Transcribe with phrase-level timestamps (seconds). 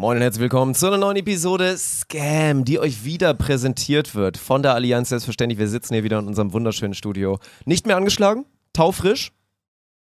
[0.00, 4.62] Moin und herzlich willkommen zu einer neuen Episode Scam, die euch wieder präsentiert wird von
[4.62, 5.10] der Allianz.
[5.10, 7.38] Selbstverständlich, wir sitzen hier wieder in unserem wunderschönen Studio.
[7.66, 9.30] Nicht mehr angeschlagen, taufrisch.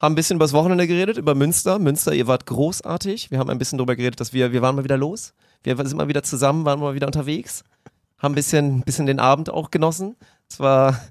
[0.02, 1.78] Haben ein bisschen übers Wochenende geredet, über Münster.
[1.78, 3.32] Münster, ihr wart großartig.
[3.32, 5.34] Wir haben ein bisschen darüber geredet, dass wir, wir waren mal wieder los.
[5.62, 7.66] Wir sind mal wieder zusammen, waren mal wieder unterwegs.
[8.18, 10.16] Haben ein bisschen, bisschen den Abend auch genossen.
[10.50, 11.02] Es war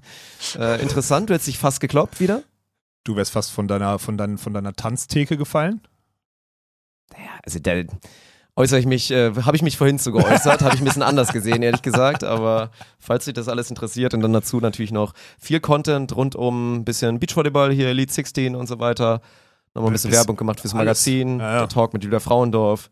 [0.57, 1.29] äh, interessant.
[1.29, 2.41] Du hättest dich fast gekloppt wieder.
[3.03, 5.81] Du wärst fast von deiner, von dein, von deiner Tanztheke gefallen.
[7.11, 7.85] Naja, also der
[8.61, 11.33] äußere ich mich, äh, habe ich mich vorhin zu geäußert, habe ich ein bisschen anders
[11.33, 12.23] gesehen, ehrlich gesagt.
[12.23, 12.69] Aber
[12.99, 16.85] falls dich das alles interessiert und dann dazu natürlich noch viel Content rund um ein
[16.85, 19.21] bisschen Beachvolleyball hier, Elite 16 und so weiter.
[19.73, 21.59] Nochmal ein bisschen Werbung gemacht fürs Magazin, ja, ja.
[21.59, 22.91] der Talk mit Julia Frauendorf.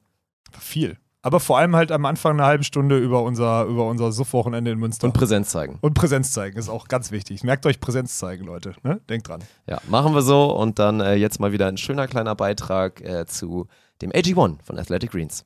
[0.59, 0.97] Viel.
[1.21, 4.79] Aber vor allem halt am Anfang eine halbe Stunde über unser, über unser Suff-Wochenende in
[4.79, 5.05] Münster.
[5.05, 5.77] Und Präsenz zeigen.
[5.81, 7.43] Und Präsenz zeigen ist auch ganz wichtig.
[7.43, 8.73] Merkt euch Präsenz zeigen, Leute.
[8.83, 9.01] Ne?
[9.09, 9.43] Denkt dran.
[9.67, 10.55] Ja, machen wir so.
[10.55, 13.67] Und dann äh, jetzt mal wieder ein schöner kleiner Beitrag äh, zu
[14.01, 15.45] dem AG1 von Athletic Greens.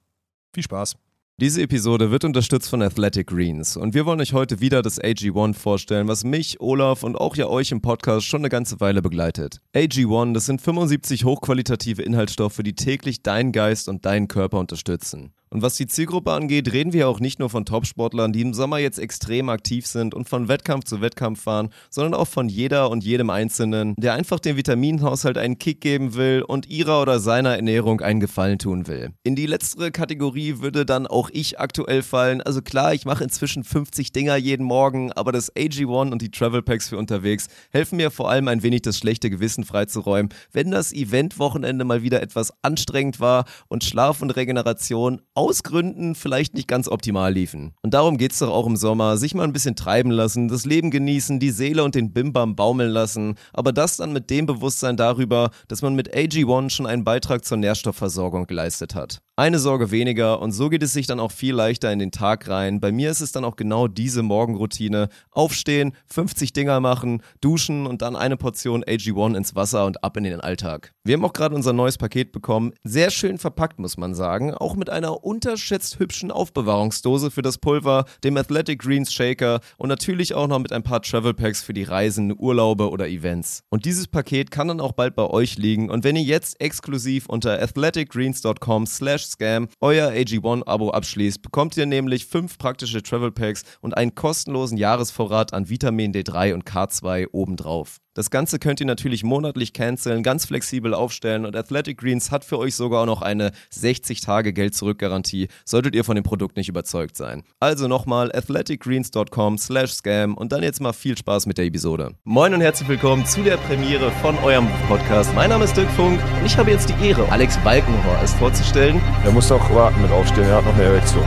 [0.53, 0.95] Viel Spaß.
[1.41, 5.55] Diese Episode wird unterstützt von Athletic Greens und wir wollen euch heute wieder das AG1
[5.55, 9.59] vorstellen, was mich, Olaf und auch ja euch im Podcast schon eine ganze Weile begleitet.
[9.73, 15.33] AG1, das sind 75 hochqualitative Inhaltsstoffe, die täglich deinen Geist und deinen Körper unterstützen.
[15.53, 18.79] Und was die Zielgruppe angeht, reden wir auch nicht nur von Topsportlern, die im Sommer
[18.79, 23.03] jetzt extrem aktiv sind und von Wettkampf zu Wettkampf fahren, sondern auch von jeder und
[23.03, 28.01] jedem Einzelnen, der einfach dem Vitaminhaushalt einen Kick geben will und ihrer oder seiner Ernährung
[28.01, 29.11] einen Gefallen tun will.
[29.21, 32.41] In die letztere Kategorie würde dann auch ich aktuell fallen.
[32.41, 36.63] Also klar, ich mache inzwischen 50 Dinger jeden Morgen, aber das AG1 und die Travel
[36.63, 40.91] Packs für unterwegs helfen mir vor allem ein wenig das schlechte Gewissen freizuräumen, wenn das
[40.91, 46.87] Eventwochenende mal wieder etwas anstrengend war und Schlaf und Regeneration aus Gründen vielleicht nicht ganz
[46.87, 47.73] optimal liefen.
[47.81, 50.65] Und darum geht es doch auch im Sommer, sich mal ein bisschen treiben lassen, das
[50.65, 54.97] Leben genießen, die Seele und den Bimbam baumeln lassen, aber das dann mit dem Bewusstsein
[54.97, 59.19] darüber, dass man mit AG1 schon einen Beitrag zur Nährstoffversorgung geleistet hat.
[59.35, 62.47] Eine Sorge weniger und so geht es sich dann auch viel leichter in den Tag
[62.49, 62.79] rein.
[62.79, 65.09] Bei mir ist es dann auch genau diese Morgenroutine.
[65.31, 70.25] Aufstehen, 50 Dinger machen, duschen und dann eine Portion AG1 ins Wasser und ab in
[70.25, 70.93] den Alltag.
[71.03, 72.73] Wir haben auch gerade unser neues Paket bekommen.
[72.83, 74.53] Sehr schön verpackt, muss man sagen.
[74.53, 80.35] Auch mit einer unterschätzt hübschen Aufbewahrungsdose für das Pulver, dem Athletic Greens Shaker und natürlich
[80.35, 83.63] auch noch mit ein paar Travel Packs für die Reisen, Urlaube oder Events.
[83.71, 85.89] Und dieses Paket kann dann auch bald bei euch liegen.
[85.89, 92.25] Und wenn ihr jetzt exklusiv unter athleticgreens.com slash Scam euer AG1-Abo abschließt, bekommt ihr nämlich
[92.25, 97.97] fünf praktische Travel Packs und einen kostenlosen Jahresvorrat an Vitamin D3 und K2 obendrauf.
[98.15, 102.59] Das Ganze könnt ihr natürlich monatlich canceln, ganz flexibel aufstellen und Athletic Greens hat für
[102.59, 107.43] euch sogar noch eine 60-Tage-Geld-Zurück-Garantie, solltet ihr von dem Produkt nicht überzeugt sein.
[107.59, 112.13] Also nochmal athleticgreens.com slash scam und dann jetzt mal viel Spaß mit der Episode.
[112.23, 115.33] Moin und herzlich willkommen zu der Premiere von eurem Podcast.
[115.33, 119.01] Mein Name ist Dirk Funk und ich habe jetzt die Ehre, Alex Balkenhorst vorzustellen.
[119.25, 121.25] Er muss auch warten mit aufstehen, er hat noch eine Erektion.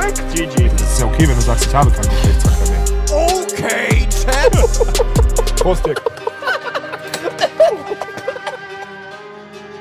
[0.00, 0.14] Rick?
[0.34, 0.68] GG.
[0.68, 2.84] Das ist ja okay, wenn du sagst, ich habe keinen Geschlechtsverkehr mehr.
[3.12, 5.56] Okay, Chat.
[5.56, 6.02] Prost, Dirk.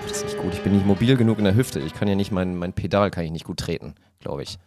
[0.07, 0.53] Das ist nicht gut.
[0.53, 1.79] Ich bin nicht mobil genug in der Hüfte.
[1.79, 4.59] Ich kann ja nicht, mein, mein Pedal kann ich nicht gut treten, glaube ich.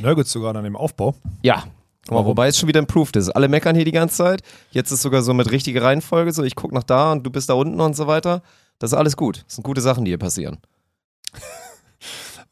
[0.00, 1.14] Nörgelst du gerade an dem Aufbau?
[1.42, 1.64] Ja.
[2.10, 3.28] Mal, wobei es schon wieder improved ist.
[3.28, 4.42] Alle meckern hier die ganze Zeit.
[4.70, 7.48] Jetzt ist sogar so mit richtiger Reihenfolge so, ich gucke nach da und du bist
[7.48, 8.42] da unten und so weiter.
[8.78, 9.44] Das ist alles gut.
[9.46, 10.58] Das sind gute Sachen, die hier passieren.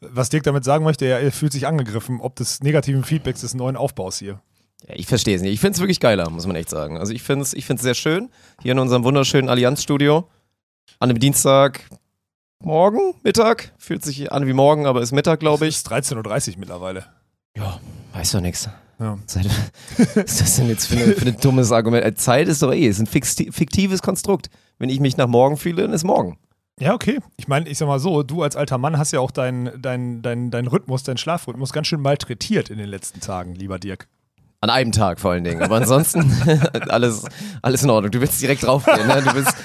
[0.01, 3.75] Was Dirk damit sagen möchte, er fühlt sich angegriffen, ob des negativen Feedbacks des neuen
[3.75, 4.41] Aufbaus hier.
[4.87, 5.53] Ja, ich verstehe es nicht.
[5.53, 6.97] Ich finde es wirklich geiler, muss man echt sagen.
[6.97, 8.29] Also ich finde es ich sehr schön,
[8.61, 10.29] hier in unserem wunderschönen Allianzstudio.
[10.99, 11.81] An einem Dienstag,
[12.63, 13.73] morgen, Mittag.
[13.77, 15.75] Fühlt sich an wie morgen, aber ist Mittag, glaube ich.
[15.75, 17.05] Es ist 13.30 Uhr mittlerweile.
[17.55, 17.79] Ja,
[18.13, 18.69] weiß doch nichts.
[18.99, 19.17] Ja.
[19.25, 19.35] Was
[20.15, 22.19] ist das denn jetzt für, eine, für ein dummes Argument?
[22.19, 24.49] Zeit ist doch eh, es ist ein fiktives Konstrukt.
[24.77, 26.37] Wenn ich mich nach morgen fühle, dann ist morgen.
[26.79, 27.19] Ja, okay.
[27.37, 30.21] Ich meine, ich sag mal so, du als alter Mann hast ja auch deinen dein,
[30.21, 34.07] dein, dein Rhythmus, deinen Schlafrhythmus ganz schön malträtiert in den letzten Tagen, lieber Dirk.
[34.61, 35.61] An einem Tag vor allen Dingen.
[35.61, 36.29] Aber ansonsten
[36.89, 37.23] alles,
[37.61, 38.11] alles in Ordnung.
[38.11, 39.07] Du willst direkt draufgehen.
[39.07, 39.23] Ne?
[39.25, 39.55] Du, bist,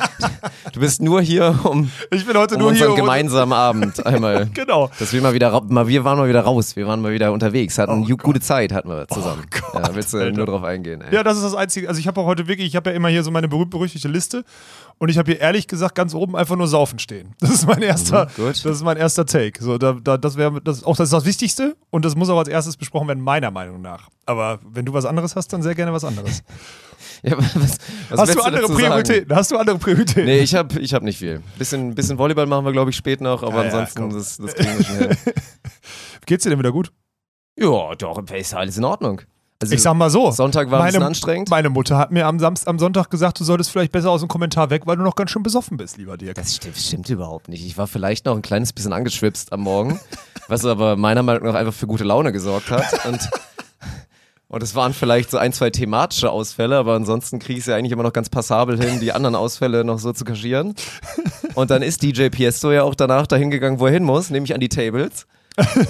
[0.73, 4.47] du bist nur hier, um, ich bin heute um nur unseren hier, gemeinsamen Abend einmal.
[4.55, 4.93] genau.
[5.01, 6.77] Dass wir mal wieder, mal, wir waren mal wieder raus.
[6.77, 7.77] Wir waren mal wieder unterwegs.
[7.77, 9.43] Hatten oh gute Zeit hatten wir zusammen.
[9.45, 10.37] Oh Gott, ja, willst du Alter.
[10.37, 11.01] nur drauf eingehen.
[11.01, 11.13] Ey.
[11.13, 11.89] Ja, das ist das Einzige.
[11.89, 14.45] Also ich habe auch heute wirklich, ich habe ja immer hier so meine berühmt-berüchtigte Liste.
[14.99, 17.35] Und ich habe hier ehrlich gesagt ganz oben einfach nur Saufen stehen.
[17.41, 19.61] Das ist mein erster, mhm, das ist mein erster Take.
[19.61, 22.39] So, da, da, das wäre das, auch das, ist das Wichtigste und das muss auch
[22.39, 24.09] als erstes besprochen werden, meiner Meinung nach.
[24.27, 26.43] Aber wenn du was anderes hast, dann sehr gerne was anderes.
[27.23, 27.79] ja, was,
[28.09, 29.29] was hast du andere Prioritäten?
[29.29, 29.39] Sagen?
[29.39, 30.25] Hast du andere Prioritäten?
[30.25, 31.43] Nee, ich habe ich hab nicht viel.
[31.59, 34.55] Bisschen, bisschen Volleyball machen wir, glaube ich, spät noch, aber ja, ansonsten, ja, das, das
[34.55, 35.17] kriegen wir schnell.
[36.27, 36.91] Geht's dir denn wieder gut?
[37.59, 39.21] Ja, doch, ist alles in Ordnung.
[39.63, 40.31] Also ich sag mal so.
[40.31, 41.51] Sonntag war meine, ein bisschen anstrengend.
[41.51, 44.29] Meine Mutter hat mir am, Samstag, am Sonntag gesagt, du solltest vielleicht besser aus dem
[44.29, 46.35] Kommentar weg, weil du noch ganz schön besoffen bist, lieber Dirk.
[46.35, 47.65] Das stimmt, stimmt überhaupt nicht.
[47.65, 50.01] Ich war vielleicht noch ein kleines bisschen angeschwipst am Morgen,
[50.49, 53.07] was aber meiner Meinung nach einfach für gute Laune gesorgt hat.
[53.07, 53.21] Und,
[54.55, 57.75] und es waren vielleicht so ein, zwei thematische Ausfälle, aber ansonsten kriege ich es ja
[57.75, 60.77] eigentlich immer noch ganz passabel hin, die anderen Ausfälle noch so zu kaschieren.
[61.57, 64.55] Und dann ist DJ Piesto ja auch danach dahin gegangen, wo er hin muss, nämlich
[64.55, 65.27] an die Tables.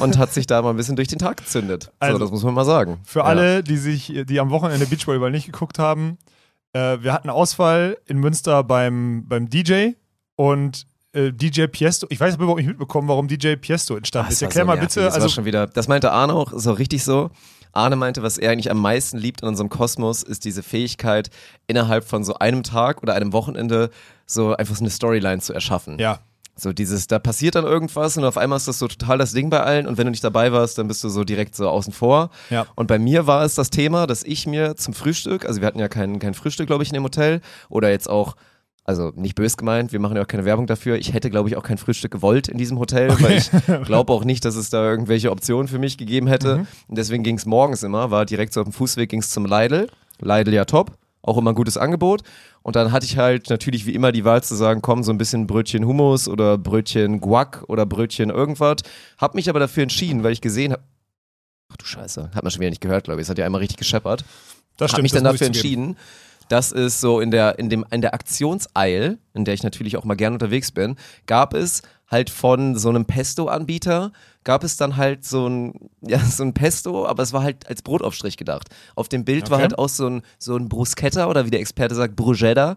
[0.00, 1.90] und hat sich da mal ein bisschen durch den Tag gezündet.
[1.98, 3.00] Also, so, das muss man mal sagen.
[3.04, 3.24] Für ja.
[3.26, 6.18] alle, die sich, die am Wochenende Beachvolleyball nicht geguckt haben,
[6.72, 9.92] äh, wir hatten Ausfall in Münster beim, beim DJ
[10.36, 14.42] und äh, DJ Piesto, ich weiß aber überhaupt nicht mitbekommen, warum DJ Piesto entstanden ist.
[14.42, 15.00] Erklär so mal bitte.
[15.02, 17.30] Das, also, schon wieder, das meinte Arne auch so richtig so.
[17.76, 21.30] Arne meinte, was er eigentlich am meisten liebt in unserem Kosmos, ist diese Fähigkeit,
[21.66, 23.90] innerhalb von so einem Tag oder einem Wochenende
[24.26, 25.98] so einfach so eine Storyline zu erschaffen.
[25.98, 26.20] Ja.
[26.56, 29.50] So dieses, da passiert dann irgendwas und auf einmal ist das so total das Ding
[29.50, 31.92] bei allen und wenn du nicht dabei warst, dann bist du so direkt so außen
[31.92, 32.30] vor.
[32.48, 32.66] Ja.
[32.76, 35.80] Und bei mir war es das Thema, dass ich mir zum Frühstück, also wir hatten
[35.80, 38.36] ja kein, kein Frühstück, glaube ich, in dem Hotel oder jetzt auch
[38.84, 40.96] also nicht bös gemeint, wir machen ja auch keine Werbung dafür.
[40.96, 43.24] Ich hätte, glaube ich, auch kein Frühstück gewollt in diesem Hotel, okay.
[43.24, 43.50] weil ich
[43.86, 46.58] glaube auch nicht, dass es da irgendwelche Optionen für mich gegeben hätte.
[46.58, 46.66] Mhm.
[46.88, 49.46] Und deswegen ging es morgens immer, war direkt so auf dem Fußweg, ging es zum
[49.46, 49.88] Leidl.
[50.20, 50.92] Leidl ja top,
[51.22, 52.22] auch immer ein gutes Angebot.
[52.62, 55.18] Und dann hatte ich halt natürlich wie immer die Wahl zu sagen, komm, so ein
[55.18, 58.76] bisschen Brötchen Hummus oder Brötchen Guac oder Brötchen irgendwas.
[59.16, 60.82] Hab mich aber dafür entschieden, weil ich gesehen habe,
[61.72, 63.26] ach du Scheiße, hat man schon wieder nicht gehört, glaube ich.
[63.26, 64.24] Es hat ja einmal richtig gescheppert.
[64.76, 64.98] Das stimmt.
[64.98, 65.96] Hab mich dann dafür entschieden,
[66.48, 70.04] dass es so in der, in dem, in der Aktionseil, in der ich natürlich auch
[70.04, 70.96] mal gern unterwegs bin,
[71.26, 74.12] gab es halt von so einem Pesto-Anbieter
[74.44, 77.82] gab es dann halt so ein, ja, so ein Pesto, aber es war halt als
[77.82, 78.68] Brotaufstrich gedacht.
[78.94, 79.50] Auf dem Bild okay.
[79.50, 82.76] war halt auch so ein, so ein Bruschetta oder wie der Experte sagt, Bruschetta.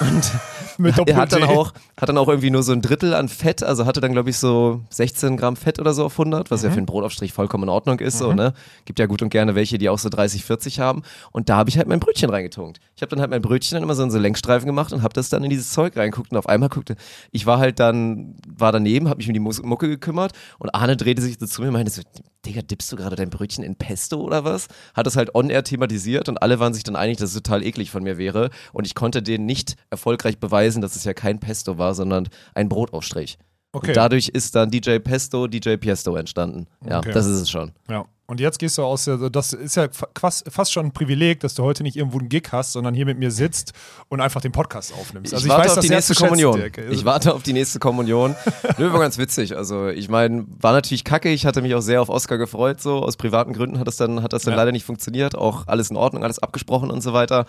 [0.00, 0.32] Und
[1.06, 3.86] er hat dann auch, hat dann auch irgendwie nur so ein Drittel an Fett, also
[3.86, 6.66] hatte dann glaube ich so 16 Gramm Fett oder so auf 100, was mhm.
[6.66, 8.18] ja für einen Brotaufstrich vollkommen in Ordnung ist, mhm.
[8.18, 8.54] so, ne?
[8.84, 11.02] Gibt ja gut und gerne welche, die auch so 30, 40 haben.
[11.30, 12.80] Und da habe ich halt mein Brötchen reingetunkt.
[12.96, 15.14] Ich habe dann halt mein Brötchen dann immer so in so Längsstreifen gemacht und habe
[15.14, 16.96] das dann in dieses Zeug reingeguckt und auf einmal guckte,
[17.30, 21.22] ich war halt dann, war daneben, habe mich um die Mucke gekümmert und Arne drehte
[21.22, 22.02] sich so zu mir und meinte so,
[22.44, 24.68] Digga, dippst du gerade dein Brötchen in Pesto oder was?
[24.94, 27.90] Hat es halt on-air thematisiert und alle waren sich dann einig, dass es total eklig
[27.90, 31.78] von mir wäre und ich konnte denen nicht erfolgreich beweisen, dass es ja kein Pesto
[31.78, 33.38] war, sondern ein Brotaufstrich.
[33.72, 33.88] Okay.
[33.88, 36.66] Und dadurch ist dann DJ Pesto, DJ Piesto entstanden.
[36.86, 37.12] Ja, okay.
[37.12, 37.72] das ist es schon.
[37.88, 38.04] Ja.
[38.26, 41.64] Und jetzt gehst du aus der, das ist ja fast schon ein Privileg, dass du
[41.64, 43.72] heute nicht irgendwo einen Gig hast, sondern hier mit mir sitzt
[44.08, 45.34] und einfach den Podcast aufnimmst.
[45.34, 46.60] Also ich, ich warte weiß, auf die nächste Kommunion.
[46.60, 48.36] Schätzt, ich warte auf die nächste Kommunion.
[48.78, 49.56] Nö, war ganz witzig.
[49.56, 51.30] Also ich meine, war natürlich kacke.
[51.30, 52.80] Ich hatte mich auch sehr auf Oscar gefreut.
[52.80, 54.58] So aus privaten Gründen hat das dann, hat das dann ja.
[54.58, 55.36] leider nicht funktioniert.
[55.36, 57.44] Auch alles in Ordnung, alles abgesprochen und so weiter.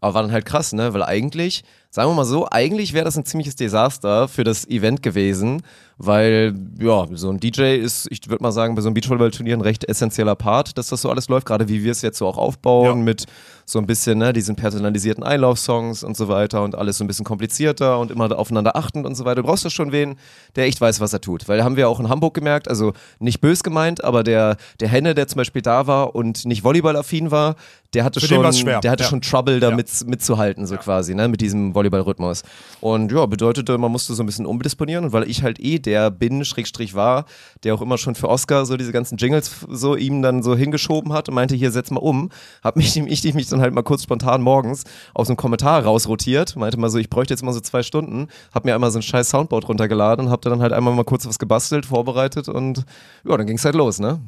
[0.00, 0.92] Aber war dann halt krass, ne?
[0.92, 5.02] Weil eigentlich, sagen wir mal so, eigentlich wäre das ein ziemliches Desaster für das Event
[5.02, 5.62] gewesen,
[5.98, 9.60] weil ja, so ein DJ ist, ich würde mal sagen, bei so einem Beachvolleyball-Turnier ein
[9.60, 12.38] recht essentieller Part, dass das so alles läuft, gerade wie wir es jetzt so auch
[12.38, 13.04] aufbauen ja.
[13.04, 13.26] mit
[13.68, 17.26] so ein bisschen, ne, diesen personalisierten Einlaufsongs und so weiter und alles so ein bisschen
[17.26, 19.42] komplizierter und immer aufeinander achtend und so weiter.
[19.42, 20.16] Du brauchst ja schon wen,
[20.56, 21.48] der echt weiß, was er tut.
[21.48, 25.14] Weil haben wir auch in Hamburg gemerkt, also nicht bös gemeint, aber der, der Henne,
[25.14, 27.56] der zum Beispiel da war und nicht Volleyball-affin war,
[27.94, 29.08] der hatte Für schon, der hatte ja.
[29.08, 30.06] schon Trouble damit ja.
[30.06, 30.80] mitzuhalten, so ja.
[30.80, 32.42] quasi, ne, mit diesem Volleyball-Rhythmus.
[32.80, 36.10] Und ja, bedeutete, man musste so ein bisschen umdisponieren und weil ich halt eh der
[36.10, 37.24] bin, Schrägstrich war,
[37.64, 41.14] der auch immer schon für Oscar so diese ganzen Jingles so ihm dann so hingeschoben
[41.14, 42.30] hat und meinte, hier setz mal um,
[42.62, 44.84] hab mich, ich, ich mich dann halt mal kurz spontan morgens
[45.14, 48.64] aus einem Kommentar rausrotiert, meinte mal so, ich bräuchte jetzt mal so zwei Stunden, hab
[48.64, 51.38] mir einmal so ein scheiß Soundboard runtergeladen und hab dann halt einmal mal kurz was
[51.38, 52.84] gebastelt, vorbereitet und
[53.24, 54.20] ja, dann ging's halt los, ne?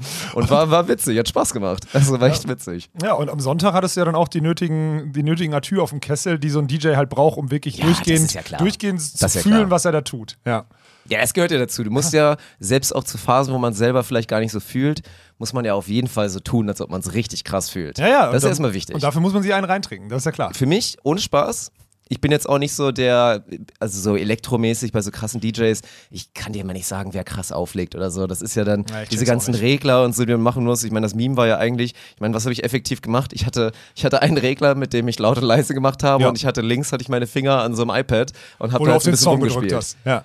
[0.34, 1.86] Und war, war witzig, hat Spaß gemacht.
[1.92, 2.88] Also war echt witzig.
[3.02, 5.90] Ja, und am Sonntag hattest du ja dann auch die nötigen, die nötigen Atür auf
[5.90, 9.22] dem Kessel, die so ein DJ halt braucht, um wirklich ja, durchgehend, ja durchgehend zu
[9.22, 9.70] ja fühlen, klar.
[9.70, 10.38] was er da tut.
[10.46, 10.64] Ja.
[11.08, 11.82] Ja, das gehört ja dazu.
[11.82, 15.02] Du musst ja selbst auch zu Phasen, wo man selber vielleicht gar nicht so fühlt,
[15.38, 17.98] muss man ja auf jeden Fall so tun, als ob man es richtig krass fühlt.
[17.98, 18.26] Ja, ja.
[18.26, 18.94] Das ist dann, erstmal wichtig.
[18.94, 20.54] Und dafür muss man sich einen reintrinken, das ist ja klar.
[20.54, 21.72] Für mich, ohne Spaß,
[22.10, 23.44] ich bin jetzt auch nicht so der,
[23.78, 25.80] also so elektromäßig bei so krassen DJs.
[26.10, 28.26] Ich kann dir immer nicht sagen, wer krass auflegt oder so.
[28.26, 30.82] Das ist ja dann ja, diese ganzen Regler und so, die man machen muss.
[30.82, 33.32] Ich meine, das Meme war ja eigentlich, ich meine, was habe ich effektiv gemacht?
[33.32, 36.28] Ich hatte, ich hatte einen Regler, mit dem ich laut und leise gemacht habe ja.
[36.28, 38.90] und ich hatte links hatte ich meine Finger an so einem iPad und habe da
[38.90, 39.96] halt ein bisschen rumgespielt.
[40.04, 40.24] Ja.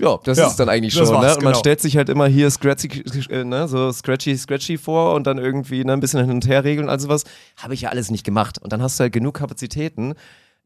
[0.00, 1.04] Ja, das ja, ist dann eigentlich schon.
[1.04, 1.14] Ne?
[1.14, 1.58] Und man genau.
[1.58, 3.04] stellt sich halt immer hier scratchy,
[3.44, 6.86] ne, so scratchy, scratchy vor und dann irgendwie ne, ein bisschen hin und her regeln
[6.86, 7.24] und all sowas.
[7.58, 8.58] Habe ich ja alles nicht gemacht.
[8.58, 10.14] Und dann hast du halt genug Kapazitäten,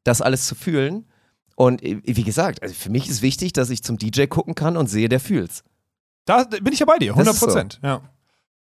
[0.04, 1.06] das alles zu fühlen.
[1.56, 4.76] Und äh, wie gesagt, also für mich ist wichtig, dass ich zum DJ gucken kann
[4.76, 5.64] und sehe, der fühlt's.
[6.26, 7.78] Da bin ich ja bei dir, 100 Prozent.
[7.82, 7.88] So.
[7.88, 8.00] Ja.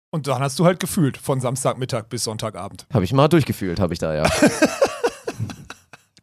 [0.09, 2.87] Und dann hast du halt gefühlt von Samstagmittag bis Sonntagabend.
[2.93, 4.23] Habe ich mal durchgefühlt, habe ich da ja.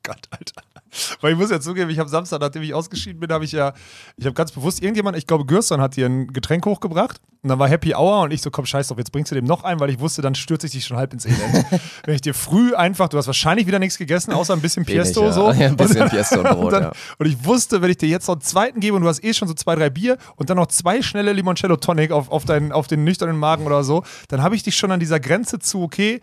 [0.03, 0.63] Gott, Alter.
[1.21, 3.73] Weil ich muss ja zugeben, ich habe Samstag, nachdem ich ausgeschieden bin, habe ich ja,
[4.17, 7.59] ich habe ganz bewusst irgendjemand, ich glaube, Gürson hat dir ein Getränk hochgebracht und dann
[7.59, 9.81] war Happy Hour und ich so, komm, scheiß drauf, jetzt bringst du dem noch ein,
[9.81, 11.65] weil ich wusste, dann stürze ich dich schon halb ins Elend.
[12.05, 15.25] Wenn ich dir früh einfach, du hast wahrscheinlich wieder nichts gegessen, außer ein bisschen Piesto
[15.25, 15.33] ja.
[15.33, 15.53] so.
[15.53, 16.93] Ja, ein bisschen und, Piesto und Brot, und, dann, ja.
[17.19, 19.33] und ich wusste, wenn ich dir jetzt noch einen zweiten gebe und du hast eh
[19.33, 22.73] schon so zwei, drei Bier und dann noch zwei schnelle Limoncello Tonic auf, auf, deinen,
[22.73, 25.83] auf den nüchternen Magen oder so, dann habe ich dich schon an dieser Grenze zu,
[25.83, 26.21] okay,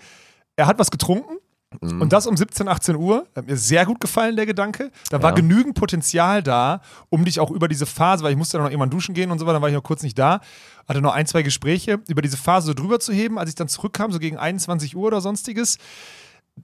[0.56, 1.38] er hat was getrunken.
[1.82, 3.28] Und das um 17, 18 Uhr.
[3.36, 4.90] Hat mir sehr gut gefallen, der Gedanke.
[5.10, 8.64] Da war genügend Potenzial da, um dich auch über diese Phase, weil ich musste dann
[8.66, 10.40] noch irgendwann duschen gehen und so weiter, dann war ich noch kurz nicht da.
[10.88, 13.38] Hatte noch ein, zwei Gespräche, über diese Phase so drüber zu heben.
[13.38, 15.78] Als ich dann zurückkam, so gegen 21 Uhr oder sonstiges,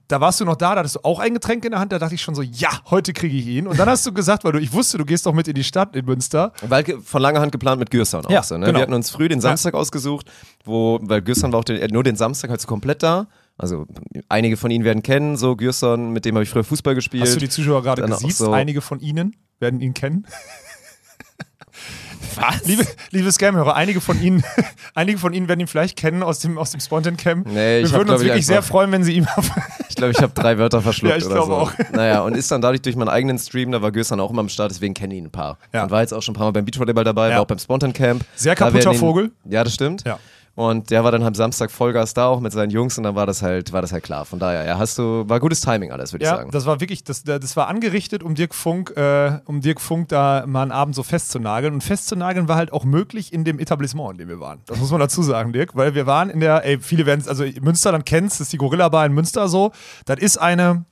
[0.08, 1.98] da warst du noch da, da hattest du auch ein Getränk in der Hand, da
[1.98, 3.66] dachte ich schon so, ja, heute kriege ich ihn.
[3.66, 5.64] Und dann hast du gesagt, weil du, ich wusste, du gehst doch mit in die
[5.64, 6.52] Stadt in Münster.
[6.62, 8.66] Weil von langer Hand geplant mit Gürsan auch Ja, so, ne?
[8.66, 8.78] genau.
[8.78, 10.30] Wir hatten uns früh den Samstag ausgesucht,
[10.64, 13.26] wo, weil Gürsan war auch den, nur den Samstag halt so komplett da.
[13.56, 13.86] Also
[14.28, 17.22] einige von Ihnen werden kennen, so Gürson, mit dem habe ich früher Fußball gespielt.
[17.22, 18.30] Hast du die Zuschauer gerade gesehen?
[18.30, 20.26] so- Einige von Ihnen werden ihn kennen.
[22.36, 22.64] Was?
[22.66, 24.42] Liebe, liebe Scam-Hörer, einige von Ihnen,
[24.94, 27.46] einige von Ihnen werden ihn vielleicht kennen aus dem, aus dem Spontan Camp.
[27.46, 29.26] Nee, ich Wir hab, würden glaub uns ich, wirklich sehr freuen, wenn Sie ihm
[29.88, 31.56] Ich glaube, ich habe drei Wörter verschluckt Ja, ich oder glaube so.
[31.58, 31.72] auch.
[31.92, 34.48] Naja, und ist dann dadurch durch meinen eigenen Stream, da war Gürsan auch immer am
[34.48, 35.58] Start, deswegen kenne ich ihn ein paar.
[35.72, 35.84] Ja.
[35.84, 37.34] Und war jetzt auch schon ein paar Mal beim Beachvolleyball dabei, Ja.
[37.36, 38.24] war auch beim Spontan Camp.
[38.34, 39.30] Sehr kaputter ihn- Vogel.
[39.48, 40.02] Ja, das stimmt.
[40.04, 40.18] Ja.
[40.56, 43.26] Und der war dann am Samstag Vollgas da auch mit seinen Jungs und dann war
[43.26, 44.24] das halt, war das halt klar.
[44.24, 46.50] Von daher, ja, hast du, war gutes Timing alles, würde ich Ja, sagen.
[46.52, 50.44] das war wirklich, das, das war angerichtet, um Dirk Funk, äh, um Dirk Funk da
[50.46, 51.74] mal einen Abend so festzunageln.
[51.74, 54.60] Und festzunageln war halt auch möglich in dem Etablissement, in dem wir waren.
[54.66, 57.26] Das muss man dazu sagen, Dirk, weil wir waren in der, ey, viele werden es,
[57.26, 59.72] also Münster dann kennst, das ist die Gorilla Bar in Münster so.
[60.04, 60.84] Das ist eine,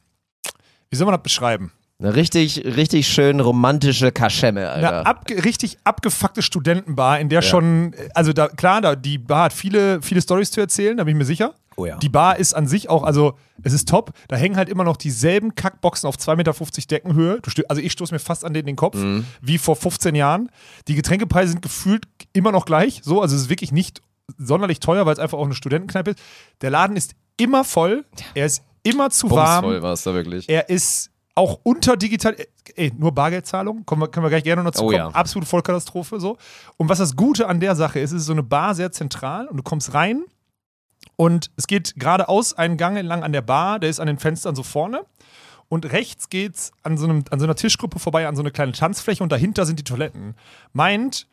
[0.91, 1.71] wie soll man das beschreiben?
[2.03, 4.89] Eine richtig, richtig schön romantische Kaschemme, Alter.
[4.89, 9.53] Eine abge richtig abgefuckte Studentenbar, in der schon, also da, klar, da, die Bar hat
[9.53, 11.55] viele, viele Stories zu erzählen, da bin ich mir sicher.
[11.77, 11.97] Oh ja.
[11.99, 14.13] Die Bar ist an sich auch, also es ist top.
[14.27, 17.41] Da hängen halt immer noch dieselben Kackboxen auf 2,50 Meter Deckenhöhe.
[17.69, 19.25] Also ich stoße mir fast an den, den Kopf, Mhm.
[19.41, 20.51] wie vor 15 Jahren.
[20.89, 23.01] Die Getränkepreise sind gefühlt immer noch gleich.
[23.05, 24.03] So, also es ist wirklich nicht
[24.39, 26.19] sonderlich teuer, weil es einfach auch eine Studentenkneipe ist.
[26.63, 28.05] Der Laden ist immer voll.
[28.35, 29.63] Er ist immer zu warm.
[29.63, 30.49] Bumsvoll war es da wirklich.
[30.49, 32.37] Er ist auch unter digital,
[32.75, 34.97] ey, nur Bargeldzahlung, kommen wir, können wir gleich gerne noch zu Oh kommen.
[34.97, 35.09] ja.
[35.09, 36.37] Absolute Vollkatastrophe so.
[36.77, 39.57] Und was das Gute an der Sache ist, ist so eine Bar sehr zentral und
[39.57, 40.25] du kommst rein
[41.17, 44.55] und es geht geradeaus einen Gang entlang an der Bar, der ist an den Fenstern
[44.55, 45.05] so vorne.
[45.69, 48.73] Und rechts geht's an so, einem, an so einer Tischgruppe vorbei, an so eine kleine
[48.73, 50.35] Tanzfläche und dahinter sind die Toiletten.
[50.75, 51.27] Meint,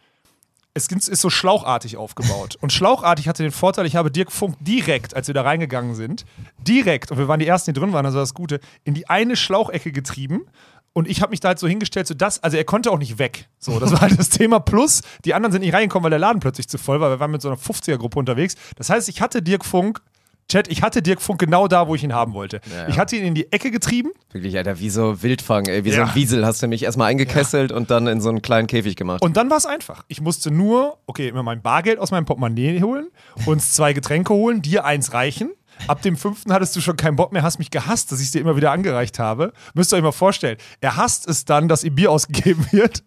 [0.88, 2.58] es ist so schlauchartig aufgebaut.
[2.62, 6.26] Und schlauchartig hatte den Vorteil, ich habe Dirk Funk direkt, als wir da reingegangen sind,
[6.60, 9.36] direkt, und wir waren die Ersten, die drin waren, also das Gute, in die eine
[9.36, 10.46] Schlauchecke getrieben.
[10.94, 13.20] Und ich habe mich da halt so hingestellt, so das, also er konnte auch nicht
[13.20, 13.48] weg.
[13.60, 14.60] So, das war halt das Thema.
[14.60, 17.10] Plus, die anderen sind nicht reingekommen, weil der Laden plötzlich zu voll war.
[17.10, 18.56] Wir waren mit so einer 50er-Gruppe unterwegs.
[18.76, 20.02] Das heißt, ich hatte Dirk Funk,
[20.50, 22.60] Chat, ich hatte Dirk Funk genau da, wo ich ihn haben wollte.
[22.72, 22.88] Ja, ja.
[22.90, 24.10] Ich hatte ihn in die Ecke getrieben.
[24.32, 26.06] Wirklich, Alter, wie so Wildfang, ey, wie so Ja.
[26.08, 29.22] ein Wiesel hast du mich erstmal eingekesselt und dann in so einen kleinen Käfig gemacht.
[29.22, 30.04] Und dann war es einfach.
[30.08, 33.08] Ich musste nur, okay, immer mein Bargeld aus meinem Portemonnaie holen,
[33.46, 35.52] uns zwei Getränke holen, dir eins reichen.
[35.88, 38.32] Ab dem fünften hattest du schon keinen Bock mehr, hast mich gehasst, dass ich es
[38.34, 39.54] dir immer wieder angereicht habe.
[39.76, 40.58] Müsst ihr euch mal vorstellen.
[40.82, 43.04] Er hasst es dann, dass ihm Bier ausgegeben wird.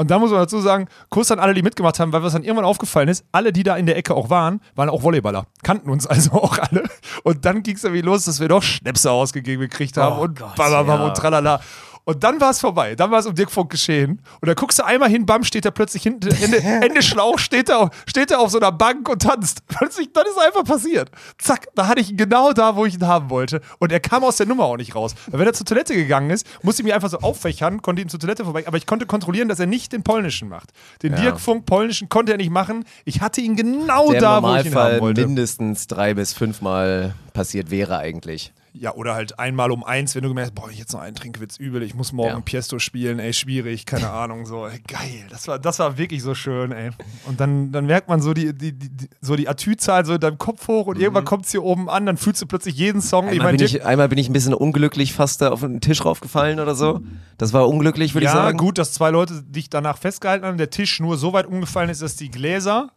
[0.00, 2.42] Und da muss man dazu sagen, Kuss an alle, die mitgemacht haben, weil was dann
[2.42, 5.44] irgendwann aufgefallen ist, alle, die da in der Ecke auch waren, waren auch Volleyballer.
[5.62, 6.84] Kannten uns also auch alle.
[7.22, 10.38] Und dann ging es irgendwie los, dass wir doch Schnäpse ausgegeben gekriegt haben Oh und
[10.38, 11.06] Gott, bababam ja.
[11.08, 11.60] und tralala.
[12.10, 12.96] Und dann war es vorbei.
[12.96, 14.20] Dann war es um Dirk Funk geschehen.
[14.40, 17.68] Und da guckst du einmal hin, bam, steht er plötzlich hinten, Ende, Ende Schlauch, steht
[17.68, 19.64] er, auf, steht er auf so einer Bank und tanzt.
[19.68, 21.10] Plötzlich, dann ist einfach passiert.
[21.38, 23.60] Zack, da hatte ich ihn genau da, wo ich ihn haben wollte.
[23.78, 25.14] Und er kam aus der Nummer auch nicht raus.
[25.28, 28.08] Weil wenn er zur Toilette gegangen ist, musste ich mich einfach so auffächern, konnte ihn
[28.08, 28.64] zur Toilette vorbei.
[28.66, 30.70] Aber ich konnte kontrollieren, dass er nicht den polnischen macht.
[31.04, 31.20] Den Ja.
[31.20, 32.84] Dirk Funk polnischen konnte er nicht machen.
[33.04, 35.26] Ich hatte ihn genau der da, wo ich ihn haben wollte.
[35.26, 38.52] mindestens drei bis fünfmal passiert wäre eigentlich.
[38.72, 41.16] Ja, oder halt einmal um eins, wenn du gemerkt hast, boah, ich jetzt noch einen
[41.16, 42.40] trinke, wird's übel, ich muss morgen Ja.
[42.40, 45.26] Piesto spielen, ey, schwierig, keine Ahnung, so, ey, geil.
[45.28, 46.90] Das war, das war wirklich so schön, ey.
[47.26, 50.38] Und dann, dann merkt man so die, die, die, so die Atü-Zahl so in deinem
[50.38, 53.26] Kopf hoch und irgendwann kommt's hier oben an, dann fühlst du plötzlich jeden Song.
[53.28, 53.40] ich Mhm.
[53.40, 55.80] Einmal, meine, bin Dirk- ich, einmal bin ich ein bisschen unglücklich fast da auf den
[55.80, 57.00] Tisch raufgefallen oder so.
[57.38, 58.58] Das war unglücklich, würde ja, ich sagen.
[58.58, 62.02] gut, dass zwei Leute dich danach festgehalten haben, der Tisch nur so weit umgefallen ist,
[62.02, 62.90] dass die Gläser,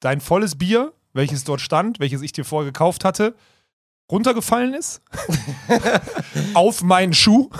[0.00, 3.34] dein volles Bier, welches dort stand, welches ich dir vorher gekauft hatte,
[4.10, 5.00] runtergefallen ist,
[6.54, 7.50] auf meinen Schuh.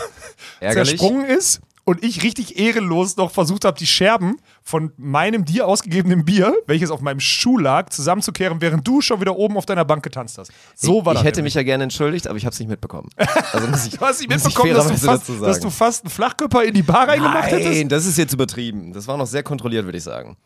[0.60, 0.98] Ärgerlich.
[0.98, 6.24] zersprungen ist und ich richtig ehrenlos noch versucht habe, die Scherben von meinem dir ausgegebenen
[6.24, 10.02] Bier, welches auf meinem Schuh lag, zusammenzukehren, während du schon wieder oben auf deiner Bank
[10.02, 10.50] getanzt hast.
[10.74, 11.26] So war ich das.
[11.26, 11.54] hätte nämlich.
[11.54, 13.08] mich ja gerne entschuldigt, aber ich habe es nicht mitbekommen.
[13.52, 16.10] Also muss ich, Du hast nicht ich mitbekommen, dass du, fast, dass du fast einen
[16.10, 17.70] Flachkörper in die Bar reingemacht hättest?
[17.70, 18.92] Nein, das ist jetzt übertrieben.
[18.92, 20.36] Das war noch sehr kontrolliert, würde ich sagen.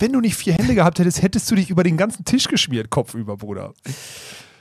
[0.00, 2.90] Wenn du nicht vier Hände gehabt hättest, hättest du dich über den ganzen Tisch geschmiert,
[2.90, 3.74] kopfüber, Bruder.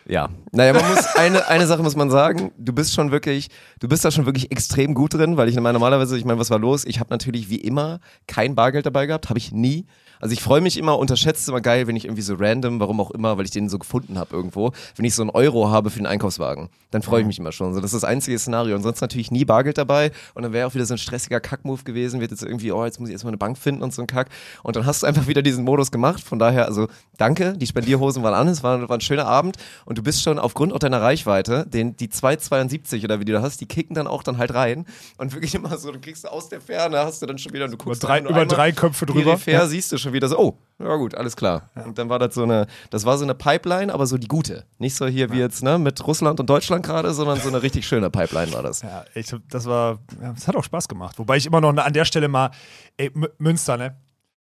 [0.09, 0.29] Ja.
[0.51, 3.49] Naja, man muss, eine, eine Sache muss man sagen, du bist schon wirklich,
[3.79, 6.57] du bist da schon wirklich extrem gut drin, weil ich normalerweise, ich meine, was war
[6.57, 6.83] los?
[6.83, 9.85] Ich habe natürlich wie immer kein Bargeld dabei gehabt, habe ich nie.
[10.19, 12.99] Also ich freue mich immer, unterschätze es immer geil, wenn ich irgendwie so random, warum
[12.99, 15.89] auch immer, weil ich den so gefunden habe irgendwo, wenn ich so einen Euro habe
[15.89, 17.73] für den Einkaufswagen, dann freue ich mich immer schon.
[17.73, 18.75] So, das ist das einzige Szenario.
[18.75, 20.11] Und sonst natürlich nie Bargeld dabei.
[20.33, 22.99] Und dann wäre auch wieder so ein stressiger Kackmove gewesen, wird jetzt irgendwie, oh, jetzt
[22.99, 24.29] muss ich erstmal eine Bank finden und so ein Kack.
[24.63, 26.21] Und dann hast du einfach wieder diesen Modus gemacht.
[26.21, 29.57] Von daher, also danke, die Spendierhosen waren an, es war, war ein schöner Abend.
[29.85, 33.41] Und du bist schon aufgrund auch deiner Reichweite, den, die 272 oder wie du da
[33.41, 34.85] hast, die kicken dann auch dann halt rein.
[35.17, 37.77] Und wirklich immer so, du kriegst aus der Ferne, hast du dann schon wieder, du
[37.77, 39.37] guckst über drei, über drei Köpfe drüber.
[39.37, 39.67] Peripher ja.
[39.67, 41.69] siehst du schon wieder so, oh, ja gut, alles klar.
[41.85, 44.65] Und dann war das so eine, das war so eine Pipeline, aber so die gute.
[44.77, 47.87] Nicht so hier wie jetzt, ne, mit Russland und Deutschland gerade, sondern so eine richtig
[47.87, 48.81] schöne Pipeline war das.
[48.81, 51.19] Ja, ich, das war, ja, das hat auch Spaß gemacht.
[51.19, 52.51] Wobei ich immer noch an der Stelle mal,
[52.97, 53.95] ey, Münster, ne?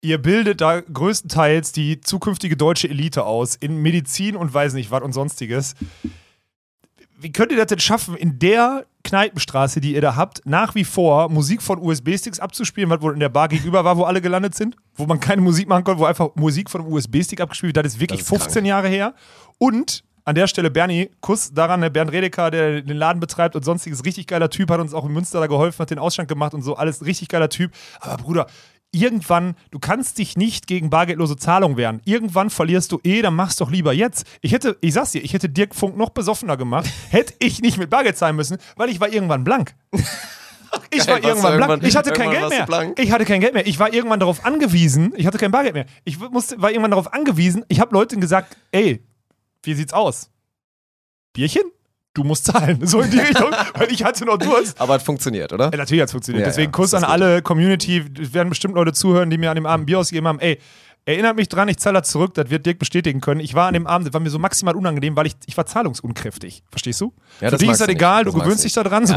[0.01, 5.01] Ihr bildet da größtenteils die zukünftige deutsche Elite aus in Medizin und weiß nicht was
[5.01, 5.73] und sonstiges.
[7.25, 10.83] Wie könnt ihr das denn schaffen, in der Kneipenstraße, die ihr da habt, nach wie
[10.83, 14.53] vor Musik von USB-Sticks abzuspielen, was wohl in der Bar gegenüber war, wo alle gelandet
[14.53, 17.83] sind, wo man keine Musik machen konnte, wo einfach Musik von einem USB-Stick abgespielt wird.
[17.83, 18.67] Das ist wirklich das ist 15 krank.
[18.67, 19.15] Jahre her.
[19.57, 23.65] Und an der Stelle Bernie, Kuss daran, der Bernd Redeker, der den Laden betreibt und
[23.65, 26.53] sonstiges, richtig geiler Typ, hat uns auch in Münster da geholfen, hat den Ausschank gemacht
[26.53, 27.71] und so, alles richtig geiler Typ.
[28.01, 28.45] Aber Bruder,
[28.95, 32.01] irgendwann, du kannst dich nicht gegen bargeldlose Zahlung wehren.
[32.05, 34.25] Irgendwann verlierst du eh, dann mach's doch lieber jetzt.
[34.41, 37.77] Ich hätte, ich sag's dir, ich hätte Dirk Funk noch besoffener gemacht, hätte ich nicht
[37.77, 39.75] mit Bargeld zahlen müssen, weil ich war irgendwann blank.
[40.91, 41.83] Ich war irgendwann blank.
[41.83, 42.93] Ich hatte kein Geld mehr.
[42.97, 43.65] Ich hatte kein Geld mehr.
[43.65, 45.13] Ich war irgendwann darauf angewiesen.
[45.15, 45.85] Ich hatte kein Bargeld mehr.
[46.03, 47.63] Ich musste, war irgendwann darauf angewiesen.
[47.69, 49.01] Ich habe Leuten gesagt, ey,
[49.63, 50.31] wie sieht's aus?
[51.31, 51.63] Bierchen?
[52.15, 52.85] Du musst zahlen.
[52.85, 54.81] So in die Richtung, weil ich hatte noch Durst.
[54.81, 55.69] Aber es funktioniert, oder?
[55.71, 56.41] Ja, natürlich hat es funktioniert.
[56.41, 58.03] Ja, Deswegen ja, Kuss an alle Community.
[58.19, 60.39] Es werden bestimmt Leute zuhören, die mir an dem Abend Bier ausgegeben haben.
[60.39, 60.59] Ey,
[61.05, 63.39] erinnert mich dran, ich zahle das zurück, das wird Dirk bestätigen können.
[63.39, 65.65] Ich war an dem Abend, das war mir so maximal unangenehm, weil ich, ich war
[65.65, 66.63] zahlungsunkräftig.
[66.69, 67.13] Verstehst du?
[67.41, 69.05] Ja, Für dich ist das egal, du gewöhnst dich da dran.
[69.05, 69.13] So.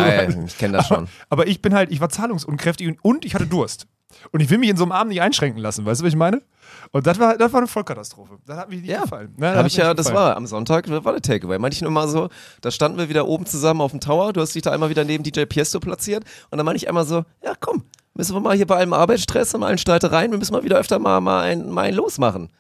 [0.47, 0.97] Ich kenne das schon.
[0.99, 3.87] Aber, aber, ich bin halt, ich war zahlungsunkräftig und, und ich hatte Durst.
[4.33, 6.17] Und ich will mich in so einem Abend nicht einschränken lassen, weißt du, was ich
[6.17, 6.43] meine?
[6.93, 8.39] Und das war, das war eine Vollkatastrophe.
[8.47, 9.03] Das hat mir nicht ja.
[9.03, 9.35] gefallen.
[9.39, 11.59] Ja, hab ich ja, das war am Sonntag, war der Takeaway.
[11.59, 12.29] Meinte ich nur mal so,
[12.61, 15.05] da standen wir wieder oben zusammen auf dem Tower, du hast dich da einmal wieder
[15.05, 18.57] neben DJ Piesto platziert und dann meinte ich einmal so, ja komm, müssen wir mal
[18.57, 21.69] hier bei allem Arbeitsstress und allen Streitereien, wir müssen mal wieder öfter mal, mal, ein,
[21.69, 22.51] mal einen losmachen.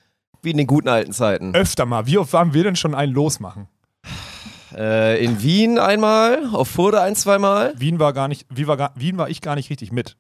[0.42, 1.54] Wie in den guten alten Zeiten.
[1.54, 2.06] Öfter mal.
[2.06, 3.66] Wie oft waren wir denn schon einen losmachen?
[4.72, 7.72] Äh, in Wien einmal, auf Furde ein, zweimal.
[7.76, 10.16] Wien war gar nicht, Wien war, gar, Wien war ich gar nicht richtig mit.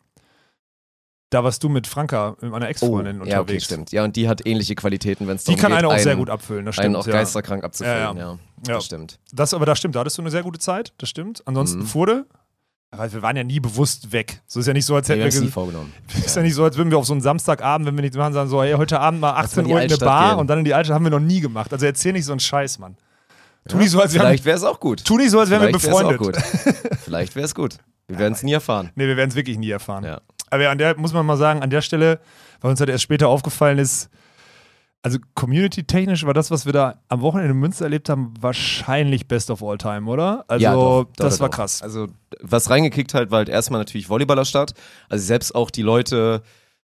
[1.30, 3.32] Da warst du mit Franka, meiner Ex-Freundin, oh, unterwegs.
[3.32, 3.92] Ja, okay, stimmt.
[3.92, 6.16] Ja, und die hat ähnliche Qualitäten, wenn es Die kann geht, eine auch einen, sehr
[6.16, 6.86] gut abfüllen, das stimmt.
[6.86, 7.12] Einen auch ja.
[7.12, 8.38] geisterkrank abzufüllen, ja, ja.
[8.66, 8.74] ja.
[8.74, 9.18] Das stimmt.
[9.32, 11.42] Das, aber das stimmt, da hattest du eine sehr gute Zeit, das stimmt.
[11.44, 11.86] Ansonsten mhm.
[11.86, 12.26] Furde,
[12.90, 14.40] weil wir waren ja nie bewusst weg.
[14.46, 15.40] So ist ja nicht so, als hätten nee, wir.
[15.42, 15.92] nie vorgenommen.
[16.24, 16.40] ist ja.
[16.40, 18.48] ja nicht so, als würden wir auf so einen Samstagabend, wenn wir nicht machen, sagen
[18.48, 20.40] so, hey, heute Abend mal 18 Uhr in eine Bar gehen.
[20.40, 21.70] und dann in die Altstadt haben wir noch nie gemacht.
[21.74, 22.96] Also erzähl nicht so einen Scheiß, Mann.
[23.68, 25.04] Tu nicht so, als Vielleicht wäre es auch gut.
[25.04, 26.36] Tu nicht so, als wären wir befreundet.
[27.04, 27.76] Vielleicht wäre es gut.
[28.06, 28.90] Wir werden es nie erfahren.
[28.94, 30.04] Nee, wir werden es wirklich nie erfahren.
[30.04, 30.22] Ja.
[30.50, 32.20] Aber an der, muss man mal sagen, an der Stelle,
[32.60, 34.10] weil uns halt erst später aufgefallen ist,
[35.02, 39.50] also community-technisch war das, was wir da am Wochenende in Münster erlebt haben, wahrscheinlich best
[39.50, 40.44] of all time, oder?
[40.48, 41.82] Also ja, doch, doch, das doch, war krass.
[41.82, 42.08] Also
[42.40, 44.74] was reingekickt halt, war halt erstmal natürlich Volleyballerstadt.
[45.08, 46.42] Also selbst auch die Leute,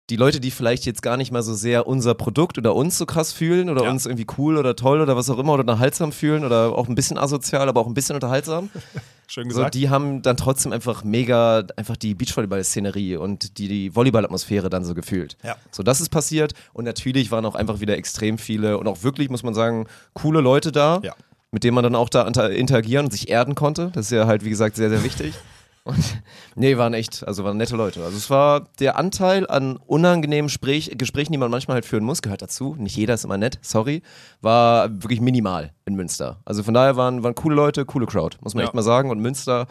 [0.09, 3.05] die Leute, die vielleicht jetzt gar nicht mal so sehr unser Produkt oder uns so
[3.05, 3.91] krass fühlen oder ja.
[3.91, 6.95] uns irgendwie cool oder toll oder was auch immer oder unterhaltsam fühlen oder auch ein
[6.95, 8.71] bisschen asozial, aber auch ein bisschen unterhaltsam.
[9.31, 9.75] Schön gesagt.
[9.75, 14.85] So, die haben dann trotzdem einfach mega einfach die Beachvolleyball-Szenerie und die, die Volleyball-Atmosphäre dann
[14.85, 15.37] so gefühlt.
[15.45, 15.57] Ja.
[15.71, 19.29] So, das ist passiert und natürlich waren auch einfach wieder extrem viele und auch wirklich,
[19.29, 21.01] muss man sagen, coole Leute da.
[21.03, 21.15] Ja.
[21.51, 23.91] Mit denen man dann auch da interagieren und sich erden konnte.
[23.95, 25.33] Das ist ja halt, wie gesagt, sehr, sehr wichtig.
[25.89, 26.23] Und
[26.55, 28.05] nee, waren echt, also waren nette Leute.
[28.05, 32.21] Also es war der Anteil an unangenehmen Sprech, Gesprächen, die man manchmal halt führen muss,
[32.21, 32.77] gehört dazu.
[32.79, 34.03] Nicht jeder ist immer nett, sorry.
[34.43, 36.41] War wirklich minimal in Münster.
[36.45, 38.67] Also von daher waren, waren coole Leute, coole Crowd, muss man ja.
[38.67, 39.11] echt mal sagen.
[39.11, 39.67] Und Münster,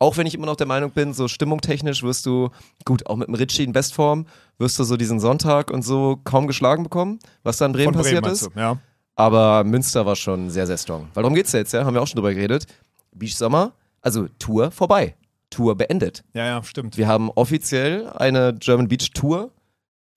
[0.00, 2.50] auch wenn ich immer noch der Meinung bin, so stimmungtechnisch wirst du,
[2.84, 4.26] gut, auch mit dem Ritchie in Bestform,
[4.58, 8.02] wirst du so diesen Sonntag und so kaum geschlagen bekommen, was da in Bremen, Bremen
[8.02, 8.46] passiert ist.
[8.46, 8.76] Du, ja.
[9.14, 11.06] Aber Münster war schon sehr, sehr strong.
[11.14, 11.84] Weil darum geht's ja jetzt, ja?
[11.84, 12.66] Haben wir auch schon drüber geredet.
[13.12, 15.14] Beach Sommer, also Tour vorbei.
[15.50, 16.22] Tour beendet.
[16.32, 16.96] Ja, ja, stimmt.
[16.96, 19.50] Wir haben offiziell eine German Beach Tour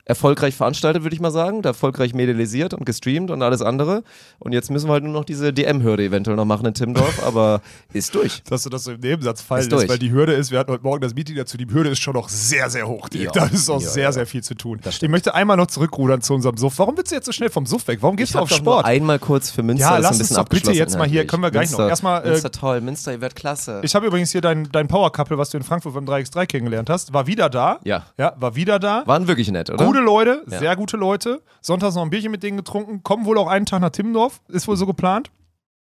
[0.05, 4.03] erfolgreich veranstaltet, würde ich mal sagen, da erfolgreich medialisiert und gestreamt und alles andere.
[4.39, 7.61] Und jetzt müssen wir halt nur noch diese DM-Hürde eventuell noch machen in Timmendorf, aber
[7.93, 8.43] ist durch.
[8.43, 10.83] Dass du das so im Nebensatz fallen lässt, weil die Hürde ist, wir hatten heute
[10.83, 13.07] Morgen das Meeting dazu, die Hürde ist schon noch sehr, sehr hoch.
[13.13, 14.11] Ja, da ist auch ja, sehr, ja.
[14.11, 14.81] sehr viel zu tun.
[14.85, 16.77] Ich möchte einmal noch zurückrudern zu unserem Suff.
[16.79, 17.99] Warum willst du jetzt so schnell vom Suff weg?
[18.01, 18.85] Warum gehst ich du auf Sport?
[18.85, 21.69] Einmal kurz für Münster ja, lass uns doch bitte jetzt mal hier, können wir gleich
[21.69, 21.89] Münster, noch.
[21.89, 23.79] Erstmal, äh, Münster toll, Münster, ihr werdet klasse.
[23.83, 27.13] Ich habe übrigens hier dein, dein Power-Couple, was du in Frankfurt beim 3x3 kennengelernt hast,
[27.13, 27.79] war wieder da.
[27.85, 28.05] Ja.
[28.17, 29.03] Ja, war wieder da.
[29.05, 29.92] Waren wirklich nett, oder?
[29.93, 31.43] Gute Leute, sehr gute Leute.
[31.61, 34.67] Sonntags noch ein Bierchen mit denen getrunken, kommen wohl auch einen Tag nach Timmendorf, ist
[34.67, 35.29] wohl so geplant.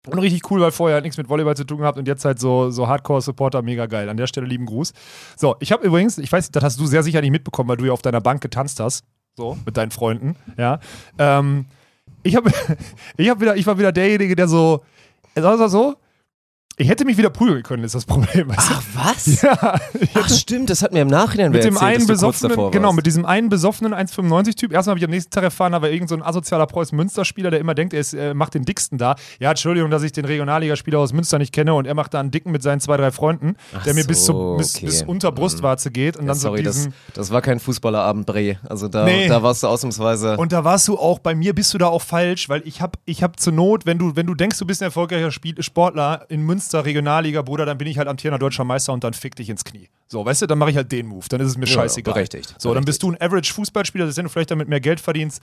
[0.05, 2.39] Und richtig cool, weil vorher halt nichts mit Volleyball zu tun gehabt und jetzt halt
[2.39, 4.09] so, so Hardcore-Supporter, mega geil.
[4.09, 4.91] An der Stelle lieben Gruß.
[5.37, 7.85] So, ich habe übrigens, ich weiß, das hast du sehr sicher nicht mitbekommen, weil du
[7.85, 9.05] ja auf deiner Bank getanzt hast.
[9.37, 10.79] So, mit deinen Freunden, ja.
[11.17, 11.67] Ähm,
[12.23, 12.45] ich, hab,
[13.17, 14.83] ich, hab wieder, ich war wieder derjenige, der so,
[15.35, 15.95] also so,
[16.77, 18.51] ich hätte mich wieder prügeln können, ist das Problem.
[18.55, 19.41] Ach, was?
[19.41, 19.79] Ja.
[20.15, 23.25] Ach, stimmt, das hat mir im Nachhinein mit dem erzählt, einen besoffenen, Genau, mit diesem
[23.25, 24.71] einen besoffenen 1,95-Typ.
[24.71, 27.93] Erstmal habe ich am nächsten Tag erfahren, aber irgendein so asozialer Preußen-Münster-Spieler, der immer denkt,
[27.93, 29.15] er ist, äh, macht den dicksten da.
[29.39, 32.31] Ja, Entschuldigung, dass ich den Regionalligaspieler aus Münster nicht kenne und er macht da einen
[32.31, 34.85] dicken mit seinen zwei, drei Freunden, Ach der mir so, bis, zu, bis, okay.
[34.85, 36.17] bis unter Brustwarze geht.
[36.17, 38.57] Und ja, dann sorry, so diesen, das, das war kein Fußballerabend, Bre.
[38.67, 39.27] Also da, nee.
[39.27, 40.37] da warst du ausnahmsweise.
[40.37, 42.97] Und da warst du auch, bei mir bist du da auch falsch, weil ich habe
[43.05, 46.25] ich hab zur Not, wenn du, wenn du denkst, du bist ein erfolgreicher Spiel Sportler
[46.29, 49.49] in Münster, Regionalliga, Bruder, dann bin ich halt amtierender deutscher Meister und dann fick dich
[49.49, 49.89] ins Knie.
[50.07, 51.25] So, weißt du, dann mache ich halt den Move.
[51.29, 52.13] Dann ist es mir ja, scheißegal.
[52.13, 52.55] Berechtigt.
[52.57, 55.41] So, dann bist du ein Average-Fußballspieler, das du vielleicht damit mehr Geld verdienst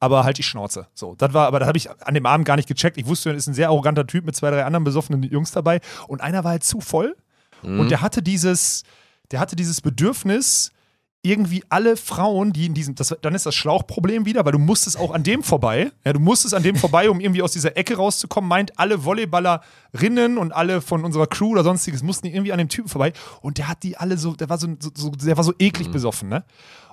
[0.00, 0.88] aber halt die Schnauze.
[0.94, 2.96] So, das war, aber da habe ich an dem Abend gar nicht gecheckt.
[2.96, 5.80] Ich wusste, er ist ein sehr arroganter Typ mit zwei, drei anderen besoffenen Jungs dabei
[6.08, 7.14] und einer war halt zu voll
[7.62, 7.80] mhm.
[7.80, 8.82] und der hatte dieses,
[9.30, 10.72] der hatte dieses Bedürfnis,
[11.22, 14.98] irgendwie alle Frauen, die in diesem, das, dann ist das Schlauchproblem wieder, weil du musstest
[14.98, 15.92] auch an dem vorbei.
[16.04, 18.48] Ja, du musstest an dem vorbei, um irgendwie aus dieser Ecke rauszukommen.
[18.48, 22.88] Meint, alle Volleyballerinnen und alle von unserer Crew oder sonstiges mussten irgendwie an dem Typen
[22.88, 23.12] vorbei.
[23.42, 25.92] Und der hat die alle so, der war so, so der war so eklig mhm.
[25.92, 26.44] besoffen, ne?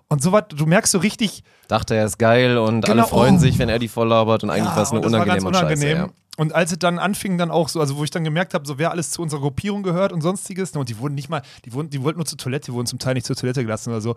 [0.09, 1.43] Und so was, du merkst so richtig.
[1.67, 3.39] Dachte, er ist geil und genau, alle freuen oh.
[3.39, 5.55] sich, wenn er die voll labert und eigentlich ja, war es nur unangenehm war und
[5.57, 5.97] unangenehm.
[5.97, 6.09] Scheiße, ja.
[6.37, 8.77] Und als es dann anfing, dann auch so, also wo ich dann gemerkt habe, so
[8.77, 11.73] wer alles zu unserer Gruppierung gehört und sonstiges, ne, und die wurden nicht mal, die
[11.73, 14.01] wurden, die wollten nur zur Toilette, die wurden zum Teil nicht zur Toilette gelassen oder
[14.01, 14.15] so.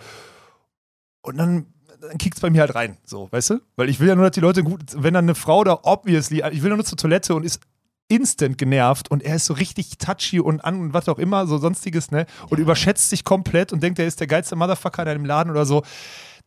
[1.22, 1.66] Und dann,
[2.00, 3.60] dann kickt es bei mir halt rein, so, weißt du?
[3.76, 6.42] Weil ich will ja nur, dass die Leute gut, wenn dann eine Frau da obviously,
[6.52, 7.60] ich will ja nur zur Toilette und ist
[8.08, 11.58] instant genervt und er ist so richtig touchy und an und was auch immer, so
[11.58, 12.26] sonstiges, ne?
[12.48, 12.64] Und ja.
[12.64, 15.84] überschätzt sich komplett und denkt, er ist der geilste Motherfucker in einem Laden oder so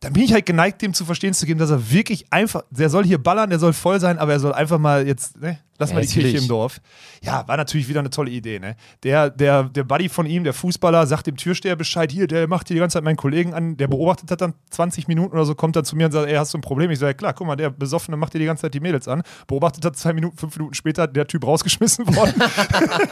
[0.00, 2.90] dann bin ich halt geneigt, dem zu verstehen zu geben, dass er wirklich einfach, der
[2.90, 5.92] soll hier ballern, der soll voll sein, aber er soll einfach mal jetzt, ne, lass
[5.92, 6.80] mal die Kirche im Dorf.
[7.22, 8.76] Ja, war natürlich wieder eine tolle Idee, ne?
[9.02, 12.68] Der, der, der Buddy von ihm, der Fußballer, sagt dem Türsteher Bescheid, hier, der macht
[12.68, 15.54] hier die ganze Zeit meinen Kollegen an, der beobachtet hat dann 20 Minuten oder so,
[15.54, 16.90] kommt dann zu mir und sagt, ey, hast du ein Problem?
[16.90, 19.08] Ich sage, ja, klar, guck mal, der Besoffene macht dir die ganze Zeit die Mädels
[19.08, 22.34] an, beobachtet hat zwei Minuten, fünf Minuten später, der Typ rausgeschmissen worden.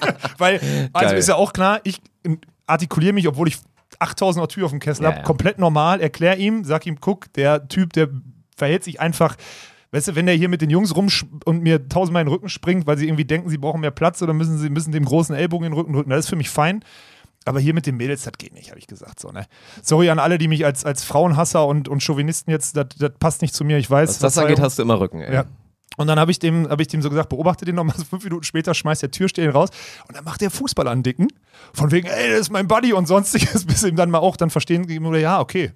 [0.39, 0.61] Weil,
[0.93, 1.19] also Geil.
[1.19, 2.01] ist ja auch klar, ich
[2.67, 3.59] artikuliere mich, obwohl ich
[4.03, 5.23] 8000er Tür auf dem Kessel ja, ja.
[5.23, 8.09] komplett normal, erklär ihm, sag ihm, guck, der Typ, der
[8.57, 9.37] verhält sich einfach
[9.93, 11.09] Weißt du, wenn der hier mit den Jungs rum
[11.45, 14.23] und mir tausendmal in den Rücken springt, weil sie irgendwie denken, sie brauchen mehr Platz
[14.23, 16.49] oder müssen sie müssen dem großen Ellbogen in den Rücken drücken, das ist für mich
[16.49, 16.83] fein.
[17.45, 19.21] Aber hier mit den Mädels, das geht nicht, habe ich gesagt.
[19.21, 19.47] So, ne?
[19.83, 23.43] Sorry an alle, die mich als, als Frauenhasser und, und Chauvinisten jetzt, das, das passt
[23.43, 24.09] nicht zu mir, ich weiß.
[24.09, 25.35] Was das angeht, hast du immer Rücken, ey.
[25.35, 25.45] Ja.
[25.97, 28.45] Und dann habe ich, dem, hab ich dem so gesagt, beobachte den nochmal, fünf Minuten
[28.45, 29.71] später schmeißt der Türsteher raus
[30.09, 31.29] und dann macht der Fußball an Dicken.
[31.73, 34.51] Von wegen, ey, das ist mein Buddy und sonstiges, bis ihm dann mal auch dann
[34.51, 35.73] verstehen gegeben oder ja, okay.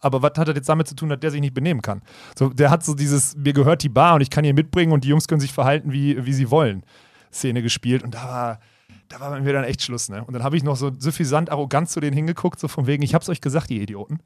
[0.00, 2.02] Aber was hat das jetzt damit zu tun, dass der sich nicht benehmen kann?
[2.38, 5.04] So, der hat so dieses, mir gehört die Bar und ich kann hier mitbringen und
[5.04, 6.84] die Jungs können sich verhalten, wie, wie sie wollen,
[7.32, 8.02] Szene gespielt.
[8.02, 8.60] Und da war,
[9.08, 10.24] da war bei mir dann echt Schluss, ne?
[10.24, 13.14] Und dann habe ich noch so suffisant arrogant zu denen hingeguckt, so von wegen, ich
[13.14, 14.20] hab's euch gesagt, ihr Idioten.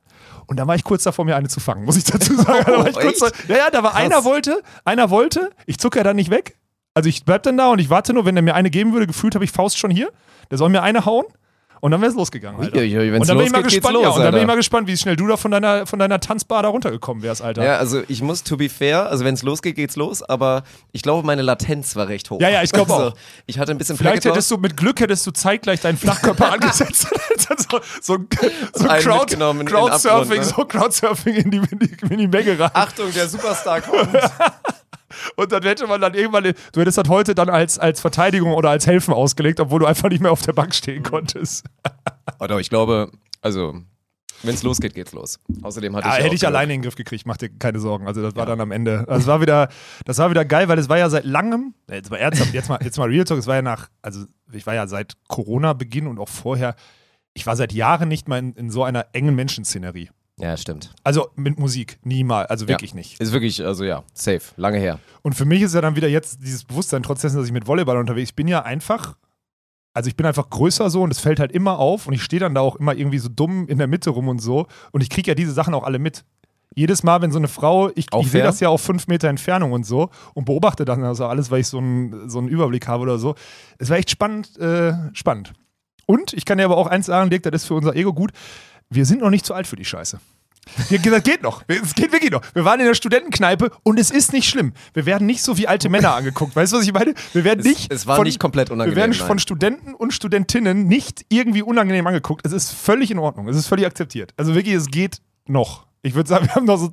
[0.46, 2.64] Und dann war ich kurz davor, mir eine zu fangen, muss ich dazu sagen.
[2.68, 3.00] Oh, da
[3.48, 4.03] ja, ja, da war Krass.
[4.03, 6.59] einer wollte, einer wollte, ich zucke ja dann nicht weg.
[6.92, 9.07] Also ich bleib dann da und ich warte nur, wenn er mir eine geben würde,
[9.07, 10.12] gefühlt habe ich Faust schon hier.
[10.50, 11.24] Der soll mir eine hauen.
[11.85, 12.79] Und dann wäre es losgegangen, Alter.
[12.79, 14.88] Uiuiui, und dann bin ich mal gespannt, los, ja, und dann bin ich mal gespannt,
[14.88, 17.62] wie schnell du da von deiner, von deiner Tanzbar da runtergekommen wärst, Alter.
[17.62, 21.03] Ja, also ich muss, to be fair, also wenn es losgeht, geht's los, aber ich
[21.03, 22.40] glaube, meine Latenz war recht hoch.
[22.40, 23.14] Ja, ja, ich glaube also, auch.
[23.44, 27.07] Ich hatte ein bisschen Vielleicht hättest du, mit Glück hättest du zeitgleich deinen Flachkörper angesetzt.
[27.37, 30.44] so, so, so Crowd, Crowdsurfing, ne?
[30.44, 32.70] so Crowdsurfing in die, in die, in die Menge rein.
[32.73, 34.09] Achtung, der Superstar kommt.
[35.37, 38.70] Und dann hätte man dann irgendwann, du hättest das heute dann als, als Verteidigung oder
[38.70, 41.64] als Helfen ausgelegt, obwohl du einfach nicht mehr auf der Bank stehen konntest.
[42.40, 43.11] Oder ich glaube,
[43.42, 43.74] also
[44.44, 45.38] wenn es losgeht, geht's los.
[45.62, 46.24] Außerdem hatte ja, ich.
[46.24, 48.07] hätte ich alleine in den Griff gekriegt, mach dir keine Sorgen.
[48.07, 48.50] Also das war ja.
[48.50, 49.00] dann am Ende.
[49.00, 49.68] Also das war wieder,
[50.05, 52.98] das war wieder geil, weil es war ja seit langem, jetzt mal, jetzt mal, jetzt
[52.98, 56.29] mal Real Talk, es war ja nach, also ich war ja seit Corona-Beginn und auch
[56.29, 56.77] vorher,
[57.33, 60.11] ich war seit Jahren nicht mal in, in so einer engen Menschenszenerie.
[60.37, 60.90] Ja, stimmt.
[61.05, 62.97] Also mit Musik, niemals, also wirklich ja.
[62.97, 63.20] nicht.
[63.20, 64.99] Ist wirklich, also ja, safe, lange her.
[65.23, 67.66] Und für mich ist ja dann wieder jetzt dieses Bewusstsein, trotz dessen, dass ich mit
[67.68, 69.16] Volleyball unterwegs bin, ja einfach,
[69.92, 72.40] also ich bin einfach größer so und es fällt halt immer auf und ich stehe
[72.40, 75.11] dann da auch immer irgendwie so dumm in der Mitte rum und so und ich
[75.11, 76.25] kriege ja diese Sachen auch alle mit.
[76.77, 79.70] Jedes Mal, wenn so eine Frau, ich, ich sehe das ja auf fünf Meter Entfernung
[79.70, 83.05] und so und beobachte dann also alles, weil ich so einen, so einen Überblick habe
[83.05, 83.37] oder so.
[83.79, 85.53] Es war echt spannend, äh, spannend.
[86.07, 88.33] Und ich kann dir aber auch eins sagen, Dirk, das ist für unser Ego gut
[88.90, 90.18] wir sind noch nicht zu alt für die Scheiße.
[90.77, 91.62] Das geht noch.
[91.68, 92.42] Es geht wirklich noch.
[92.55, 94.73] Wir waren in der Studentenkneipe und es ist nicht schlimm.
[94.92, 96.57] Wir werden nicht so wie alte Männer angeguckt.
[96.57, 97.14] Weißt du, was ich meine?
[97.33, 97.92] Wir werden nicht.
[97.92, 98.97] Es, es war von, nicht komplett unangenehm.
[98.97, 99.27] Wir werden nein.
[99.27, 102.47] von Studenten und Studentinnen nicht irgendwie unangenehm angeguckt.
[102.47, 103.49] Es ist völlig in Ordnung.
[103.49, 104.33] Es ist völlig akzeptiert.
[104.37, 105.87] Also wirklich, es geht noch.
[106.03, 106.90] Ich würde sagen, wir haben noch so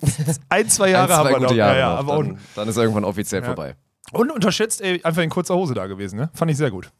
[0.49, 1.13] ein, zwei Jahre.
[1.13, 1.51] ein, zwei gute noch.
[1.53, 2.17] Jahre ja, ja, noch.
[2.17, 3.47] Dann, dann, ist irgendwann offiziell ja.
[3.47, 3.75] vorbei.
[4.11, 6.29] Und unterschätzt, ey, einfach in kurzer Hose da gewesen, ne?
[6.33, 6.91] Fand ich sehr gut.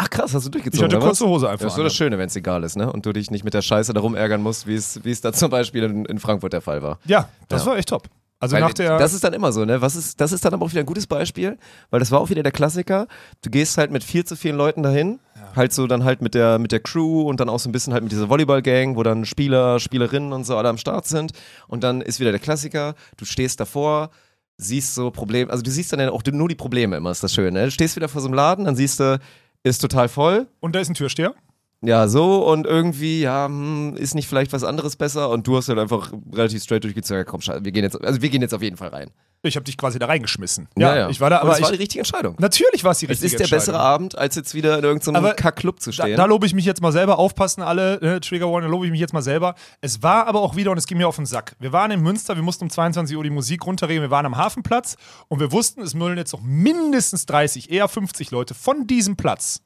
[0.00, 0.88] Ach krass, hast du durchgezogen?
[0.88, 1.26] Ich hatte kurze?
[1.26, 1.64] Hose einfach.
[1.64, 2.90] Das ist so das Schöne, wenn es egal ist, ne?
[2.90, 5.32] Und du dich nicht mit der Scheiße darum ärgern musst, wie es, wie es da
[5.34, 6.98] zum Beispiel in, in Frankfurt der Fall war.
[7.04, 7.70] Ja, das Ja.
[7.72, 8.04] war echt top.
[8.40, 8.98] Also Weil nach der.
[8.98, 9.80] das ist dann immer so, ne?
[9.82, 11.58] Was ist, das ist dann aber auch wieder ein gutes Beispiel,
[11.90, 13.08] weil das war auch wieder der Klassiker.
[13.42, 15.18] Du gehst halt mit viel zu vielen Leuten dahin,
[15.56, 17.92] halt so dann halt mit der, mit der Crew und dann auch so ein bisschen
[17.92, 21.32] halt mit dieser Volleyball-Gang, wo dann Spieler, Spielerinnen und so alle am Start sind.
[21.66, 24.10] Und dann ist wieder der Klassiker, du stehst davor,
[24.56, 27.34] siehst so Probleme, also du siehst dann ja auch nur die Probleme immer, ist das
[27.34, 27.64] schön, ne?
[27.64, 29.18] Du stehst wieder vor so einem Laden, dann siehst du,
[29.62, 31.34] ist total voll, und da ist ein Türsteher.
[31.80, 35.68] ja, so und irgendwie, ja, hm, ist nicht vielleicht was anderes besser und du hast
[35.68, 38.62] halt einfach relativ straight durchgezogen, komm, scheiße, wir gehen jetzt, also wir gehen jetzt auf
[38.62, 39.10] jeden Fall rein.
[39.42, 40.66] Ich habe dich quasi da reingeschmissen.
[40.76, 42.34] Ja, ich war da, aber es war die richtige Entscheidung.
[42.40, 43.94] natürlich war es die Es richtige ist der bessere Entscheidung.
[43.94, 46.16] Abend, als jetzt wieder in irgendeinem Aber Kack-Club zu Da, stehen.
[46.16, 48.90] da lobe ich mich jetzt mal selber, aufpassen alle, ne, Trigger Warning, da lobe ich
[48.90, 49.54] mich jetzt mal selber.
[49.80, 51.54] Es war aber auch wieder, und es ging mir auf den Sack.
[51.60, 54.36] Wir waren in Münster, wir mussten um 22 Uhr die Musik runterregeln, wir waren am
[54.36, 54.96] Hafenplatz
[55.28, 59.62] und wir wussten, es müllen jetzt noch mindestens 30, eher 50 Leute von diesem Platz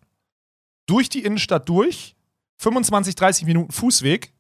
[0.87, 2.15] durch die Innenstadt durch,
[2.59, 4.33] 25, 30 Minuten Fußweg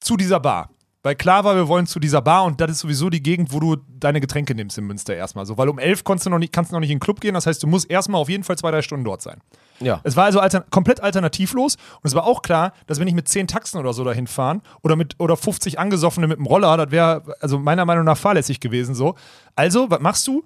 [0.00, 0.70] zu dieser Bar.
[1.06, 3.60] Weil klar war, wir wollen zu dieser Bar und das ist sowieso die Gegend, wo
[3.60, 5.46] du deine Getränke nimmst in Münster erstmal.
[5.46, 7.20] So, weil um 11 kannst du noch nicht, kannst du noch nicht in den Club
[7.20, 9.40] gehen, das heißt, du musst erstmal auf jeden Fall zwei, drei Stunden dort sein.
[9.78, 10.00] ja.
[10.02, 13.28] Es war also altern komplett alternativlos und es war auch klar, dass wenn ich mit
[13.28, 16.90] 10 Taxen oder so dahin fahren oder mit oder 50 Angesoffene mit dem Roller, das
[16.90, 19.14] wäre also meiner Meinung nach fahrlässig gewesen so.
[19.54, 20.42] Also, was machst du?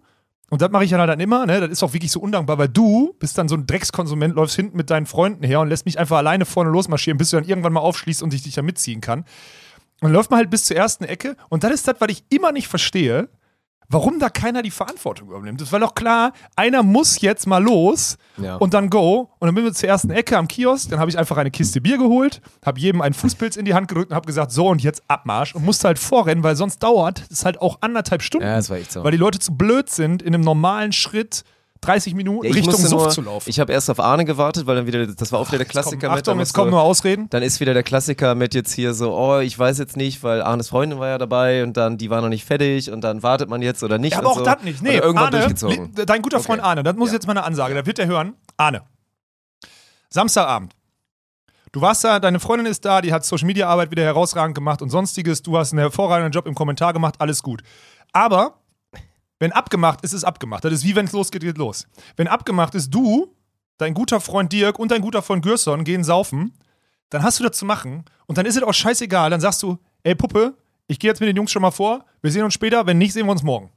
[0.50, 1.60] Und das mache ich ja dann immer, ne?
[1.60, 4.76] Das ist auch wirklich so undankbar, weil du bist dann so ein Dreckskonsument, läufst hinten
[4.76, 7.72] mit deinen Freunden her und lässt mich einfach alleine vorne losmarschieren, bis du dann irgendwann
[7.72, 9.24] mal aufschließt und ich dich da mitziehen kann.
[10.00, 12.24] Und dann läuft man halt bis zur ersten Ecke und das ist das, was ich
[12.30, 13.28] immer nicht verstehe,
[13.92, 15.60] warum da keiner die Verantwortung übernimmt.
[15.60, 18.54] Das war doch klar, einer muss jetzt mal los Ja.
[18.56, 19.30] und dann go.
[19.40, 21.80] Und dann bin wir zur ersten Ecke am Kiosk, dann habe ich einfach eine Kiste
[21.80, 24.80] Bier geholt, habe jedem einen Fußpilz in die Hand gedrückt und habe gesagt, so und
[24.82, 28.46] jetzt Abmarsch und musste halt vorrennen, weil sonst dauert es halt auch anderthalb Stunden.
[28.46, 29.02] Ja, das war echt so.
[29.02, 31.42] Weil die Leute zu blöd sind, in einem normalen Schritt
[31.82, 33.48] 30 Minuten Ja, ich Richtung Suff zu laufen.
[33.48, 36.10] Ich habe erst auf Arne gewartet, weil dann wieder, das war auch wieder der Klassiker
[36.10, 36.18] mit.
[36.18, 37.28] Achtung, jetzt kommen nur Ausreden.
[37.30, 40.42] Dann ist wieder der Klassiker mit jetzt hier so, oh, ich weiß jetzt nicht, weil
[40.42, 43.48] Arnes Freundin war ja dabei und dann, die war noch nicht fertig und dann wartet
[43.48, 44.12] man jetzt oder nicht.
[44.12, 44.44] Ja, aber auch so.
[44.44, 44.82] das nicht.
[44.82, 45.92] Nee, Oder irgendwann Arne, durchgezogen.
[46.06, 46.68] dein guter Freund Okay.
[46.68, 47.14] Arne, das muss Ja.
[47.14, 48.34] jetzt mal eine Ansage, da wird er hören.
[48.58, 48.82] Arne,
[50.10, 50.74] Samstagabend.
[51.72, 54.82] Du warst da, deine Freundin ist da, die hat Social Media Arbeit wieder herausragend gemacht
[54.82, 55.40] und sonstiges.
[55.42, 57.62] Du hast einen hervorragenden Job im Kommentar gemacht, alles gut.
[58.12, 58.59] Aber
[59.40, 60.64] wenn abgemacht ist, ist abgemacht.
[60.64, 61.88] Das ist wie wenn es losgeht, geht los.
[62.16, 63.34] Wenn abgemacht ist, du,
[63.78, 66.52] dein guter Freund Dirk und dein guter Freund Gürson gehen saufen,
[67.08, 69.30] dann hast du das zu machen und dann ist es auch scheißegal.
[69.30, 70.54] Dann sagst du, ey Puppe,
[70.86, 73.14] ich gehe jetzt mit den Jungs schon mal vor, wir sehen uns später, wenn nicht,
[73.14, 73.72] sehen wir uns morgen.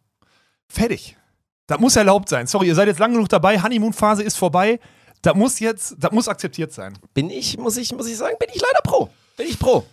[0.67, 1.17] Fertig.
[1.65, 2.45] Das muss erlaubt sein.
[2.45, 4.79] Sorry, ihr seid jetzt lang genug dabei, Honeymoon-Phase ist vorbei.
[5.21, 6.99] Das muss jetzt, das muss akzeptiert sein.
[7.13, 9.09] Bin ich, muss ich, muss ich sagen, bin ich leider pro.
[9.37, 9.85] Bin ich pro.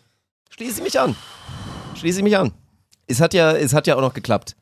[0.50, 1.14] Schließe ich mich an.
[1.94, 2.52] Schließe ich mich an.
[3.06, 4.56] Es hat ja, es hat ja auch noch geklappt.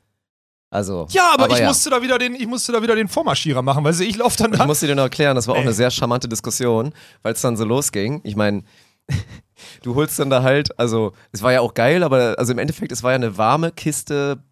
[0.71, 1.07] Also.
[1.11, 1.69] Ja, aber, ich ja.
[1.69, 4.53] musste da wieder den, ich musste da wieder den Vormarschierer machen, weil ich laufe dann
[4.53, 4.67] Ich da.
[4.67, 5.65] musste dir noch erklären, das war auch Ey.
[5.65, 8.21] eine sehr charmante Diskussion, weil es dann so losging.
[8.25, 8.65] Ich meine,
[9.83, 12.93] du holst dann da halt, also es war ja auch geil, aber also im Endeffekt,
[12.93, 14.43] es war ja eine warme Kiste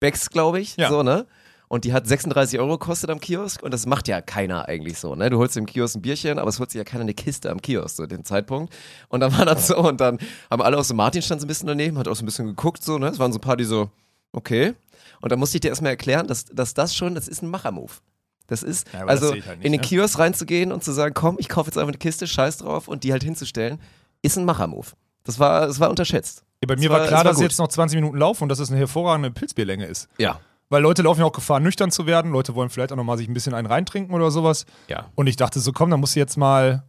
[0.00, 0.90] Becks, glaube ich, Ja.
[0.90, 1.26] so, ne?
[1.68, 5.14] Und die hat 36 Euro gekostet am Kiosk und das macht ja keiner eigentlich so,
[5.14, 5.30] ne?
[5.30, 7.62] Du holst im Kiosk ein Bierchen, aber es holt sich ja keiner eine Kiste am
[7.62, 8.74] Kiosk, so den Zeitpunkt.
[9.08, 10.18] Und dann war das so und dann
[10.50, 12.46] haben alle auch so, Martin stand so ein bisschen daneben, hat auch so ein bisschen
[12.46, 13.06] geguckt, so, ne?
[13.06, 13.88] Es waren so ein paar, die so,
[14.32, 14.74] okay.
[15.22, 18.02] Und dann musste ich dir erstmal erklären, dass, dass das schon, das ist ein Machermove.
[18.48, 19.86] Das ist, Ja, das also ich halt nicht, in den ne?
[19.86, 23.02] Kiosk reinzugehen und zu sagen, komm, ich kaufe jetzt einfach eine Kiste, scheiß drauf und
[23.04, 23.80] die halt hinzustellen,
[24.20, 24.94] ist ein Machermove.
[25.24, 26.44] Das war, das war unterschätzt.
[26.60, 27.44] Ja, bei mir war, war- klar, war dass gut.
[27.44, 30.08] jetzt noch 20 Minuten laufen und dass es eine hervorragende Pilzbierlänge ist.
[30.18, 30.40] Ja.
[30.68, 32.32] Weil Leute laufen ja auch Gefahr, nüchtern zu werden.
[32.32, 34.66] Leute wollen vielleicht auch noch mal sich ein bisschen einen reintrinken oder sowas.
[34.88, 35.10] Ja.
[35.14, 36.82] Und ich dachte so, komm, dann musst du jetzt mal,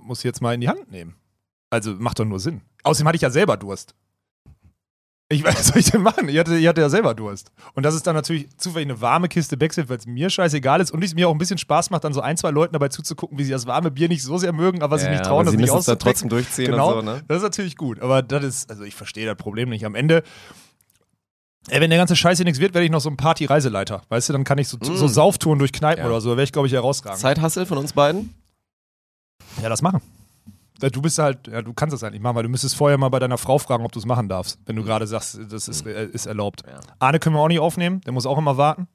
[0.00, 1.14] musst du jetzt mal in die Hand nehmen.
[1.70, 2.62] Also macht doch nur Sinn.
[2.84, 3.94] Außerdem hatte ich ja selber Durst.
[5.28, 6.28] Ich weiß, was soll ich denn machen?
[6.28, 7.50] Ich hatte, ich hatte ja selber Durst.
[7.74, 10.92] Und das ist dann natürlich zufällig eine warme Kiste Backset, weil es mir scheißegal ist
[10.92, 13.36] und es mir auch ein bisschen Spaß macht, dann so ein, zwei Leuten dabei zuzugucken,
[13.38, 15.44] wie sie das warme Bier nicht so sehr mögen, aber sie ja, nicht trauen, aber
[15.46, 16.12] das sie nicht müssen es dann auszupacken.
[16.12, 17.22] trotzdem durchziehen Genau, so, ne?
[17.26, 18.00] das ist natürlich gut.
[18.00, 19.84] Aber das ist, also ich verstehe das Problem nicht.
[19.84, 20.22] Am Ende,
[21.70, 24.02] ey, wenn der ganze Scheiß hier nichts wird, werde ich noch so ein Party-Reiseleiter.
[24.08, 25.08] Weißt du, dann kann ich so, so Mm.
[25.08, 26.08] Sauftouren durch Kneipen Ja.
[26.08, 27.18] oder so, da wäre ich, glaube ich, herausragend.
[27.20, 28.32] Zeithassel von uns beiden?
[29.60, 30.00] Ja, das machen.
[30.78, 33.08] Du bist halt, ja, du kannst das halt nicht machen, weil du müsstest vorher mal
[33.08, 35.86] bei deiner Frau fragen, ob du es machen darfst, wenn du gerade sagst, das ist,
[35.86, 36.62] äh, ist erlaubt.
[36.66, 36.80] Ja.
[36.98, 38.86] Arne können wir auch nicht aufnehmen, der muss auch immer warten.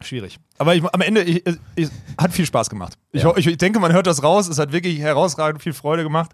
[0.00, 0.38] Schwierig.
[0.58, 1.44] Aber ich, am Ende ich,
[1.76, 2.98] ich, hat viel Spaß gemacht.
[3.12, 3.36] Ja.
[3.36, 4.48] ich denke, man hört das raus.
[4.48, 6.32] Es hat wirklich herausragend viel Freude gemacht.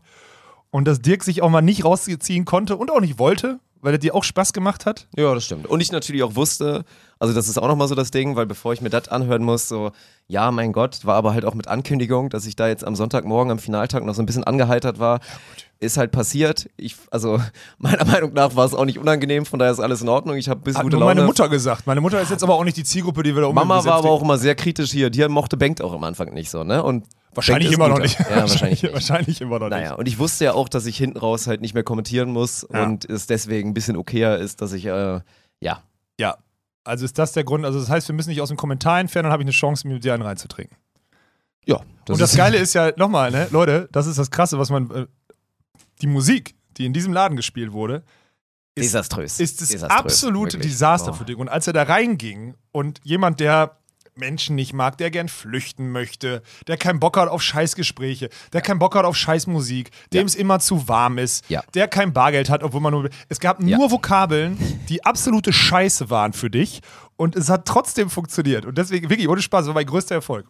[0.70, 3.98] Und dass Dirk sich auch mal nicht rausziehen konnte und auch nicht wollte, weil er
[3.98, 5.06] dir auch Spaß gemacht hat.
[5.16, 5.66] Ja, das stimmt.
[5.66, 6.84] Und ich natürlich auch wusste,
[7.18, 9.68] also das ist auch nochmal so das Ding, weil bevor ich mir das anhören muss,
[9.68, 9.92] so,
[10.26, 13.50] ja, mein Gott, war aber halt auch mit Ankündigung, dass ich da jetzt am Sonntagmorgen,
[13.50, 15.20] am Finaltag noch so ein bisschen angeheitert war.
[15.80, 16.68] Ist halt passiert.
[16.76, 17.40] Ich, also
[17.78, 20.36] meiner Meinung nach war es auch nicht unangenehm, von daher ist alles in Ordnung.
[20.36, 21.14] Ich habe bis gute nur Laune.
[21.14, 21.86] meine Mutter gesagt.
[21.86, 24.10] Meine Mutter ist jetzt aber auch nicht die Zielgruppe, die wir da Mama war aber
[24.10, 25.10] auch immer sehr kritisch hier.
[25.10, 26.82] Die mochte Bengt auch am Anfang nicht so, ne?
[26.82, 28.18] Und Wahrscheinlich immer noch nicht.
[28.18, 28.92] Ja, wahrscheinlich, nicht.
[28.92, 29.98] wahrscheinlich immer noch naja, nicht.
[29.98, 32.84] Und ich wusste ja auch, dass ich hinten raus halt nicht mehr kommentieren muss ja.
[32.84, 35.20] und es deswegen ein bisschen okayer ist, dass ich, äh,
[35.60, 35.82] ja.
[36.18, 36.38] Ja,
[36.84, 39.24] also ist das der Grund, also das heißt, wir müssen nicht aus dem Kommentar entfernen,
[39.24, 40.76] dann habe ich eine Chance, mir dir einen reinzutrinken.
[41.66, 41.80] Ja.
[42.06, 44.90] Das und das Geile ist ja, nochmal, ne, Leute, das ist das Krasse, was man,
[44.90, 45.06] äh,
[46.00, 48.04] die Musik, die in diesem Laden gespielt wurde,
[48.74, 49.40] ist, Desaströs.
[49.40, 50.72] ist das Desaströs, absolute wirklich.
[50.72, 51.14] Desaster oh.
[51.14, 51.36] für dich.
[51.36, 53.77] Und als er da reinging und jemand, der
[54.18, 58.78] Menschen nicht mag, der gern flüchten möchte, der keinen Bock hat auf Scheißgespräche, der keinen
[58.78, 61.62] Bock hat auf Scheißmusik, dem es immer zu warm ist, ja.
[61.74, 63.08] der kein Bargeld hat, obwohl man nur.
[63.28, 63.90] Es gab nur ja.
[63.90, 66.80] Vokabeln, die absolute Scheiße waren für dich
[67.16, 68.64] und es hat trotzdem funktioniert.
[68.64, 70.46] Und deswegen, wirklich, ohne Spaß, war mein größter Erfolg.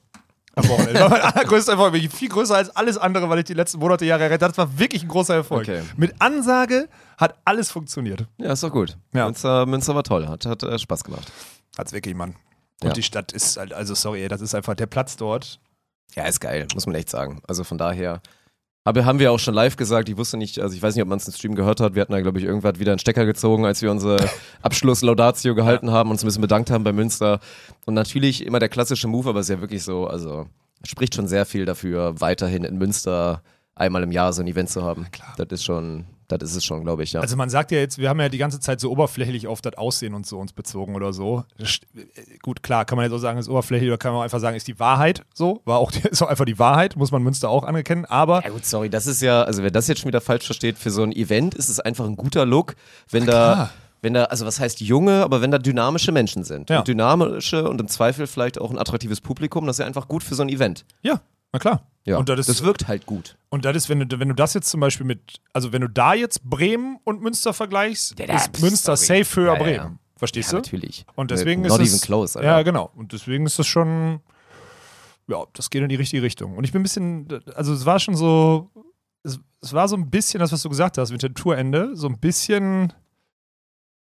[0.55, 1.01] Am Wochenende.
[1.01, 1.95] War mein allergrößter Erfolg.
[2.13, 4.53] Viel größer als alles andere, weil ich die letzten Monate, Jahre errettet habe.
[4.53, 5.63] Das war wirklich ein großer Erfolg.
[5.63, 5.83] Okay.
[5.97, 8.27] Mit Ansage hat alles funktioniert.
[8.39, 8.97] Ja, ist doch gut.
[9.15, 9.27] Ja.
[9.27, 10.27] Münster, Münster war toll.
[10.27, 11.31] Hat, hat äh, Spaß gemacht.
[11.77, 12.35] Hat's wirklich, Mann.
[12.83, 12.95] Und ja.
[12.95, 15.61] die Stadt ist halt, also sorry, das ist einfach der Platz dort.
[16.15, 17.43] Ja, ist geil, muss man echt sagen.
[17.47, 18.21] Also von daher.
[18.85, 21.09] Aber haben wir auch schon live gesagt, ich wusste nicht, also ich weiß nicht, ob
[21.09, 23.27] man es im Stream gehört hat, wir hatten da, glaube ich, irgendwann wieder einen Stecker
[23.27, 24.17] gezogen, als wir unsere
[24.63, 25.93] Abschluss-Laudatio gehalten ja.
[25.93, 27.41] haben und uns ein bisschen bedankt haben bei Münster.
[27.85, 30.47] Und natürlich immer der klassische Move, aber es ist ja wirklich so, also
[30.85, 33.43] spricht schon sehr viel dafür, weiterhin in Münster
[33.75, 35.07] einmal im Jahr so ein Event zu haben.
[35.11, 35.35] Klar.
[35.37, 37.21] Das ist schon, das ist es schon, glaube ich, ja.
[37.21, 39.79] Also man sagt ja jetzt, wir haben ja die ganze Zeit so oberflächlich auf das
[39.79, 41.45] Aussehen und so uns bezogen oder so.
[41.57, 41.81] Das,
[42.43, 44.69] gut, klar, kann man jetzt auch sagen, ist oberflächlich oder kann man einfach sagen, ist
[44.69, 45.63] die Wahrheit so.
[45.65, 48.43] War auch, ist auch einfach die Wahrheit, muss man Münster auch anerkennen, aber...
[48.45, 50.91] Ja gut, sorry, das ist ja, also wer das jetzt schon wieder falsch versteht, für
[50.91, 52.77] so ein Event ist es einfach ein guter Look,
[53.11, 53.55] wenn da...
[53.55, 56.71] Klar wenn da, also was heißt junge, aber wenn da dynamische Menschen sind.
[56.71, 56.79] Ja.
[56.79, 60.23] Und dynamische und im Zweifel vielleicht auch ein attraktives Publikum, das ist ja einfach gut
[60.23, 60.85] für so ein Event.
[61.03, 61.21] Ja,
[61.53, 61.87] na klar.
[62.05, 63.37] Ja, das, das wirkt halt gut.
[63.51, 65.89] Und das ist, wenn du, wenn du das jetzt zum Beispiel mit, also wenn du
[65.89, 69.99] da jetzt Bremen und Münster vergleichst, ja, ist Münster safe höher ja, Bremen.
[70.17, 70.57] Verstehst du?
[70.57, 71.05] Natürlich.
[71.15, 72.01] Und deswegen Not ist es.
[72.01, 72.91] Close, ja, genau.
[72.97, 74.21] Und deswegen ist das schon,
[75.29, 76.57] ja, das geht in die richtige Richtung.
[76.57, 78.71] Und ich bin ein bisschen, also es war schon so,
[79.23, 82.09] es, es war so ein bisschen das, was du gesagt hast mit dem Tourende, so
[82.09, 82.93] ein bisschen.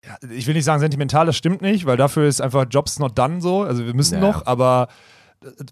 [0.05, 3.19] Ja, ich will nicht sagen sentimental, das stimmt nicht, weil dafür ist einfach Jobs not
[3.19, 3.63] done so.
[3.63, 4.89] Also wir müssen noch, aber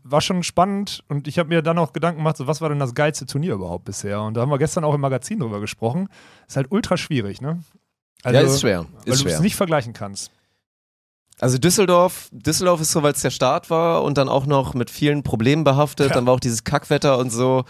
[0.03, 2.79] war schon spannend und ich habe mir dann auch Gedanken gemacht, so, was war denn
[2.79, 4.23] das geilste Turnier überhaupt bisher?
[4.23, 6.09] Und da haben wir gestern auch im Magazin drüber gesprochen.
[6.47, 7.63] Ist halt ultra schwierig, ne?
[8.23, 8.87] Also, ja, ist schwer.
[9.05, 10.31] Ist weil du es nicht vergleichen kannst.
[11.41, 14.91] Also Düsseldorf, Düsseldorf ist so, weil es der Start war und dann auch noch mit
[14.91, 16.09] vielen Problemen behaftet.
[16.09, 16.15] Ja.
[16.15, 17.65] Dann war auch dieses Kackwetter und so.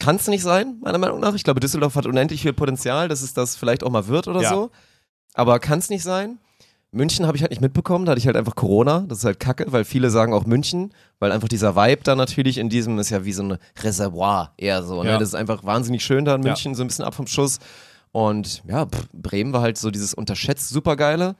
[0.00, 1.34] Kann es nicht sein, meiner Meinung nach.
[1.34, 4.40] Ich glaube, Düsseldorf hat unendlich viel Potenzial, dass es das vielleicht auch mal wird oder
[4.40, 4.48] ja.
[4.48, 4.70] so.
[5.34, 6.38] Aber kann es nicht sein.
[6.94, 9.04] München habe ich halt nicht mitbekommen, da hatte ich halt einfach Corona.
[9.08, 12.58] Das ist halt kacke, weil viele sagen auch München, weil einfach dieser Vibe da natürlich
[12.58, 15.02] in diesem ist ja wie so ein Reservoir eher so.
[15.02, 15.10] Ne?
[15.10, 15.18] Ja.
[15.18, 16.76] Das ist einfach wahnsinnig schön da in München, ja.
[16.76, 17.60] so ein bisschen ab vom Schuss.
[18.12, 21.34] Und ja, pff, Bremen war halt so dieses unterschätzt supergeile.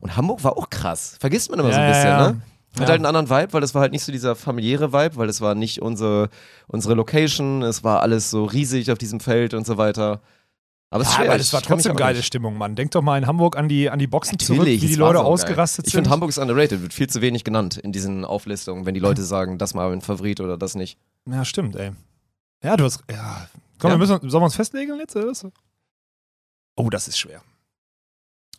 [0.00, 1.16] Und Hamburg war auch krass.
[1.18, 2.42] Vergisst man immer ja, so ein bisschen, ne?
[2.74, 2.88] Hat ja.
[2.88, 5.40] halt einen anderen Vibe, weil das war halt nicht so dieser familiäre Vibe, weil das
[5.40, 6.28] war nicht unsere,
[6.66, 10.20] unsere Location, es war alles so riesig auf diesem Feld und so weiter.
[10.90, 12.74] Aber es ja, aber das war trotzdem geile Stimmung, Mann.
[12.74, 15.18] Denk doch mal in Hamburg an die, an die Boxen Natürlich, zurück, wie die Leute
[15.18, 15.88] so ausgerastet sind.
[15.88, 19.00] Ich finde, Hamburg ist underrated, wird viel zu wenig genannt in diesen Auflistungen, wenn die
[19.00, 20.98] Leute sagen, das mal ein Favorit oder das nicht.
[21.26, 21.92] Ja, stimmt, ey.
[22.62, 23.04] Ja, du hast.
[23.10, 23.48] Ja.
[23.78, 23.94] Komm, ja.
[23.94, 25.16] wir müssen, sollen wir uns festlegen jetzt?
[26.74, 27.42] Oh, das ist schwer.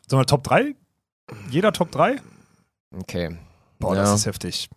[0.07, 0.75] Sollen wir Top 3?
[1.49, 2.21] Jeder Top 3?
[2.95, 3.37] Okay.
[3.79, 4.03] Boah, ja.
[4.03, 4.69] das ist heftig.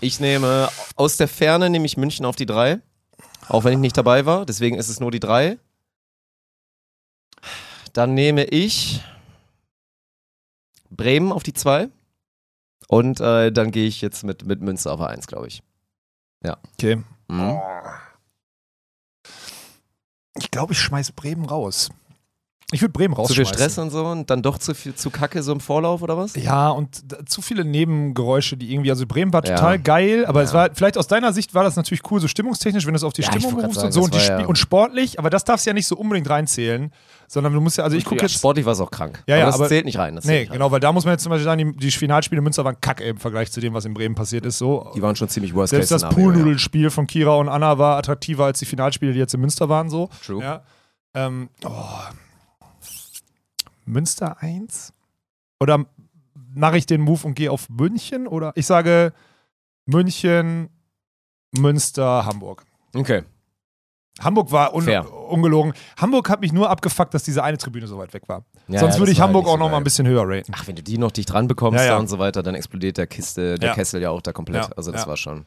[0.00, 2.80] Ich nehme aus der Ferne nehme ich München auf die 3.
[3.48, 5.58] Auch wenn ich nicht dabei war, deswegen ist es nur die drei.
[7.92, 9.02] Dann nehme ich
[10.90, 11.88] Bremen auf die zwei.
[12.88, 15.62] Und äh, dann gehe ich jetzt mit, mit Münster auf eins, glaube ich.
[16.42, 16.58] Ja.
[16.74, 17.02] Okay.
[17.28, 17.60] Mhm.
[20.36, 21.90] Ich glaube, ich schmeiß Bremen raus.
[22.72, 23.44] Ich würde Bremen rausschmeißen.
[23.44, 26.02] Zu viel Stress und so und dann doch zu viel zu Kacke so im Vorlauf
[26.02, 26.34] oder was?
[26.34, 29.76] Ja, und zu viele Nebengeräusche, die irgendwie, also Bremen war total ja.
[29.76, 30.46] geil, aber ja.
[30.46, 33.04] es war, vielleicht aus deiner Sicht war das natürlich cool, so stimmungstechnisch, wenn du es
[33.04, 34.46] auf die ja, Stimmung berufst und so und, ja.
[34.46, 36.90] und, sportlich, aber das darfst du ja nicht so unbedingt reinzählen,
[37.28, 38.34] sondern du musst ja, also ich gucke jetzt.
[38.34, 39.22] Sportlich war es auch krank.
[39.26, 40.18] Ja, ja, aber das aber, zählt nicht rein.
[40.24, 40.72] nee, nicht genau, rein.
[40.72, 43.04] weil da muss man jetzt zum Beispiel sagen, die, die Finalspiele in Münster waren kacke
[43.04, 44.58] im Vergleich zu dem, was in Bremen passiert ist.
[44.58, 44.90] So.
[44.94, 48.58] Die waren schon ziemlich worst Selbst das Poolnudelspiel von Kira und Anna war attraktiver als
[48.58, 49.90] die Finalspiele, die jetzt in Münster waren.
[49.90, 50.08] So.
[50.24, 50.42] True.
[50.42, 50.62] Ja.
[51.14, 51.70] Ähm, oh
[53.86, 54.92] Münster 1?
[55.60, 55.84] Oder
[56.54, 58.26] mache ich den Move und gehe auf München?
[58.26, 59.12] Oder ich sage
[59.86, 60.70] München,
[61.52, 62.64] Münster, Hamburg.
[62.94, 63.22] Okay.
[64.20, 65.72] Hamburg war un ungelogen.
[65.96, 68.44] Hamburg hat mich nur abgefuckt, dass diese eine Tribüne so weit weg war.
[68.68, 70.52] Ja, Sonst ja, würde ich Hamburg auch so noch mal ein bisschen höher raten.
[70.54, 73.08] Ach, wenn du die noch dicht dran bekommst ja, und so weiter, dann explodiert der
[73.08, 74.76] Kiste, der Kessel ja auch da komplett.
[74.76, 75.46] also das war schon.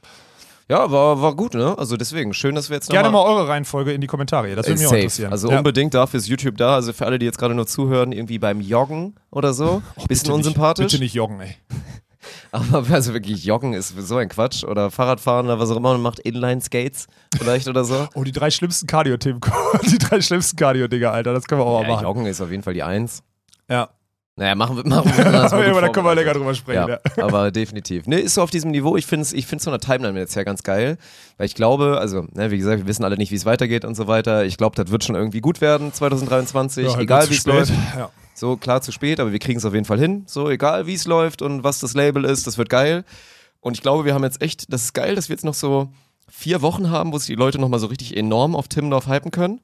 [0.69, 1.77] Ja, war, war gut, ne?
[1.77, 4.53] Also deswegen, schön, dass wir jetzt Gerne mal, mal eure Reihenfolge in die Kommentare.
[4.53, 5.31] Das würde mich auch interessieren.
[5.31, 6.75] Also unbedingt dafür ist YouTube da.
[6.75, 9.81] Also für alle, die jetzt gerade nur zuhören, irgendwie beim Joggen oder so.
[9.95, 10.83] Oh, bisschen unsympathisch.
[10.83, 11.55] Nicht, bitte nicht joggen, ey.
[12.51, 14.63] Aber also wirklich Joggen ist so ein Quatsch.
[14.63, 16.19] Oder Fahrradfahren oder was auch immer man macht.
[16.19, 17.07] Inline-Skates
[17.37, 18.07] vielleicht oder so.
[18.15, 19.39] Oh, die drei schlimmsten Cardio-Themen.
[19.83, 21.33] die drei schlimmsten Cardio-Dinger, Alter.
[21.33, 22.03] Das können wir auch ja, mal machen.
[22.03, 23.23] Joggen ist auf jeden Fall die Eins.
[23.69, 23.89] Ja.
[24.39, 26.87] Naja, machen wir, machen wir das mal aber da können wir länger drüber sprechen.
[26.87, 27.23] Ja, ja.
[27.23, 28.05] Aber definitiv.
[28.05, 28.95] Ne, ist so auf diesem Niveau.
[28.95, 30.99] Ich finde es ich find's von der Timeline jetzt ja ganz geil.
[31.37, 33.95] Weil ich glaube, also, ne, wie gesagt, wir wissen alle nicht, wie es weitergeht und
[33.95, 34.45] so weiter.
[34.45, 37.73] Ich glaube, das wird schon irgendwie gut werden 2023, ja, halt egal wie es läuft.
[37.95, 38.11] Ja.
[38.35, 40.23] So, klar zu spät, aber wir kriegen es auf jeden Fall hin.
[40.27, 43.05] So, egal wie es läuft und was das Label ist, das wird geil.
[43.59, 45.89] Und ich glaube, wir haben jetzt echt, das ist geil, dass wir jetzt noch so
[46.29, 49.61] vier Wochen haben, wo sich die Leute nochmal so richtig enorm auf Timmendorf hypen können.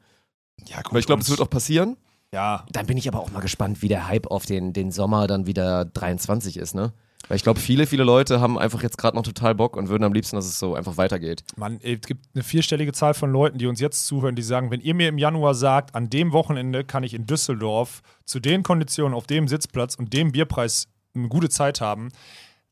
[0.65, 0.93] Ja, gut.
[0.93, 1.95] Weil ich glaube, das wird auch passieren.
[2.33, 2.65] Ja.
[2.71, 5.45] Dann bin ich aber auch mal gespannt, wie der Hype auf den, den Sommer dann
[5.45, 6.91] wieder 23 ist, ne?
[7.29, 10.03] Weil ich glaube, viele, viele Leute haben einfach jetzt gerade noch total Bock und würden
[10.03, 11.43] am liebsten, dass es so einfach weitergeht.
[11.55, 14.81] Man, es gibt eine vierstellige Zahl von Leuten, die uns jetzt zuhören, die sagen, wenn
[14.81, 19.13] ihr mir im Januar sagt, an dem Wochenende kann ich in Düsseldorf zu den Konditionen
[19.13, 22.09] auf dem Sitzplatz und dem Bierpreis eine gute Zeit haben,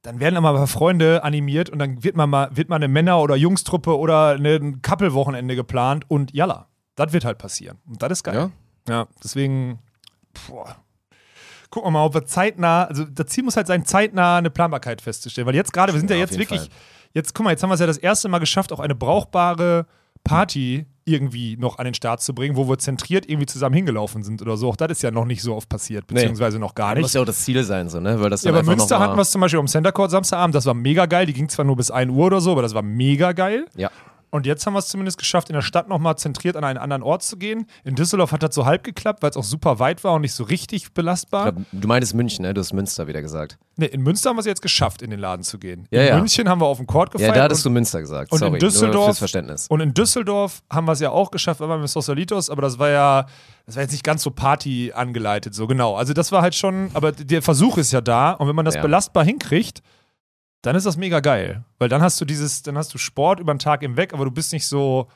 [0.01, 3.21] dann werden immer mal Freunde animiert und dann wird man mal, wird mal eine Männer-
[3.21, 7.77] oder Jungstruppe oder ein Couple-Wochenende geplant und jalla, das wird halt passieren.
[7.87, 8.35] Und das ist geil.
[8.35, 8.51] Ja,
[8.87, 9.79] ja, deswegen,
[10.47, 10.77] boah.
[11.69, 15.01] Gucken wir mal, ob wir zeitnah, also das Ziel muss halt sein, zeitnah eine Planbarkeit
[15.01, 15.47] festzustellen.
[15.47, 16.69] Weil jetzt gerade, wir sind ja, ja jetzt wirklich, Fall.
[17.13, 19.85] jetzt, guck mal, jetzt haben wir es ja das erste Mal geschafft, auch eine brauchbare
[20.23, 24.41] Party irgendwie noch an den Start zu bringen, wo wir zentriert irgendwie zusammen hingelaufen sind
[24.41, 24.69] oder so.
[24.69, 26.61] Auch das ist ja noch nicht so oft passiert, beziehungsweise nee.
[26.61, 26.97] noch gar nicht.
[26.97, 28.21] Das muss ja auch das Ziel sein, so, ne?
[28.21, 30.65] Weil das ja, bei Münster hatten wir es zum Beispiel am Center Court Samstagabend, das
[30.65, 31.25] war mega geil.
[31.25, 33.65] Die ging zwar nur bis 1 Uhr oder so, aber das war mega geil.
[33.75, 33.89] Ja.
[34.31, 37.03] Und jetzt haben wir es zumindest geschafft, in der Stadt nochmal zentriert an einen anderen
[37.03, 37.67] Ort zu gehen.
[37.83, 40.33] In Düsseldorf hat das so halb geklappt, weil es auch super weit war und nicht
[40.33, 41.51] so richtig belastbar.
[41.51, 42.53] Glaub, du meinst München, ne?
[42.53, 43.57] Du hast Münster wieder gesagt.
[43.75, 45.85] Ne, in Münster haben wir es jetzt geschafft, in den Laden zu gehen.
[45.91, 46.17] Ja, in ja.
[46.17, 47.29] München haben wir auf dem Court gefeiert.
[47.29, 48.31] Ja, da hattest du Münster gesagt.
[48.31, 49.67] Und Sorry, in Düsseldorf, fürs Verständnis.
[49.67, 52.79] Und in Düsseldorf haben wir es ja auch geschafft, weil wir mit Sosolitos, aber das
[52.79, 53.25] war ja,
[53.65, 55.95] das war jetzt nicht ganz so Party angeleitet, so genau.
[55.95, 58.75] Also das war halt schon, aber der Versuch ist ja da und wenn man das
[58.75, 58.81] ja.
[58.81, 59.81] belastbar hinkriegt,
[60.61, 61.63] dann ist das mega geil.
[61.79, 64.25] Weil dann hast du dieses, dann hast du Sport über den Tag im Weg, aber
[64.25, 65.07] du bist nicht so,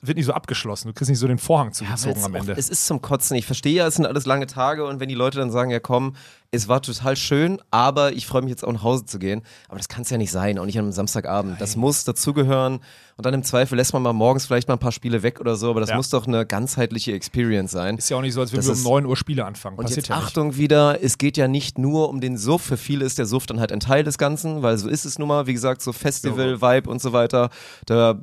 [0.00, 0.88] wird nicht so abgeschlossen.
[0.88, 2.52] Du kriegst nicht so den Vorhang zugezogen ja, am Ende.
[2.52, 3.36] Auch, es ist zum Kotzen.
[3.36, 5.80] Ich verstehe ja, es sind alles lange Tage und wenn die Leute dann sagen, ja
[5.80, 6.14] komm,
[6.54, 9.42] es war total schön, aber ich freue mich jetzt auch nach Hause zu gehen.
[9.68, 11.52] Aber das kann es ja nicht sein, auch nicht an einem Samstagabend.
[11.52, 11.58] Nein.
[11.58, 12.80] Das muss dazugehören.
[13.16, 15.56] Und dann im Zweifel lässt man mal morgens vielleicht mal ein paar Spiele weg oder
[15.56, 15.96] so, aber das ja.
[15.96, 17.96] muss doch eine ganzheitliche Experience sein.
[17.96, 19.78] Ist ja auch nicht so, als würden wir um 9 Uhr Spiele anfangen.
[19.78, 22.62] Und Passiert jetzt ja Achtung wieder, es geht ja nicht nur um den Suff.
[22.62, 25.18] Für viele ist der Suff dann halt ein Teil des Ganzen, weil so ist es
[25.18, 27.48] nun mal, wie gesagt, so Festival-Vibe und so weiter.
[27.86, 28.20] Da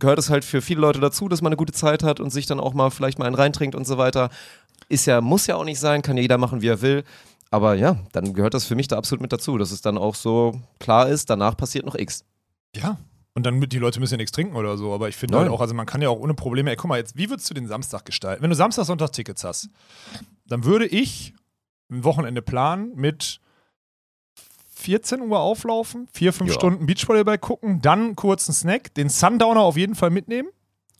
[0.00, 2.46] gehört es halt für viele Leute dazu, dass man eine gute Zeit hat und sich
[2.46, 4.30] dann auch mal vielleicht mal einen reintrinkt und so weiter.
[4.88, 7.04] Ist ja, muss ja auch nicht sein, kann ja jeder machen, wie er will.
[7.50, 10.14] Aber ja, dann gehört das für mich da absolut mit dazu, dass es dann auch
[10.14, 12.24] so klar ist, danach passiert noch X.
[12.74, 12.98] Ja.
[13.34, 14.92] Und dann die Leute müssen ja nichts trinken oder so.
[14.92, 16.98] Aber ich finde halt auch, also man kann ja auch ohne Probleme, ey, guck mal,
[16.98, 18.42] jetzt, wie würdest du den Samstag gestalten?
[18.42, 19.68] Wenn du Samstag, Sonntag Tickets hast,
[20.46, 21.34] dann würde ich
[21.90, 23.40] ein Wochenende planen mit
[24.80, 26.54] 14 Uhr auflaufen, vier, fünf ja.
[26.54, 30.48] Stunden Beachvolleyball gucken, dann kurz einen Snack, den Sundowner auf jeden Fall mitnehmen,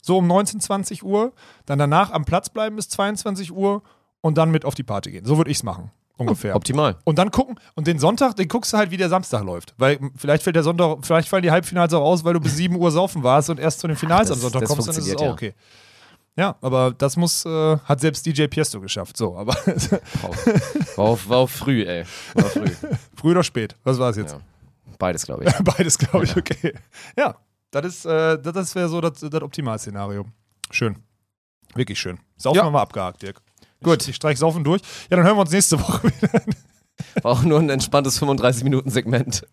[0.02, 1.32] so um 19, 20 Uhr,
[1.66, 3.82] dann danach am Platz bleiben bis 22 Uhr
[4.20, 5.24] und dann mit auf die Party gehen.
[5.24, 6.54] So würde ich es machen ungefähr.
[6.54, 6.96] Optimal.
[7.04, 9.74] Und dann gucken, und den Sonntag, den guckst du halt, wie der Samstag läuft.
[9.78, 12.76] Weil vielleicht fällt der Sonntag, vielleicht fallen die Halbfinals auch aus, weil du bis 7
[12.76, 15.06] Uhr saufen warst und erst zu den Finals Ach, das, am Sonntag kommst, dann ist
[15.06, 15.32] es auch ja.
[15.32, 15.54] okay.
[16.36, 19.16] Ja, aber das muss, äh, hat selbst DJ Piesto geschafft.
[19.16, 19.52] So, aber.
[19.54, 22.04] war, auch, war auch früh, ey.
[22.34, 22.70] War früh.
[23.16, 23.76] früh oder spät?
[23.84, 24.32] Was war es jetzt?
[24.32, 24.40] Ja.
[24.98, 25.52] Beides, glaube ich.
[25.64, 26.38] Beides, glaube ich, ja.
[26.38, 26.74] okay.
[27.16, 27.36] Ja,
[27.70, 30.24] das ist, äh, das wäre so das, das Optimalszenario.
[30.70, 30.96] Schön.
[31.74, 32.18] Wirklich schön.
[32.36, 32.64] Saufen ja.
[32.64, 33.40] wir mal abgehakt, Dirk.
[33.82, 34.02] Gut.
[34.02, 34.82] Ich, ich streich saufen durch.
[35.10, 36.42] Ja, dann hören wir uns nächste Woche wieder.
[37.22, 39.46] War auch nur ein entspanntes 35-Minuten-Segment.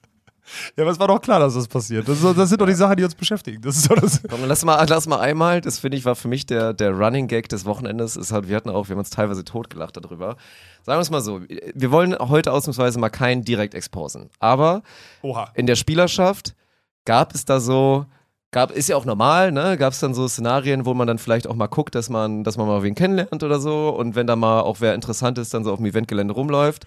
[0.76, 2.08] Ja, aber es war doch klar, dass das passiert.
[2.08, 3.62] Das, das sind doch die Sachen, die uns beschäftigen.
[3.62, 4.22] Das ist doch das.
[4.30, 7.28] Komm, lass, mal, lass mal einmal, das finde ich, war für mich der, der Running
[7.28, 8.16] Gag des Wochenendes.
[8.16, 10.38] Ist halt, wir hatten auch, wir haben uns teilweise totgelacht darüber.
[10.84, 14.30] Sagen wir es mal so, wir wollen heute ausnahmsweise mal keinen direkt exposen.
[14.40, 14.84] Aber
[15.22, 15.52] Oha.
[15.54, 16.56] in der Spielerschaft
[17.06, 18.06] gab es da so
[18.52, 19.76] Gab, ist ja auch normal, ne?
[19.78, 22.56] Gab es dann so Szenarien, wo man dann vielleicht auch mal guckt, dass man, dass
[22.56, 25.66] man mal wen kennenlernt oder so und wenn da mal auch wer interessant ist, dann
[25.66, 26.86] so auf dem Eventgelände rumläuft.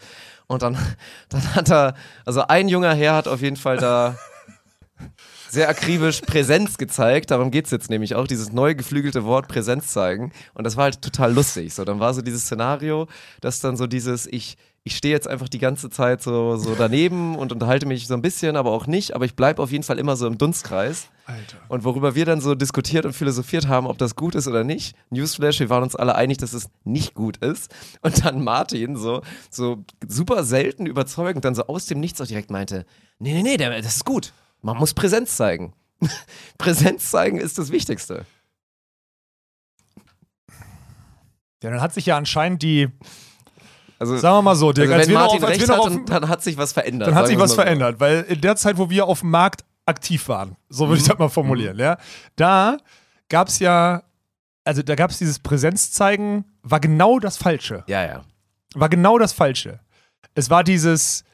[0.51, 0.77] Und dann,
[1.29, 1.95] dann hat er,
[2.27, 4.19] also ein junger Herr hat auf jeden Fall da
[5.49, 7.31] sehr akribisch Präsenz gezeigt.
[7.31, 10.33] Darum geht es jetzt nämlich auch, dieses neu geflügelte Wort Präsenz zeigen.
[10.55, 11.73] Und das war halt total lustig.
[11.73, 13.07] So, dann war so dieses Szenario,
[13.41, 17.35] dass dann so dieses, ich, ich stehe jetzt einfach die ganze Zeit so, so daneben
[17.37, 19.15] und unterhalte mich so ein bisschen, aber auch nicht.
[19.15, 21.09] Aber ich bleibe auf jeden Fall immer so im Dunstkreis.
[21.27, 21.59] Alter.
[21.69, 24.97] Und worüber wir dann so diskutiert und philosophiert haben, ob das gut ist oder nicht.
[25.11, 27.73] Newsflash, wir waren uns alle einig, dass es nicht gut ist.
[28.03, 32.51] Und dann Martin so, so super selten überzeugend dann so aus dem Nichts auch direkt
[32.51, 32.87] meinte,
[33.19, 34.33] nee, nee, nee, das ist gut.
[34.63, 35.75] Man muss Präsenz zeigen.
[36.59, 38.25] Präsenz zeigen ist das Wichtigste.
[41.63, 42.89] Ja, dann hat sich ja anscheinend die,
[44.01, 46.43] also, sagen wir mal so, Dirk, also wenn Martin auf, recht hat, auf, dann hat
[46.43, 47.09] sich was verändert.
[47.09, 48.01] Dann hat sich was verändert, so.
[48.01, 51.03] weil in der Zeit, wo wir auf dem Markt aktiv waren, so würde mhm.
[51.03, 51.83] ich das mal formulieren, mhm.
[51.83, 51.99] ja,
[52.35, 52.79] da
[53.29, 54.03] gab es ja,
[54.65, 57.85] also da gab es dieses Präsenzzeigen, war genau das Falsche.
[57.89, 58.25] Ja, ja.
[58.75, 59.81] War genau das Falsche.
[60.35, 61.25] Es war dieses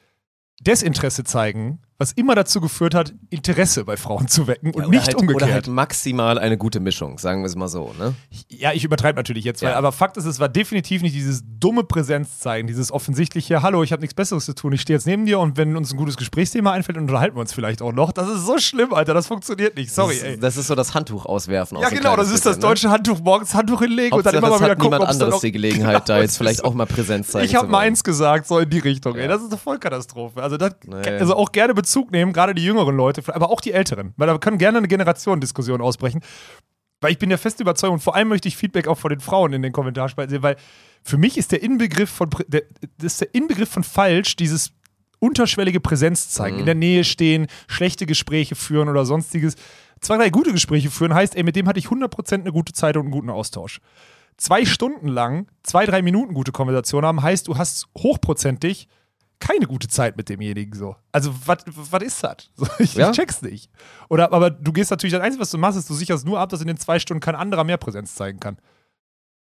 [0.61, 5.07] Desinteresse zeigen, was immer dazu geführt hat, Interesse bei Frauen zu wecken und ja, nicht
[5.07, 5.43] halt, umgekehrt.
[5.43, 7.95] Oder halt maximal eine gute Mischung, sagen wir es mal so.
[7.99, 8.15] Ne?
[8.49, 9.69] Ja, ich übertreibe natürlich jetzt, ja.
[9.69, 13.83] weil, aber Fakt ist, es war definitiv nicht dieses dumme Präsenz zeigen, dieses offensichtliche, hallo,
[13.83, 15.97] ich habe nichts Besseres zu tun, ich stehe jetzt neben dir und wenn uns ein
[15.97, 18.13] gutes Gesprächsthema einfällt, dann unterhalten wir uns vielleicht auch noch.
[18.13, 20.15] Das ist so schlimm, Alter, das funktioniert nicht, sorry.
[20.15, 20.39] Das, ey.
[20.39, 21.79] das ist so das Handtuch auswerfen.
[21.81, 22.63] Ja, genau, das ist das ne?
[22.63, 25.41] deutsche Handtuch, morgens Handtuch hinlegen Hauptsache, und dann immer mal wieder gucken, ob es anderes
[25.41, 28.59] die Gelegenheit, genau, da jetzt vielleicht auch mal Präsenz zeigen Ich habe meins gesagt, so
[28.59, 29.23] in die Richtung, ja.
[29.23, 30.43] ey, das ist eine Vollkatastrophe.
[30.43, 31.19] Also, das, naja.
[31.19, 34.37] also auch gerne Bezug nehmen, gerade die jüngeren Leute, aber auch die älteren, weil da
[34.39, 36.21] können gerne eine Generationendiskussion ausbrechen.
[37.01, 39.21] Weil ich bin der festen Überzeugung, und vor allem möchte ich Feedback auch von den
[39.21, 40.57] Frauen in den Kommentarspalten sehen, weil
[41.05, 42.63] für mich ist der Inbegriff von, der,
[42.99, 44.73] das ist der Inbegriff von falsch, dieses
[45.21, 46.61] unterschwellige Präsenz zeigen, mhm.
[46.61, 49.55] in der Nähe stehen, schlechte Gespräche führen oder sonstiges.
[50.01, 52.97] Zwei, drei gute Gespräche führen heißt, ey, mit dem hatte ich 100% eine gute Zeit
[52.97, 53.81] und einen guten Austausch.
[54.39, 58.89] Zwei Stunden lang, zwei, drei Minuten gute Konversation haben, heißt, du hast hochprozentig
[59.41, 60.97] keine gute Zeit mit demjenigen so.
[61.13, 62.51] Also, was ist das?
[62.57, 63.11] So, ich, ja?
[63.11, 63.71] ich, check's nicht.
[64.09, 66.49] Oder, aber du gehst natürlich, das Einzige, was du machst, ist, du sicherst nur ab,
[66.49, 68.57] dass in den zwei Stunden kein anderer mehr Präsenz zeigen kann.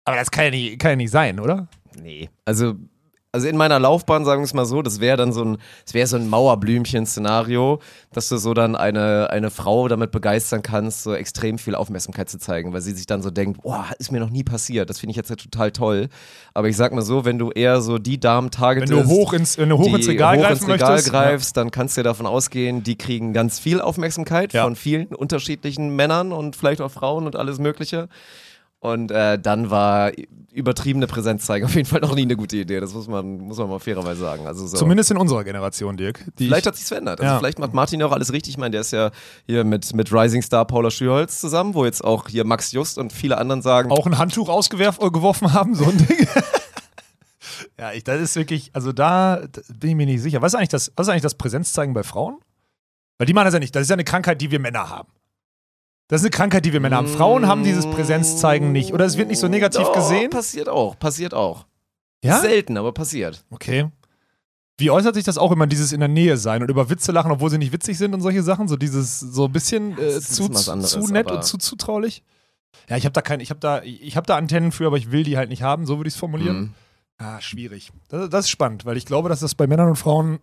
[0.05, 1.69] Aber das kann ja nicht, kann ja nicht sein, oder?
[2.01, 2.29] Nee.
[2.45, 2.75] Also,
[3.35, 5.93] also in meiner Laufbahn, sagen wir es mal so, das wäre dann so ein, das
[5.93, 7.81] wäre so ein Mauerblümchen-Szenario,
[8.13, 12.39] dass du so dann eine, eine Frau damit begeistern kannst, so extrem viel Aufmerksamkeit zu
[12.39, 15.11] zeigen, weil sie sich dann so denkt, boah, ist mir noch nie passiert, das finde
[15.11, 16.11] ich jetzt ja total toll.
[16.55, 19.33] Aber ich sag mal so, wenn du eher so die Damen targetest, wenn du hoch
[19.33, 21.63] ins, wenn du hoch ins Regal, hoch ins Regal möchtest, greifst, ja.
[21.63, 24.63] dann kannst du ja davon ausgehen, die kriegen ganz viel Aufmerksamkeit ja.
[24.63, 28.09] von vielen unterschiedlichen Männern und vielleicht auch Frauen und alles Mögliche.
[28.85, 30.13] Und äh, dann war
[30.53, 32.81] übertriebene Präsenz zeigen auf jeden Fall noch nie eine gute Idee.
[32.81, 34.47] Das muss man, muss man mal fairerweise sagen.
[34.47, 34.77] Also so.
[34.77, 36.23] Zumindest in unserer Generation, Dirk.
[36.37, 37.19] Vielleicht hat sich's verändert.
[37.19, 37.39] Also ja.
[37.39, 38.53] vielleicht macht Martin auch alles richtig.
[38.53, 39.11] Ich meine, der ist ja
[39.47, 43.11] hier mit, mit Rising Star Paula Schürholz zusammen, wo jetzt auch hier Max Just und
[43.11, 43.91] viele anderen sagen.
[43.91, 46.29] Auch ein Handtuch ausgeworfen äh, haben, so ein Ding.
[47.79, 49.41] ja, ich, das ist wirklich, also da
[49.79, 50.43] bin ich mir nicht sicher.
[50.43, 52.37] Was ist eigentlich das, was ist eigentlich das Präsenzzeigen bei Frauen?
[53.17, 53.75] Weil die machen das ja nicht.
[53.75, 55.09] Das ist ja eine Krankheit, die wir Männer haben.
[56.09, 57.09] Das ist eine Krankheit, die wir Männer haben.
[57.09, 58.93] Frauen haben dieses Präsenzzeigen nicht.
[58.93, 60.31] Oder es wird nicht so negativ oh, gesehen.
[60.31, 61.67] Passiert auch, passiert auch.
[62.23, 62.41] Ja?
[62.41, 63.45] Selten, aber passiert.
[63.51, 63.91] Okay.
[64.77, 67.31] Wie äußert sich das auch immer, dieses in der Nähe sein und über Witze lachen,
[67.31, 68.67] obwohl sie nicht witzig sind und solche Sachen?
[68.67, 72.23] So dieses, so ein bisschen äh, zu, anderes, zu nett und zu zutraulich?
[72.89, 75.13] Ja, ich habe da kein, ich habe da, ich habe da Antennen für, aber ich
[75.13, 76.57] will die halt nicht haben, so würde ich es formulieren.
[76.57, 76.75] Mhm.
[77.19, 77.93] Ah, schwierig.
[78.09, 80.41] Das, das, ist spannend, weil ich glaube, dass das bei Männern und Frauen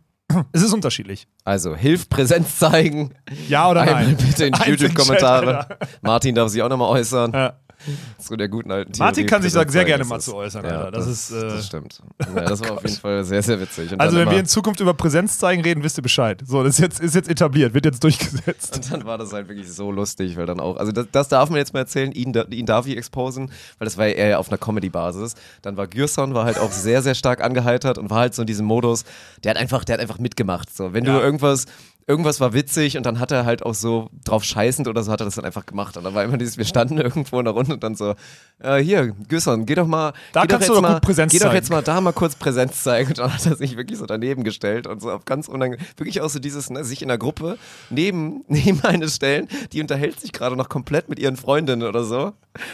[0.51, 1.27] es ist unterschiedlich.
[1.43, 3.13] Also, hilf Präsenz zeigen.
[3.47, 4.17] Ja oder Einmal nein?
[4.17, 5.77] bitte in die YouTube-Kommentare.
[6.01, 7.31] Martin darf sich auch nochmal äußern.
[7.33, 7.53] Ja.
[8.17, 10.91] Zu der guten alten Theorie Martin kann sich da sehr gerne mal zu äußern, ja.
[10.91, 12.01] Das, das, ist, äh, das stimmt.
[12.35, 13.91] Ja, das war auf jeden Fall sehr, sehr witzig.
[13.91, 16.41] Und also, wenn wir in Zukunft über Präsenz zeigen reden, wisst ihr Bescheid.
[16.45, 18.75] So, das ist jetzt, ist jetzt etabliert, wird jetzt durchgesetzt.
[18.75, 21.49] Und dann war das halt wirklich so lustig, weil dann auch, also das, das darf
[21.49, 24.49] man jetzt mal erzählen, ihn, ihn darf ich exposen, weil das war ja eher auf
[24.49, 25.35] einer Comedy-Basis.
[25.61, 28.47] Dann war Gürson, war halt auch sehr, sehr stark angeheitert und war halt so in
[28.47, 29.05] diesem Modus,
[29.43, 30.75] der hat einfach, der hat einfach mitgemacht.
[30.75, 31.17] So, wenn ja.
[31.17, 31.65] du irgendwas
[32.11, 35.21] irgendwas war witzig und dann hat er halt auch so drauf scheißend oder so hat
[35.21, 35.95] er das dann einfach gemacht.
[35.95, 38.15] Und dann war immer dieses, wir standen irgendwo in der Runde und dann so,
[38.59, 41.81] äh, hier, Güsson, geh doch mal, da geh, doch jetzt mal geh doch jetzt mal
[41.81, 43.09] da mal kurz Präsenz zeigen.
[43.09, 46.19] Und dann hat er sich wirklich so daneben gestellt und so auf ganz unangenehm, wirklich
[46.19, 47.57] auch so dieses, ne, sich in der Gruppe
[47.89, 52.33] neben, neben eine stellen, die unterhält sich gerade noch komplett mit ihren Freundinnen oder so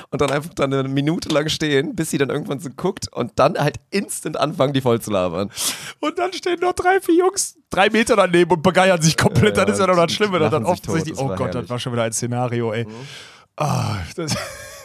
[0.10, 3.34] und dann einfach dann eine Minute lang stehen, bis sie dann irgendwann so guckt und
[3.36, 5.52] dann halt instant anfangen, die voll zu labern.
[6.00, 9.66] Und dann stehen noch drei, vier Jungs drei Meter daneben und begeiern sich komplett, ja,
[9.66, 10.40] dann ist ja noch das Schlimme.
[10.40, 11.54] Dann, offensichtlich, oh Gott, herrlich.
[11.62, 12.86] das war schon wieder ein Szenario, ey.
[12.86, 12.92] Mhm.
[13.60, 13.96] Oh,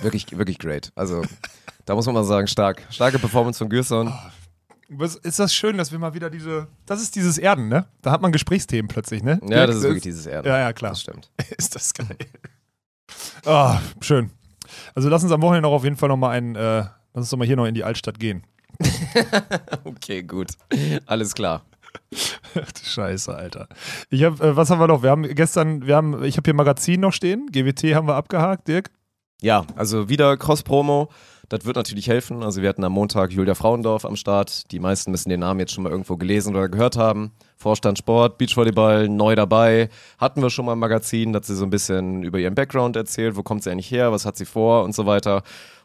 [0.00, 0.92] wirklich, wirklich great.
[0.94, 1.22] Also,
[1.84, 2.82] da muss man mal sagen, stark.
[2.90, 4.08] Starke Performance von Gürson.
[4.08, 6.68] Oh, ist das schön, dass wir mal wieder diese.
[6.86, 7.86] Das ist dieses Erden, ne?
[8.02, 9.40] Da hat man Gesprächsthemen plötzlich, ne?
[9.46, 10.48] Ja, das ist wirklich dieses Erden.
[10.48, 10.92] Ja, ja, klar.
[10.92, 11.30] Das stimmt.
[11.58, 12.16] ist das geil.
[13.44, 14.30] Oh, schön.
[14.94, 17.38] Also lass uns am Wochenende auch auf jeden Fall nochmal ein, äh, lass uns doch
[17.38, 18.44] mal hier noch in die Altstadt gehen.
[19.84, 20.48] okay, gut.
[21.06, 21.62] Alles klar.
[22.84, 23.68] Scheiße, Alter.
[24.10, 25.02] Ich hab, äh, was haben wir noch?
[25.02, 27.48] Wir haben gestern, wir haben, ich habe hier Magazin noch stehen.
[27.50, 28.90] GWT haben wir abgehakt, Dirk.
[29.40, 31.08] Ja, also wieder Cross-Promo.
[31.48, 32.42] Das wird natürlich helfen.
[32.42, 34.70] Also wir hatten am Montag Julia Frauendorf am Start.
[34.72, 37.32] Die meisten müssen den Namen jetzt schon mal irgendwo gelesen oder gehört haben.
[37.62, 39.88] Vorstand Sport, Beachvolleyball, neu dabei.
[40.18, 43.36] Hatten wir schon mal im Magazin, dass sie so ein bisschen über ihren Background erzählt,
[43.36, 45.42] wo kommt sie eigentlich her, was hat sie vor und so weiter.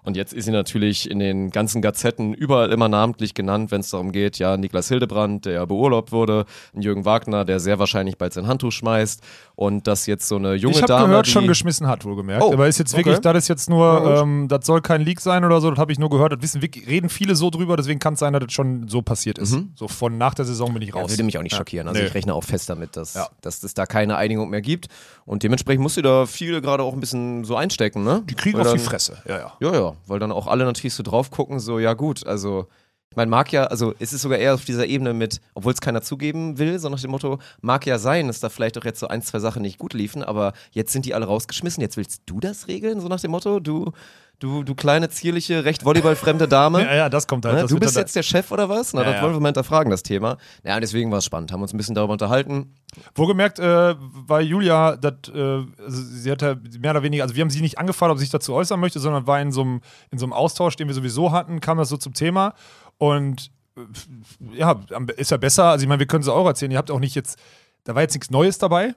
[0.08, 3.90] Und jetzt ist sie natürlich in den ganzen Gazetten überall immer namentlich genannt, wenn es
[3.90, 8.48] darum geht, ja, Niklas Hildebrand, der beurlaubt wurde, Jürgen Wagner, der sehr wahrscheinlich bald sein
[8.48, 9.22] Handtuch schmeißt
[9.56, 11.04] und dass jetzt so eine junge ich Dame.
[11.04, 12.42] Ich gehört, schon geschmissen hat, wohlgemerkt.
[12.42, 13.34] Oh, Aber ist jetzt wirklich, okay.
[13.34, 15.92] das ist jetzt nur, ja, ähm, das soll kein Leak sein oder so, das habe
[15.92, 16.32] ich nur gehört.
[16.32, 19.38] Das wissen, reden viele so drüber, deswegen kann es sein, dass das schon so passiert
[19.38, 19.56] ist.
[19.56, 19.74] Mhm.
[19.76, 21.04] So von nach der Saison bin ich raus.
[21.08, 21.60] Ja, würde mich auch nicht ja.
[21.68, 21.88] Schockieren.
[21.88, 22.08] Also nee.
[22.08, 23.28] ich rechne auch fest damit, dass, ja.
[23.42, 24.88] dass es da keine Einigung mehr gibt.
[25.26, 28.24] Und dementsprechend muss sie da viel gerade auch ein bisschen so einstecken, ne?
[28.30, 29.54] Die kriegen weil auf die Fresse, ja, ja.
[29.60, 32.68] Ja, ja, weil dann auch alle natürlich natürlich so drauf gucken, so, ja gut, also
[33.16, 36.04] man mag ja, also es ist sogar eher auf dieser Ebene mit, obwohl es keiner
[36.04, 39.08] zugeben will, so nach dem Motto, mag ja sein, dass da vielleicht auch jetzt so
[39.08, 42.40] ein, zwei Sachen nicht gut liefen, aber jetzt sind die alle rausgeschmissen, jetzt willst du
[42.40, 43.92] das regeln, so nach dem Motto, du,
[44.40, 46.82] du, du kleine, zierliche, recht volleyballfremde Dame.
[46.84, 47.56] ja, ja, das kommt halt.
[47.56, 47.62] Ne?
[47.62, 48.94] Das du bist jetzt der Chef oder was?
[48.94, 49.22] Na, ja, das ja.
[49.24, 50.38] wollen wir mal hinterfragen, das Thema.
[50.64, 52.74] Ja, deswegen war es spannend, haben uns ein bisschen darüber unterhalten.
[53.16, 57.50] Wohlgemerkt, äh, weil Julia, dat, äh, also sie hatte mehr oder weniger, also wir haben
[57.50, 60.76] sie nicht angefragt, ob sie sich dazu äußern möchte, sondern war in so einem Austausch,
[60.76, 62.54] den wir sowieso hatten, kam das so zum Thema.
[62.98, 64.80] Und äh, ja,
[65.18, 65.66] ist ja besser.
[65.66, 66.72] Also ich meine, wir können es auch erzählen.
[66.72, 67.40] Ihr habt auch nicht jetzt,
[67.84, 68.96] da war jetzt nichts Neues dabei.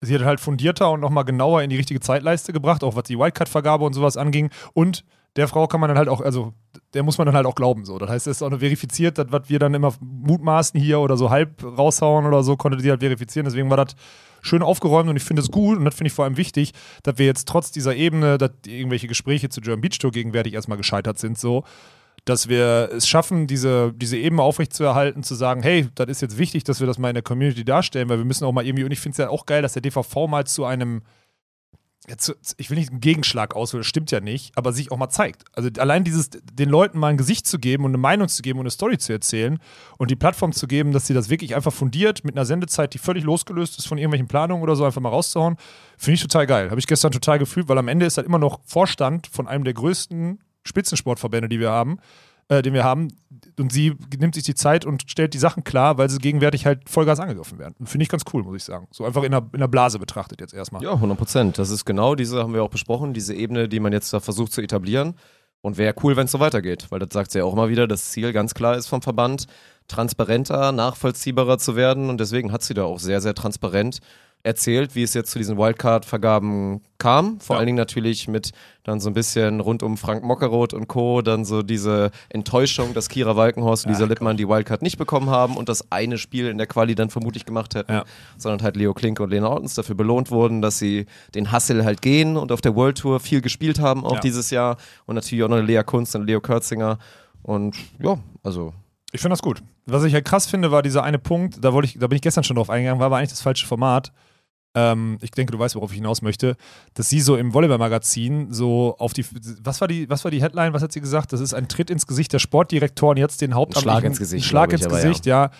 [0.00, 3.18] Sie hat halt fundierter und nochmal genauer in die richtige Zeitleiste gebracht, auch was die
[3.18, 4.50] Wildcard-Vergabe und sowas anging.
[4.74, 5.04] Und
[5.36, 6.54] der Frau kann man dann halt auch, also
[6.94, 7.84] der muss man dann halt auch glauben.
[7.84, 7.98] So.
[7.98, 11.30] Das heißt, es ist auch verifiziert, dass was wir dann immer mutmaßen hier oder so
[11.30, 13.44] halb raushauen oder so, konnte sie halt verifizieren.
[13.44, 13.96] Deswegen war das
[14.42, 16.72] schön aufgeräumt und ich finde es gut und das finde ich vor allem wichtig,
[17.02, 20.78] dass wir jetzt trotz dieser Ebene, dass irgendwelche Gespräche zu German Beach Tour gegenwärtig erstmal
[20.78, 21.64] gescheitert sind, so,
[22.26, 26.64] dass wir es schaffen, diese, diese Ebene aufrechtzuerhalten, zu sagen, hey, das ist jetzt wichtig,
[26.64, 28.90] dass wir das mal in der Community darstellen, weil wir müssen auch mal irgendwie, und
[28.90, 31.02] ich finde es ja auch geil, dass der DVV mal zu einem
[32.56, 35.44] ich will nicht einen Gegenschlag auswählen, stimmt ja nicht, aber sich auch mal zeigt.
[35.54, 38.60] Also allein dieses, den Leuten mal ein Gesicht zu geben und eine Meinung zu geben
[38.60, 39.58] und eine Story zu erzählen
[39.98, 42.98] und die Plattform zu geben, dass sie das wirklich einfach fundiert mit einer Sendezeit, die
[42.98, 45.56] völlig losgelöst ist von irgendwelchen Planungen oder so, einfach mal rauszuhauen,
[45.98, 46.70] finde ich total geil.
[46.70, 49.64] Habe ich gestern total gefühlt, weil am Ende ist halt immer noch Vorstand von einem
[49.64, 51.98] der größten Spitzensportverbände, die wir haben,
[52.48, 53.08] äh, den wir haben.
[53.58, 56.88] Und sie nimmt sich die Zeit und stellt die Sachen klar, weil sie gegenwärtig halt
[56.88, 57.74] Vollgas angegriffen werden.
[57.84, 58.86] Finde ich ganz cool, muss ich sagen.
[58.90, 60.82] So einfach in der, in der Blase betrachtet jetzt erstmal.
[60.82, 61.58] Ja, 100 Prozent.
[61.58, 64.52] Das ist genau diese, haben wir auch besprochen, diese Ebene, die man jetzt da versucht
[64.52, 65.14] zu etablieren.
[65.62, 67.88] Und wäre cool, wenn es so weitergeht, weil das sagt sie ja auch immer wieder,
[67.88, 69.46] das Ziel ganz klar ist vom Verband,
[69.88, 72.08] transparenter, nachvollziehbarer zu werden.
[72.08, 73.98] Und deswegen hat sie da auch sehr, sehr transparent
[74.46, 77.40] erzählt, wie es jetzt zu diesen Wildcard-Vergaben kam.
[77.40, 77.58] Vor ja.
[77.58, 78.52] allen Dingen natürlich mit
[78.84, 81.20] dann so ein bisschen rund um Frank Mockeroth und Co.
[81.20, 85.56] dann so diese Enttäuschung, dass Kira Walkenhorst und Lisa Lippmann die Wildcard nicht bekommen haben
[85.56, 88.04] und das eine Spiel in der Quali dann vermutlich gemacht hätten, ja.
[88.38, 92.00] sondern halt Leo Klinke und Lena Ortens dafür belohnt wurden, dass sie den Hassel halt
[92.00, 94.20] gehen und auf der World Tour viel gespielt haben auch ja.
[94.20, 94.76] dieses Jahr
[95.06, 96.98] und natürlich auch noch Lea Kunst und Leo Kürzinger
[97.42, 98.72] und ja, also
[99.12, 99.62] ich finde das gut.
[99.86, 102.22] Was ich halt krass finde, war dieser eine Punkt, da, wollte ich, da bin ich
[102.22, 104.12] gestern schon drauf eingegangen, war aber eigentlich das falsche Format
[104.76, 106.54] ähm, ich denke, du weißt, worauf ich hinaus möchte,
[106.92, 109.24] dass sie so im Volleyball-Magazin so auf die,
[109.64, 111.32] was war die, was war die Headline, was hat sie gesagt?
[111.32, 113.90] Das ist ein Tritt ins Gesicht der Sportdirektoren, jetzt den Hauptamtlichen.
[113.90, 114.44] Schlag ins Gesicht.
[114.44, 115.50] Schlag ins Gesicht, ja.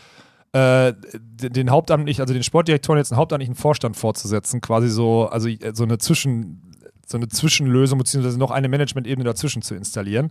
[0.53, 0.89] ja.
[0.89, 5.73] Äh, den Hauptamtlichen, also den Sportdirektoren jetzt einen hauptamtlichen Vorstand vorzusetzen, quasi so, also äh,
[5.75, 6.75] so eine Zwischen,
[7.07, 10.31] so eine Zwischenlösung, beziehungsweise noch eine Management-Ebene dazwischen zu installieren.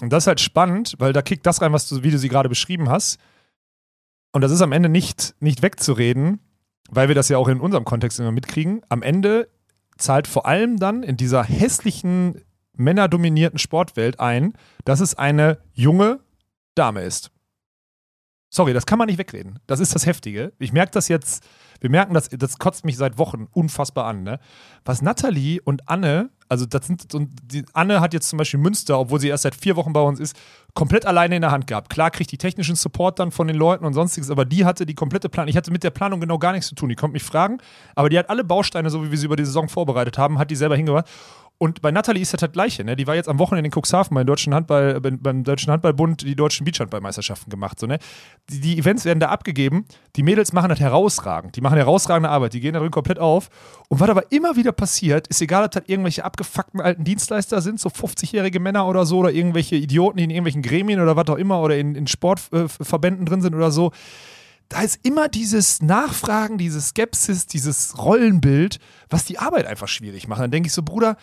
[0.00, 2.28] Und das ist halt spannend, weil da kickt das rein, was du, wie du sie
[2.28, 3.18] gerade beschrieben hast.
[4.30, 6.38] Und das ist am Ende nicht, nicht wegzureden,
[6.90, 9.48] weil wir das ja auch in unserem Kontext immer mitkriegen, am Ende
[9.96, 12.42] zahlt vor allem dann in dieser hässlichen,
[12.76, 14.54] männerdominierten Sportwelt ein,
[14.84, 16.20] dass es eine junge
[16.74, 17.30] Dame ist.
[18.54, 19.58] Sorry, das kann man nicht wegreden.
[19.66, 20.52] Das ist das Heftige.
[20.60, 21.44] Ich merke das jetzt,
[21.80, 24.22] wir merken das, das kotzt mich seit Wochen unfassbar an.
[24.22, 24.38] Ne?
[24.84, 28.98] Was Nathalie und Anne also das sind so, die Anne hat jetzt zum Beispiel Münster,
[28.98, 30.36] obwohl sie erst seit vier Wochen bei uns ist,
[30.74, 31.90] komplett alleine in der Hand gehabt.
[31.90, 34.94] Klar kriegt die technischen Support dann von den Leuten und sonstiges, aber die hatte die
[34.94, 35.48] komplette Planung.
[35.48, 36.90] Ich hatte mit der Planung genau gar nichts zu tun.
[36.90, 37.58] Die konnte mich fragen,
[37.94, 40.50] aber die hat alle Bausteine, so wie wir sie über die Saison vorbereitet haben, hat
[40.50, 41.06] die selber hingebracht.
[41.56, 42.84] Und bei Nathalie ist das halt gleiche.
[42.84, 42.96] Ne?
[42.96, 46.64] Die war jetzt am Wochenende in Cuxhaven beim Deutschen, Handball, beim Deutschen Handballbund die deutschen
[46.64, 47.78] Beachhandballmeisterschaften gemacht.
[47.78, 47.98] So, ne?
[48.50, 49.86] Die, die, Events werden da abgegeben.
[50.16, 51.54] Die Mädels machen das herausragend.
[51.54, 52.54] Die machen herausragende Arbeit.
[52.54, 53.50] Die gehen da drin komplett auf.
[53.88, 57.78] Und was aber immer wieder passiert, ist egal, ob das irgendwelche abgefuckten alten Dienstleister sind,
[57.78, 61.36] so 50-jährige Männer oder so, oder irgendwelche Idioten, die in irgendwelchen Gremien oder was auch
[61.36, 63.92] immer oder in, in Sportverbänden drin sind oder so
[64.68, 68.78] da ist immer dieses Nachfragen, diese Skepsis, dieses Rollenbild,
[69.08, 70.40] was die Arbeit einfach schwierig macht.
[70.40, 71.16] Dann denke ich so, Bruder,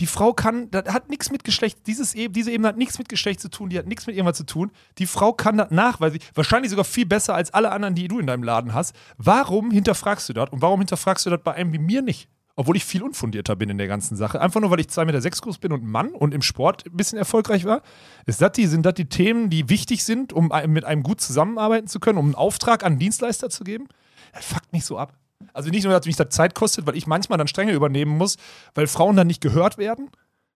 [0.00, 3.40] die Frau kann, das hat nichts mit Geschlecht, dieses, diese Ebene hat nichts mit Geschlecht
[3.40, 4.72] zu tun, die hat nichts mit irgendwas zu tun.
[4.98, 8.26] Die Frau kann das nachweisen, wahrscheinlich sogar viel besser als alle anderen, die du in
[8.26, 8.94] deinem Laden hast.
[9.18, 12.28] Warum hinterfragst du das und warum hinterfragst du das bei einem wie mir nicht?
[12.56, 14.38] obwohl ich viel unfundierter bin in der ganzen Sache.
[14.38, 16.94] Einfach nur, weil ich 2,6 Meter sechs groß bin und Mann und im Sport ein
[16.94, 17.80] bisschen erfolgreich war.
[18.26, 21.86] Ist das die, sind das die Themen, die wichtig sind, um mit einem gut zusammenarbeiten
[21.86, 23.88] zu können, um einen Auftrag an einen Dienstleister zu geben?
[24.34, 25.16] Das fuckt mich so ab.
[25.52, 28.36] Also nicht nur, dass mich das Zeit kostet, weil ich manchmal dann Stränge übernehmen muss,
[28.74, 30.10] weil Frauen dann nicht gehört werden.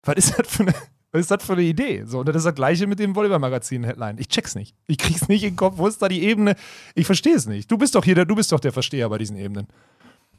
[0.03, 0.73] Was ist das für eine,
[1.11, 2.03] was ist das für eine Idee?
[2.05, 4.17] So, und das ist das gleiche mit dem Volleyball-Magazin-Headline.
[4.17, 4.75] Ich check's nicht.
[4.87, 5.77] Ich krieg's nicht in den Kopf.
[5.77, 6.55] Wo ist da die Ebene?
[6.95, 7.69] Ich verstehe es nicht.
[7.69, 9.67] Du bist doch hier, der, du bist doch der Versteher bei diesen Ebenen.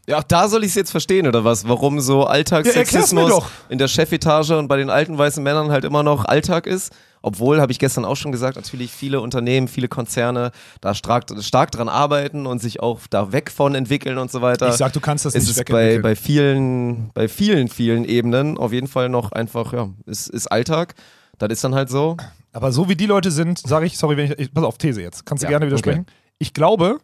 [0.08, 1.68] Ja, auch da soll ich es jetzt verstehen, oder was?
[1.68, 6.02] Warum so Alltagssexismus ja, in der Chefetage und bei den alten weißen Männern halt immer
[6.02, 6.92] noch Alltag ist?
[7.22, 10.50] Obwohl, habe ich gestern auch schon gesagt, natürlich viele Unternehmen, viele Konzerne
[10.80, 14.68] da stark, stark dran arbeiten und sich auch da weg von entwickeln und so weiter.
[14.68, 18.58] Ich sag, du kannst das ist nicht es bei, bei vielen, bei vielen, vielen Ebenen
[18.58, 20.94] auf jeden Fall noch einfach, ja, ist, ist Alltag.
[21.38, 22.16] Das ist dann halt so.
[22.52, 25.00] Aber so wie die Leute sind, sage ich, sorry, wenn ich, ich, pass auf, These
[25.00, 26.02] jetzt, kannst du ja, gerne widersprechen.
[26.02, 26.16] Okay.
[26.38, 26.98] Ich glaube,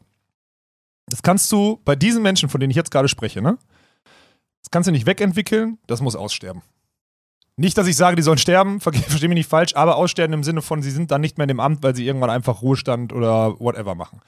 [1.07, 3.57] das kannst du bei diesen Menschen, von denen ich jetzt gerade spreche, ne?
[4.62, 6.62] Das kannst du nicht wegentwickeln, das muss aussterben.
[7.59, 10.62] Nicht, dass ich sage, die sollen sterben, verstehe mich nicht falsch, aber aussterben im Sinne
[10.62, 13.59] von, sie sind dann nicht mehr in dem Amt, weil sie irgendwann einfach Ruhestand oder
[13.59, 14.20] whatever machen.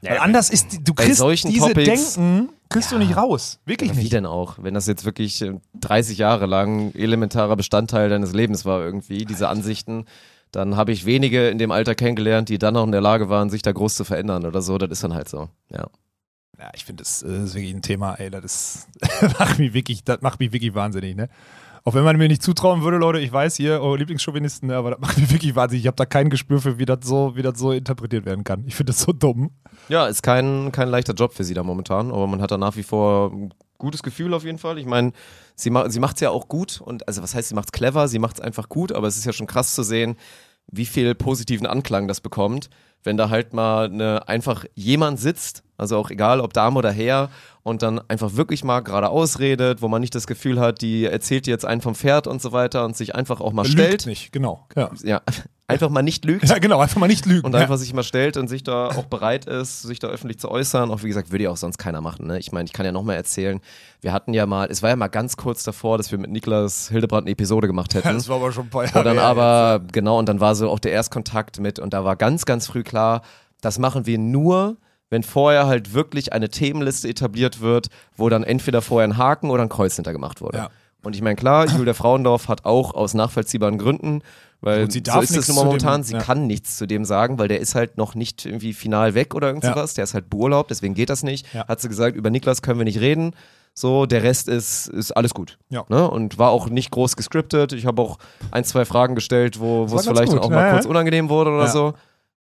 [0.00, 3.58] Ja, weil anders ist, du kriegst diese Topics, Denken, kriegst ja, du nicht raus.
[3.64, 4.04] Wirklich nicht.
[4.04, 4.58] Wie denn auch?
[4.62, 10.04] Wenn das jetzt wirklich 30 Jahre lang elementarer Bestandteil deines Lebens war irgendwie, diese Ansichten,
[10.52, 13.50] dann habe ich wenige in dem Alter kennengelernt, die dann noch in der Lage waren,
[13.50, 14.78] sich da groß zu verändern oder so.
[14.78, 15.88] Das ist dann halt so, ja.
[16.58, 18.88] Ja, ich finde, das ist wirklich ein Thema, ey, das
[19.38, 21.28] macht mich wirklich, das macht mich wirklich wahnsinnig, ne?
[21.84, 25.00] Auch wenn man mir nicht zutrauen würde, Leute, ich weiß hier, eure Lieblingschauvinisten, aber das
[25.00, 25.84] macht mich wirklich wahnsinnig.
[25.84, 28.64] Ich habe da kein Gespür für, wie das so, wie das so interpretiert werden kann.
[28.66, 29.50] Ich finde das so dumm.
[29.88, 32.76] Ja, ist kein, kein leichter Job für sie da momentan, aber man hat da nach
[32.76, 34.78] wie vor ein gutes Gefühl auf jeden Fall.
[34.78, 35.12] Ich meine,
[35.54, 37.72] sie, ma sie macht es ja auch gut und also was heißt, sie macht es
[37.72, 40.16] clever, sie macht es einfach gut, aber es ist ja schon krass zu sehen,
[40.70, 42.70] wie viel positiven Anklang das bekommt,
[43.04, 47.30] wenn da halt mal eine, einfach jemand sitzt, also auch egal ob Dame oder Herr,
[47.62, 51.46] und dann einfach wirklich mal geradeaus redet, wo man nicht das Gefühl hat, die erzählt
[51.46, 54.06] jetzt einen vom Pferd und so weiter und sich einfach auch mal Lügt stellt.
[54.06, 54.66] nicht, genau.
[54.74, 54.90] Ja.
[55.02, 55.22] ja.
[55.70, 56.48] Einfach mal nicht lügt.
[56.48, 57.44] Ja, genau, einfach mal nicht lügen.
[57.44, 57.76] Und einfach ja.
[57.76, 60.90] sich mal stellt und sich da auch bereit ist, sich da öffentlich zu äußern.
[60.90, 62.26] Auch wie gesagt, würde ja auch sonst keiner machen.
[62.26, 62.38] Ne?
[62.38, 63.60] Ich meine, ich kann ja noch mal erzählen,
[64.00, 66.88] wir hatten ja mal, es war ja mal ganz kurz davor, dass wir mit Niklas
[66.88, 68.08] Hildebrand eine Episode gemacht hätten.
[68.08, 68.98] Ja, das war aber schon ein paar Jahre.
[68.98, 72.16] Und dann aber, genau, und dann war so auch der Erstkontakt mit und da war
[72.16, 73.20] ganz, ganz früh klar,
[73.60, 74.78] das machen wir nur,
[75.10, 79.64] wenn vorher halt wirklich eine Themenliste etabliert wird, wo dann entweder vorher ein Haken oder
[79.64, 80.58] ein Kreuz hintergemacht wurde.
[80.58, 80.70] Ja.
[81.02, 84.22] Und ich meine, klar, Julia Frauendorf hat auch aus nachvollziehbaren Gründen,
[84.60, 86.18] weil sie so ist es momentan, sie ja.
[86.18, 89.48] kann nichts zu dem sagen, weil der ist halt noch nicht irgendwie final weg oder
[89.48, 89.96] irgendwas, ja.
[89.96, 91.46] der ist halt beurlaubt, deswegen geht das nicht.
[91.54, 91.66] Ja.
[91.68, 93.34] Hat sie gesagt, über Niklas können wir nicht reden.
[93.74, 95.56] So, der Rest ist, ist alles gut.
[95.68, 95.84] Ja.
[95.88, 96.10] Ne?
[96.10, 97.72] Und war auch nicht groß gescriptet.
[97.72, 98.18] Ich habe auch
[98.50, 100.40] ein, zwei Fragen gestellt, wo es vielleicht gut.
[100.40, 101.94] auch mal kurz unangenehm wurde oder so.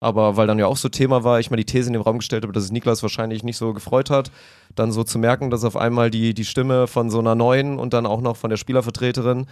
[0.01, 2.19] Aber weil dann ja auch so Thema war, ich mal die These in den Raum
[2.19, 4.33] gestellt habe, dass es Niklas wahrscheinlich nicht so gefreut hat,
[4.75, 7.93] dann so zu merken, dass auf einmal die, die Stimme von so einer neuen und
[7.93, 9.47] dann auch noch von der Spielervertreterin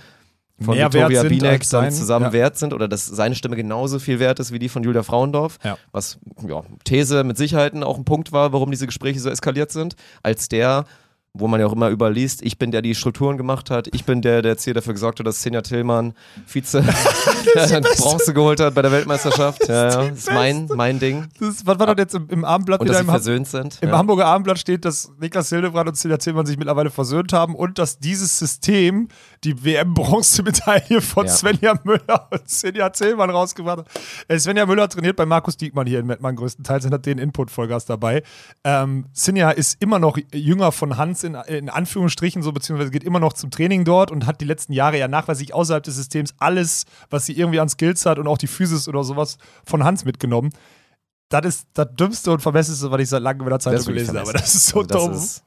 [0.61, 2.32] von Mehr Victoria Binek dann zusammen ja.
[2.32, 5.59] wert sind oder dass seine Stimme genauso viel wert ist wie die von Julia Frauendorf,
[5.62, 5.78] ja.
[5.92, 9.94] was ja, These mit Sicherheit auch ein Punkt war, warum diese Gespräche so eskaliert sind,
[10.22, 10.84] als der
[11.34, 14.04] wo man ja auch immer überliest, ich bin der, der die Strukturen gemacht hat, ich
[14.04, 16.14] bin der, der jetzt hier dafür gesorgt hat, dass Senja Tillmann
[16.46, 16.80] Vize
[17.98, 19.62] Bronze geholt hat bei der Weltmeisterschaft.
[19.62, 20.08] Das ja, ja.
[20.10, 21.26] Das ist mein, mein Ding.
[21.40, 22.80] Das, was war das jetzt im, im Abendblatt?
[22.80, 23.78] Und dass sie im versöhnt sind.
[23.80, 23.98] Im ja.
[23.98, 27.98] Hamburger Abendblatt steht, dass Niklas Hildebrand und Senja Tillmann sich mittlerweile versöhnt haben und dass
[27.98, 29.08] dieses System
[29.42, 31.32] die WM-Bronzemedaille von ja.
[31.32, 33.88] Svenja Müller und Senja Tillmann rausgebracht hat.
[34.28, 37.86] Äh, Svenja Müller trainiert bei Markus Diekmann hier in Mettmann größtenteils und hat den Input-Vollgas
[37.86, 38.22] dabei.
[38.62, 43.20] Ähm, Senja ist immer noch jünger von Hans in, in Anführungsstrichen so, beziehungsweise geht immer
[43.20, 46.84] noch zum Training dort und hat die letzten Jahre ja nachweislich außerhalb des Systems alles,
[47.10, 50.50] was sie irgendwie an Skills hat und auch die Physis oder sowas von Hans mitgenommen.
[51.28, 54.32] Das ist das Dümmste und Vermesseste, was ich seit langem in der Zeitung gelesen habe.
[54.32, 55.12] Das ist so also dumm.
[55.12, 55.44] Ist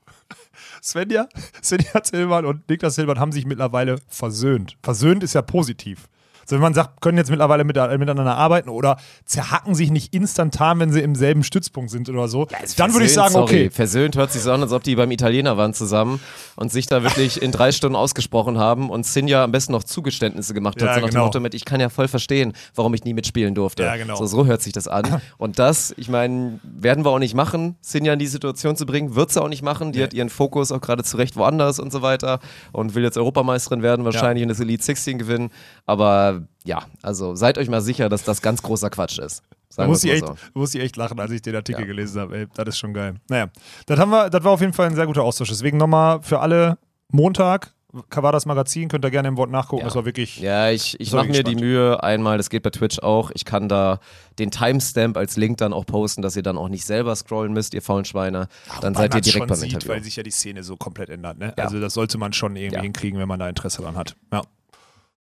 [0.83, 1.27] Svenja,
[1.63, 4.77] Svenja Zillmann und Niklas Zillmann haben sich mittlerweile versöhnt.
[4.81, 6.07] Versöhnt ist ja positiv.
[6.45, 10.79] So, wenn man sagt, können jetzt mittlerweile mit, miteinander arbeiten oder zerhacken sich nicht instantan,
[10.79, 13.43] wenn sie im selben Stützpunkt sind oder so, ja, dann würde ich sagen, sorry.
[13.43, 13.69] okay.
[13.69, 16.19] Versöhnt hört sich so an, als ob die beim Italiener waren zusammen
[16.55, 20.53] und sich da wirklich in drei Stunden ausgesprochen haben und Sinja am besten noch Zugeständnisse
[20.53, 20.87] gemacht hat.
[20.87, 21.21] Ja, so nach genau.
[21.21, 23.83] dem Motto mit, ich kann ja voll verstehen, warum ich nie mitspielen durfte.
[23.83, 24.15] Ja, genau.
[24.15, 25.21] So, so hört sich das an.
[25.37, 29.15] Und das, ich meine, werden wir auch nicht machen, Sinja in die Situation zu bringen,
[29.15, 29.91] wird sie auch nicht machen.
[29.91, 30.05] Die nee.
[30.05, 32.39] hat ihren Fokus auch gerade zurecht woanders und so weiter
[32.71, 34.45] und will jetzt Europameisterin werden wahrscheinlich ja.
[34.45, 35.51] und das Elite 16 gewinnen.
[35.85, 36.30] Aber
[36.63, 39.43] ja, also seid euch mal sicher, dass das ganz großer Quatsch ist.
[39.75, 40.35] Da muss, ich echt, so.
[40.53, 41.87] muss ich echt lachen, als ich den Artikel ja.
[41.87, 42.37] gelesen habe.
[42.39, 43.15] Ey, das ist schon geil.
[43.29, 43.49] Naja,
[43.85, 45.49] das, haben wir, das war auf jeden Fall ein sehr guter Austausch.
[45.49, 46.77] Deswegen nochmal für alle
[47.09, 47.73] Montag
[48.09, 49.81] Kavadas Magazin, könnt ihr gerne im Wort nachgucken.
[49.81, 49.85] Ja.
[49.85, 50.39] Das war wirklich.
[50.39, 53.31] Ja, ich, ich mache mir die Mühe einmal, das geht bei Twitch auch.
[53.33, 53.99] Ich kann da
[54.39, 57.73] den Timestamp als Link dann auch posten, dass ihr dann auch nicht selber scrollen müsst,
[57.73, 58.47] ihr faulen Schweine.
[58.79, 59.93] Dann seid ihr direkt beim sieht, Interview.
[59.93, 61.37] Weil sich ja die Szene so komplett ändert.
[61.37, 61.53] Ne?
[61.57, 61.65] Ja.
[61.65, 64.15] Also das sollte man schon irgendwie hinkriegen, wenn man da Interesse dran hat.
[64.31, 64.41] Ja.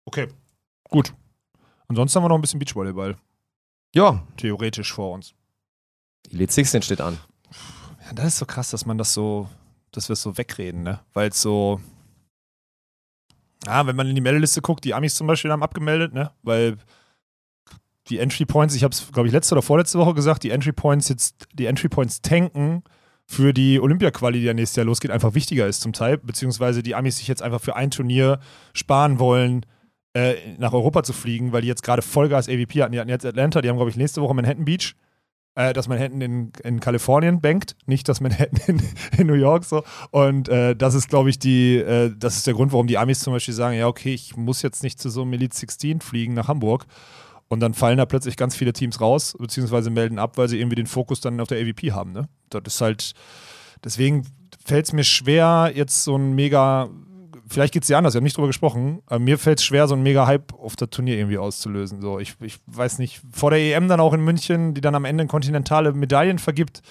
[0.05, 0.27] Okay,
[0.89, 1.13] gut.
[1.87, 3.17] Ansonsten haben wir noch ein bisschen Beachvolleyball
[3.95, 5.33] Ja, theoretisch vor uns.
[6.31, 7.17] Elite 16 steht an.
[8.05, 9.49] Ja, das ist so krass, dass man das so,
[9.91, 10.99] dass wir es so wegreden, ne?
[11.13, 11.79] Weil es so.
[13.65, 16.31] Ja, wenn man in die Meldeliste guckt, die Amis zum Beispiel haben abgemeldet, ne?
[16.43, 16.77] Weil
[18.07, 20.71] die Entry Points, ich habe es, glaube ich, letzte oder vorletzte Woche gesagt, die Entry
[20.71, 22.83] Points jetzt, die Entry Points tanken
[23.25, 26.95] für die Olympia-Quali, die ja nächstes Jahr losgeht, einfach wichtiger ist zum Teil, beziehungsweise die
[26.95, 28.39] Amis sich jetzt einfach für ein Turnier
[28.73, 29.65] sparen wollen,
[30.13, 32.93] äh, nach Europa zu fliegen, weil die jetzt gerade Vollgas AVP hatten.
[32.93, 34.95] Die hatten jetzt Atlanta, die haben, glaube ich, nächste Woche Manhattan Beach
[35.59, 38.81] äh, dass Manhattan in, in Kalifornien bankt, nicht das Manhattan in,
[39.17, 39.83] in New York so.
[40.11, 43.19] Und äh, das ist, glaube ich, die, äh, das ist der Grund, warum die Amis
[43.19, 46.33] zum Beispiel sagen, ja, okay, ich muss jetzt nicht zu so einem Elite 16 fliegen
[46.33, 46.85] nach Hamburg.
[47.49, 50.75] Und dann fallen da plötzlich ganz viele Teams raus, beziehungsweise melden ab, weil sie irgendwie
[50.75, 52.13] den Fokus dann auf der AVP haben.
[52.13, 52.29] Ne?
[52.51, 53.13] Das ist halt,
[53.83, 54.27] deswegen
[54.63, 56.89] fällt es mir schwer, jetzt so ein mega,
[57.49, 59.87] vielleicht geht es dir anders, wir haben nicht drüber gesprochen, aber mir fällt es schwer,
[59.87, 62.01] so ein mega Hype auf das Turnier irgendwie auszulösen.
[62.01, 65.05] So, ich, ich weiß nicht, vor der EM dann auch in München, die dann am
[65.05, 66.81] Ende kontinentale Medaillen vergibt,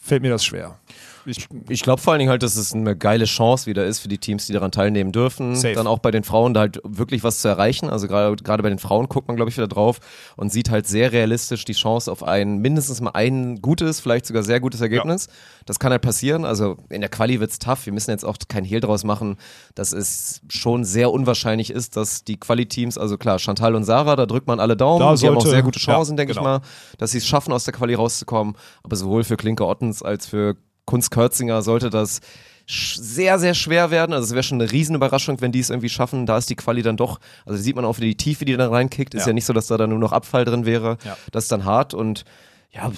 [0.00, 0.78] fällt mir das schwer.
[1.26, 4.08] Ich, Ich glaube vor allen Dingen halt, dass es eine geile Chance wieder ist für
[4.08, 5.56] die Teams, die daran teilnehmen dürfen.
[5.56, 5.74] Safe.
[5.74, 7.88] Dann auch bei den Frauen da halt wirklich was zu erreichen.
[7.88, 10.00] Also gerade gerade bei den Frauen guckt man, glaube ich, wieder drauf
[10.36, 14.42] und sieht halt sehr realistisch die Chance auf ein, mindestens mal ein gutes, vielleicht sogar
[14.42, 15.28] sehr gutes Ergebnis.
[15.66, 16.44] Das kann halt passieren.
[16.44, 17.86] Also in der Quali wird's tough.
[17.86, 19.36] Wir müssen jetzt auch kein Hehl draus machen,
[19.74, 24.26] dass es schon sehr unwahrscheinlich ist, dass die Quali-Teams, also klar, Chantal und Sarah, da
[24.26, 25.00] drückt man alle Daumen.
[25.00, 26.42] Da die haben auch sehr gute Chancen, ja, denke genau.
[26.42, 26.68] ich mal,
[26.98, 28.56] dass sie es schaffen, aus der Quali rauszukommen.
[28.82, 30.56] Aber sowohl für Klinke Ottens als für
[30.86, 32.20] Kunst Kürzinger sollte das
[32.66, 34.12] sehr, sehr schwer werden.
[34.12, 36.24] Also es wäre schon eine Riesenüberraschung, wenn die es irgendwie schaffen.
[36.26, 38.70] Da ist die Quali dann doch, also sieht man auch wieder die Tiefe, die dann
[38.70, 39.14] reinkickt.
[39.14, 39.28] Ist Ja.
[39.28, 40.96] ja nicht so, dass da dann nur noch Abfall drin wäre.
[41.04, 41.16] Ja.
[41.30, 42.24] Das ist dann hart und
[42.70, 42.90] ja,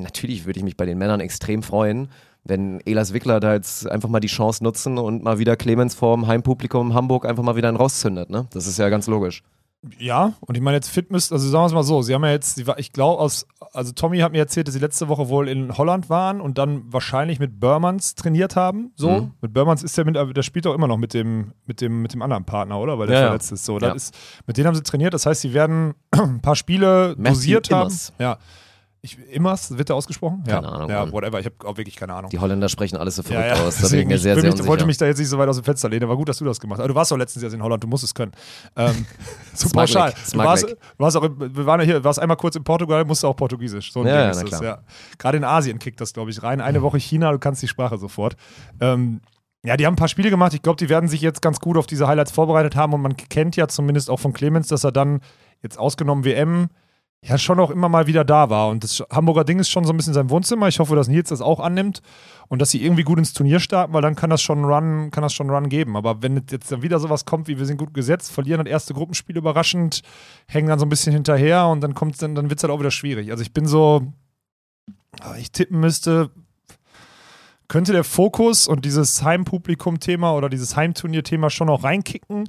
[0.00, 2.08] natürlich würde ich mich bei den Männern extrem freuen,
[2.44, 6.26] wenn Elas Wickler da jetzt einfach mal die Chance nutzen und mal wieder Clemens vorm
[6.26, 8.30] Heimpublikum Hamburg einfach mal wieder einen rauszündet.
[8.30, 8.46] Ne?
[8.52, 9.42] Das ist ja ganz logisch.
[9.98, 12.22] Ja, und ich meine, jetzt fit müsst, also sagen wir es mal so, sie haben
[12.24, 15.08] ja jetzt, sie war, ich glaube, aus, also Tommy hat mir erzählt, dass sie letzte
[15.08, 18.92] Woche wohl in Holland waren und dann wahrscheinlich mit Burmans trainiert haben.
[18.96, 19.08] So.
[19.10, 19.32] Mhm.
[19.40, 22.12] Mit Burmans ist der mit, der spielt auch immer noch mit dem, mit dem, mit
[22.12, 22.98] dem anderen Partner, oder?
[22.98, 23.64] Weil der Ja, verletzt ist.
[23.64, 23.92] So, Ja.
[23.92, 24.14] ist,
[24.46, 28.12] mit denen haben sie trainiert, das heißt, sie werden ein paar Spiele Matthew dosiert Immers.
[28.18, 28.22] haben.
[28.22, 28.38] Ja.
[29.02, 30.44] Ich, Immers, wird der ausgesprochen?
[30.46, 30.72] Keine ja.
[30.72, 31.12] Ahnung, Ja, Mann.
[31.12, 32.30] whatever, ich habe auch wirklich keine Ahnung.
[32.30, 33.62] Die Holländer sprechen alles so verrückt Ja, ja.
[33.62, 33.76] aus.
[33.76, 35.38] Da bin ich Deswegen, mir sehr, will sehr mich, wollte mich da jetzt nicht so
[35.38, 36.06] weit aus dem Fenster lehnen.
[36.06, 36.84] War gut, dass du das gemacht hast.
[36.84, 38.32] Aber du warst doch letztens jetzt in Holland, du musst es können.
[38.76, 39.06] Ähm,
[39.56, 40.14] Smart pauschal.
[40.32, 43.22] Du warst, du warst auch, wir waren ja hier, warst einmal kurz in Portugal, musst
[43.22, 43.90] du auch Portugiesisch.
[43.90, 44.78] So ein Ja, Ding ja, ist das, ja.
[45.16, 46.60] Gerade in Asien kickt das, glaube ich, rein.
[46.60, 48.36] Eine Woche China, du kannst die Sprache sofort.
[48.82, 49.22] Ähm,
[49.64, 50.52] ja, die haben ein paar Spiele gemacht.
[50.52, 53.16] Ich glaube, die werden sich jetzt ganz gut auf diese Highlights vorbereitet haben und man
[53.16, 55.20] kennt ja zumindest auch von Clemens, dass er dann
[55.62, 56.68] jetzt ausgenommen WM
[57.22, 58.68] ja schon auch immer mal wieder da war.
[58.68, 60.68] Und das Hamburger Ding ist schon so ein bisschen sein Wohnzimmer.
[60.68, 62.00] Ich hoffe, dass Nils das auch annimmt
[62.48, 65.22] und dass sie irgendwie gut ins Turnier starten, weil dann kann das schon Run, kann
[65.22, 65.96] das schon Run geben.
[65.96, 68.94] Aber wenn jetzt dann wieder sowas kommt, wie wir sind gut gesetzt, verlieren das erste
[68.94, 70.02] Gruppenspiel überraschend,
[70.48, 72.80] hängen dann so ein bisschen hinterher und dann kommt dann, dann wird es halt auch
[72.80, 73.30] wieder schwierig.
[73.30, 74.12] Also ich bin so,
[75.20, 76.30] ah, ich tippen müsste,
[77.68, 82.48] könnte der Fokus und dieses Heimpublikum-Thema oder dieses Heimturnier-Thema schon noch reinkicken.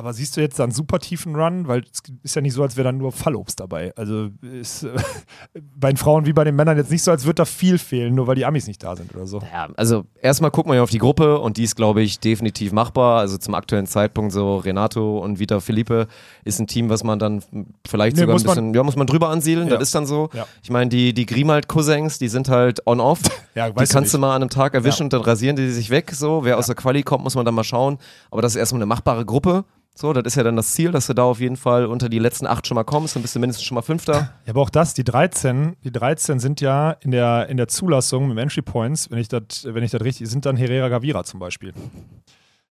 [0.00, 1.68] Aber siehst du jetzt da einen super tiefen Run?
[1.68, 3.92] Weil es ist ja nicht so, als wäre da nur Fallobst dabei.
[3.96, 4.88] Also ist äh,
[5.76, 8.14] bei den Frauen wie bei den Männern jetzt nicht so, als würde da viel fehlen,
[8.14, 9.40] nur weil die Amis nicht da sind oder so.
[9.52, 12.72] Ja, also erstmal gucken wir ja auf die Gruppe und die ist, glaube ich, definitiv
[12.72, 13.18] machbar.
[13.20, 16.06] Also zum aktuellen Zeitpunkt so Renato und Vita Felipe
[16.44, 17.42] ist ein Team, was man dann
[17.86, 19.74] vielleicht Nee, sogar ein muss man- bisschen, ja, muss man drüber ansiedeln, Ja.
[19.74, 20.30] das ist dann so.
[20.32, 20.46] Ja.
[20.62, 23.20] Ich meine, die, die Grimald-Cousins, die sind halt on-off.
[23.56, 24.20] Ja, Die kannst du nicht.
[24.20, 26.12] mal an einem Tag erwischen und dann rasieren die sich weg.
[26.14, 27.98] So, wer aus der Quali kommt, muss man dann mal schauen.
[28.30, 29.64] Aber das ist erstmal eine machbare Gruppe.
[29.94, 32.18] So, das ist ja dann das Ziel, dass du da auf jeden Fall unter die
[32.18, 34.34] letzten acht schon mal kommst, dann bist du mindestens schon mal Fünfter.
[34.46, 38.28] Ja, aber auch das, die 13, die 13 sind ja in der, in der Zulassung
[38.28, 41.40] mit Entry Points, wenn ich das wenn ich das richtig, sind dann Herrera Gavira zum
[41.40, 41.74] Beispiel.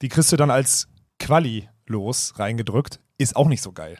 [0.01, 0.89] Die kriegst du dann als
[1.19, 3.99] Quali los reingedrückt, ist auch nicht so geil.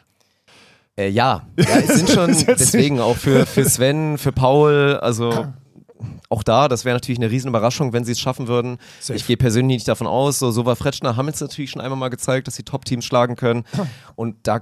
[0.97, 1.47] Äh, ja.
[1.57, 5.47] ja, es sind schon deswegen auch für, für Sven, für Paul, also
[6.29, 8.77] auch da, das wäre natürlich eine Riesenüberraschung, wenn sie es schaffen würden.
[8.99, 9.15] Safe.
[9.17, 10.39] Ich gehe persönlich nicht davon aus.
[10.39, 13.63] So, Sova Fretschner haben jetzt natürlich schon einmal mal gezeigt, dass sie Top-Teams schlagen können.
[14.15, 14.61] Und da,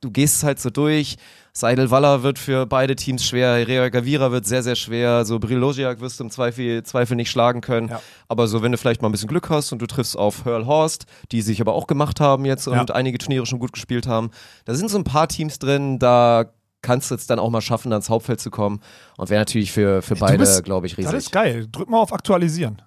[0.00, 1.16] du gehst es halt so durch.
[1.54, 5.26] Seidel Waller wird für beide Teams schwer, Herrera Gavira wird sehr, sehr schwer.
[5.26, 7.88] So Brilogiak wirst du im Zweifel, Zweifel nicht schlagen können.
[7.88, 8.00] Ja.
[8.28, 10.64] Aber so, wenn du vielleicht mal ein bisschen Glück hast und du triffst auf Hurl
[10.66, 12.94] Horst, die sich aber auch gemacht haben jetzt und Ja.
[12.94, 14.30] einige Turniere schon gut gespielt haben,
[14.64, 16.46] da sind so ein paar Teams drin, da
[16.82, 18.80] kannst du es dann auch mal schaffen, da ins Hauptfeld zu kommen.
[19.16, 21.18] Und wäre natürlich für, für beide, glaube ich, Das riesig.
[21.18, 21.66] ist geil.
[21.70, 22.82] Drück mal auf Aktualisieren.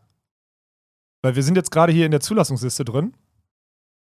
[1.21, 3.13] Weil wir sind jetzt gerade hier in der Zulassungsliste drin.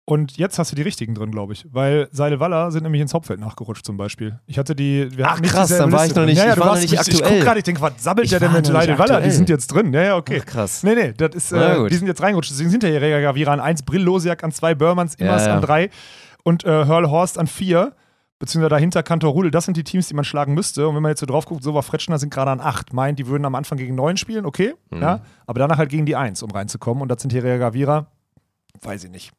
[0.07, 1.65] Und jetzt hast du die richtigen drin, glaube ich.
[1.71, 4.39] Weil Seile Waller sind nämlich ins Hauptfeld nachgerutscht zum Beispiel.
[4.45, 5.09] Ich hatte die.
[5.23, 7.15] Ach krass, dann war ich noch nicht, ja, ja, ich war noch nicht ich, aktuell.
[7.15, 9.21] Ich guck gerade, ich denke, was sammelt der denn mit Seile Waller?
[9.21, 9.91] Die sind jetzt drin.
[9.93, 10.41] Ja, ja, okay.
[10.43, 10.83] Ach, krass.
[10.83, 12.51] Nee, nee, das ist, äh, die sind jetzt reingerutscht.
[12.51, 15.55] Deswegen sind ja hier Rega Gavira an 1, Brill Losiak an 2, Burmans, Immers ja,
[15.55, 15.89] an 3
[16.43, 17.91] und äh, Hurl Horst an 4
[18.39, 20.87] beziehungsweise dahinter Kantor Rudel, das sind die Teams, die man schlagen müsste.
[20.87, 22.93] Und wenn man jetzt so drauf guckt, so war Fretschner sind gerade an 8.
[22.93, 25.01] Meint, die würden am Anfang gegen 9 spielen, okay, mhm.
[25.01, 27.01] ja, aber danach halt gegen die 1, um reinzukommen.
[27.01, 28.07] Und das sind hier Gavira,
[28.81, 29.31] weiß ich nicht.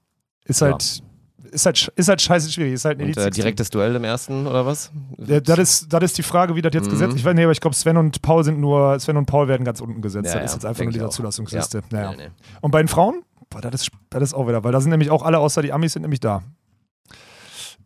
[0.45, 0.83] Ist halt.
[0.83, 1.05] Ja.
[1.53, 2.73] Ist halt, ist halt scheiße schwierig.
[2.73, 4.91] Ist halt ein und, äh, direktes Duell im ersten oder was?
[5.17, 6.91] Ja, das, ist, das ist die Frage, wie das jetzt mhm.
[6.91, 9.47] gesetzt Ich weiß nicht, aber ich glaube, Sven und Paul sind nur, Sven und Paul
[9.47, 10.35] werden ganz unten gesetzt.
[10.35, 11.83] Das ist jetzt einfach nur dieser Zulassungsliste.
[11.93, 12.29] Nee, nee.
[12.63, 13.23] Und bei den Frauen?
[13.49, 15.73] Boah, das ist, das ist auch wieder, weil da sind nämlich auch alle außer die
[15.73, 16.43] Amis sind nämlich da.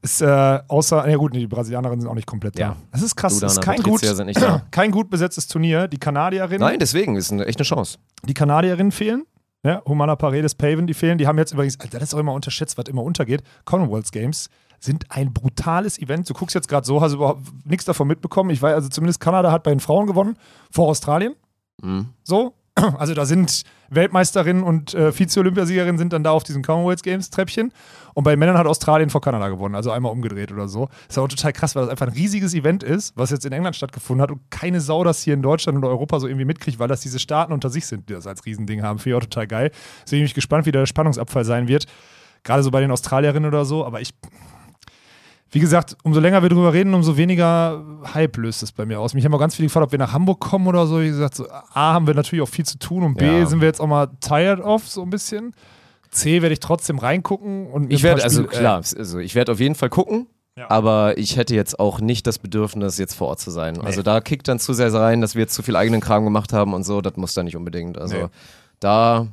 [0.03, 2.61] Ist äh, außer, ja gut, nee, die Brasilianerinnen sind auch nicht komplett da.
[2.61, 2.77] Ja.
[2.91, 3.39] Das ist krass.
[3.39, 4.01] Das ist kein gut,
[4.71, 5.89] kein gut besetztes Turnier.
[5.89, 6.61] Die Kanadierinnen.
[6.61, 7.99] Nein, deswegen ist eine, echt eine Chance.
[8.25, 9.25] Die Kanadierinnen fehlen.
[9.63, 11.19] Ja, Humana Paredes, Paven, die fehlen.
[11.19, 13.43] Die haben jetzt übrigens, das ist auch immer unterschätzt, was immer untergeht.
[13.67, 14.49] Commonwealth Games
[14.79, 16.29] sind ein brutales Event.
[16.31, 18.49] Du guckst jetzt gerade so, hast überhaupt nichts davon mitbekommen.
[18.49, 20.37] Ich weiß, also zumindest Kanada hat bei den Frauen gewonnen,
[20.71, 21.35] vor Australien.
[21.83, 22.07] Mhm.
[22.25, 27.29] So, also da sind Weltmeisterinnen und äh, Vize-Olympiasiegerinnen sind dann da auf diesen Commonwealth Games
[27.29, 27.73] Treppchen.
[28.15, 30.89] Und bei Männern hat Australien vor Kanada gewonnen, also einmal umgedreht oder so.
[31.09, 33.77] Ist auch total krass, weil das einfach ein riesiges Event ist, was jetzt in England
[33.77, 36.89] stattgefunden hat und keine Sau das hier in Deutschland oder Europa so irgendwie mitkriegt, weil
[36.89, 38.99] das diese Staaten unter sich sind, die das als Riesending haben.
[38.99, 39.71] Finde ich auch total geil.
[40.05, 41.87] Deswegen bin ich gespannt, wie der Spannungsabfall sein wird.
[42.43, 44.15] Gerade so bei den Australierinnen oder so, aber ich
[45.53, 47.85] wie gesagt, umso länger wir drüber reden, umso weniger
[48.15, 49.15] Hype löst es bei mir aus.
[49.15, 51.01] Mich haben auch ganz viele gefragt, ob wir nach Hamburg kommen oder so.
[51.01, 53.47] Wie gesagt, so, A, haben wir natürlich auch viel zu tun und B, ja.
[53.47, 55.53] sind wir jetzt auch mal tired of, so ein bisschen.
[56.11, 59.75] C, werde ich trotzdem reingucken und Ich werde, also klar, also ich werde auf jeden
[59.75, 60.27] Fall gucken.
[60.57, 60.69] Ja.
[60.69, 63.75] Aber ich hätte jetzt auch nicht das Bedürfnis, jetzt vor Ort zu sein.
[63.75, 63.87] Nee.
[63.87, 66.53] Also da kickt dann zu sehr rein, dass wir jetzt zu viel eigenen Kram gemacht
[66.53, 67.01] haben und so.
[67.01, 67.97] Das muss da nicht unbedingt.
[67.97, 68.27] Also nee.
[68.81, 69.29] da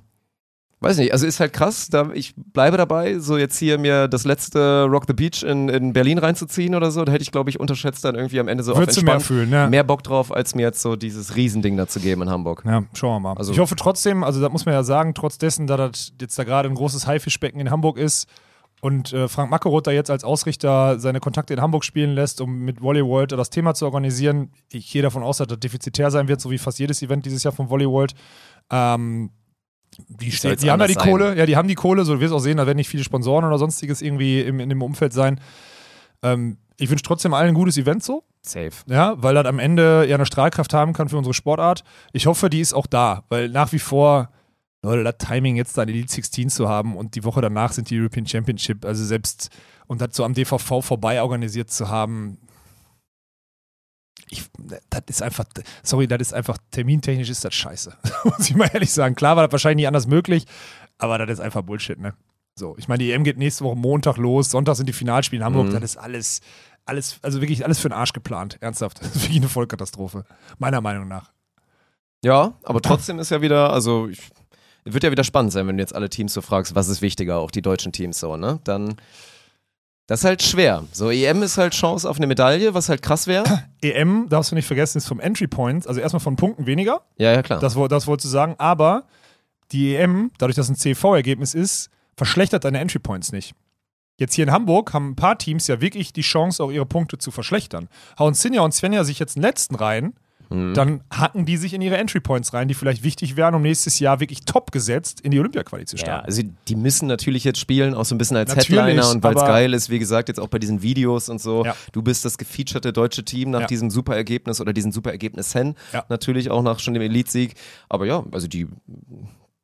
[0.80, 4.26] Weiß nicht, also ist halt krass, da, ich bleibe dabei, so jetzt hier mir das
[4.26, 7.60] letzte Rock the Beach in, in Berlin reinzuziehen oder so, da hätte ich glaube ich
[7.60, 9.68] unterschätzt dann irgendwie am Ende so Würdest auf mehr fühlen, ja.
[9.68, 12.64] mehr Bock drauf, als mir jetzt so dieses Riesending da zu geben in Hamburg.
[12.64, 13.38] Ja, schauen wir mal.
[13.38, 16.38] Also, ich hoffe trotzdem, also da muss man ja sagen, trotz dessen, da das jetzt
[16.38, 18.28] da gerade ein großes Haifischbecken in Hamburg ist
[18.80, 22.60] und äh, Frank Mackeroth da jetzt als Ausrichter seine Kontakte in Hamburg spielen lässt, um
[22.60, 26.28] mit Volley World das Thema zu organisieren, ich gehe davon aus, dass das defizitär sein
[26.28, 28.14] wird, so wie fast jedes Event dieses Jahr von Volley World.
[28.70, 29.32] Ähm,
[30.08, 31.10] die, steht, die haben ja die sein?
[31.10, 33.04] Kohle, ja, die haben die Kohle, so du wirst auch sehen, da werden nicht viele
[33.04, 35.40] Sponsoren oder sonstiges irgendwie im, in dem Umfeld sein.
[36.24, 38.24] Ähm, ich wünsche trotzdem allen ein gutes Event so.
[38.42, 38.72] Safe.
[38.88, 41.84] Ja, weil das am Ende ja eine Strahlkraft haben kann für unsere Sportart.
[42.14, 44.30] Ich hoffe, die ist auch da, weil nach wie vor,
[44.84, 47.90] Leute, das Timing jetzt da in Elite 16 zu haben und die Woche danach sind
[47.90, 49.50] die European Championship, also selbst
[49.88, 52.38] und das so am DVV vorbei organisiert zu haben,
[54.30, 54.44] ich,
[54.90, 55.46] das ist einfach,
[55.84, 57.96] sorry, das ist einfach, termintechnisch ist das scheiße.
[58.24, 59.16] Muss ich mal ehrlich sagen.
[59.16, 60.46] Klar war das wahrscheinlich nicht anders möglich,
[60.98, 62.14] aber das ist einfach Bullshit, ne?
[62.56, 65.46] So, ich meine, die EM geht nächste Woche Montag los, Sonntag sind die Finalspiele in
[65.46, 65.74] Hamburg, mhm.
[65.74, 66.42] das ist alles,
[66.86, 69.00] alles, also wirklich alles für den Arsch geplant, ernsthaft.
[69.02, 70.26] Das ist wirklich eine Vollkatastrophe,
[70.58, 71.32] meiner Meinung nach.
[72.24, 74.20] Ja, aber trotzdem ist ja wieder, also ich,
[74.84, 77.38] wird ja wieder spannend sein, wenn du jetzt alle Teams so fragst, was ist wichtiger,
[77.38, 78.60] auch die deutschen Teams so, ne?
[78.64, 78.96] Dann
[80.08, 80.86] das ist halt schwer.
[80.94, 83.64] So, EM ist halt Chance auf eine Medaille, was halt krass wäre.
[83.82, 87.02] EM, darfst du nicht vergessen, ist vom Entry Point, also erstmal von Punkten weniger.
[87.18, 87.60] Ja, ja, klar.
[87.60, 88.56] Das, das wolltest du sagen.
[88.58, 89.04] Aber
[89.74, 93.54] die EM, dadurch, dass ein CV-Ergebnis ist, verschlechtert deine Entry Points nicht.
[94.18, 97.18] Jetzt hier in Hamburg haben ein paar Teams ja wirklich die Chance, auch ihre Punkte
[97.18, 97.90] zu verschlechtern.
[98.18, 100.14] Hauen Sinja und Svenja sich jetzt in den letzten Reihen
[100.50, 100.74] Mhm.
[100.74, 104.00] dann hacken die sich in ihre Entry Points rein, die vielleicht wichtig wären, um nächstes
[104.00, 106.22] Jahr wirklich top gesetzt in die Olympia-Quali zu starten.
[106.22, 109.24] Ja, also die müssen natürlich jetzt spielen, auch so ein bisschen als natürlich, Headliner und
[109.24, 111.66] weil es geil ist, wie gesagt, jetzt auch bei diesen Videos und so.
[111.66, 111.76] Ja.
[111.92, 113.68] Du bist das gefeaturete deutsche Team nach ja.
[113.68, 115.76] diesem super Ergebnis oder diesen super Ergebnissen.
[115.94, 116.06] Ja.
[116.10, 117.56] Natürlich auch nach schon dem Elite-Sieg.
[117.90, 118.68] Aber ja, also die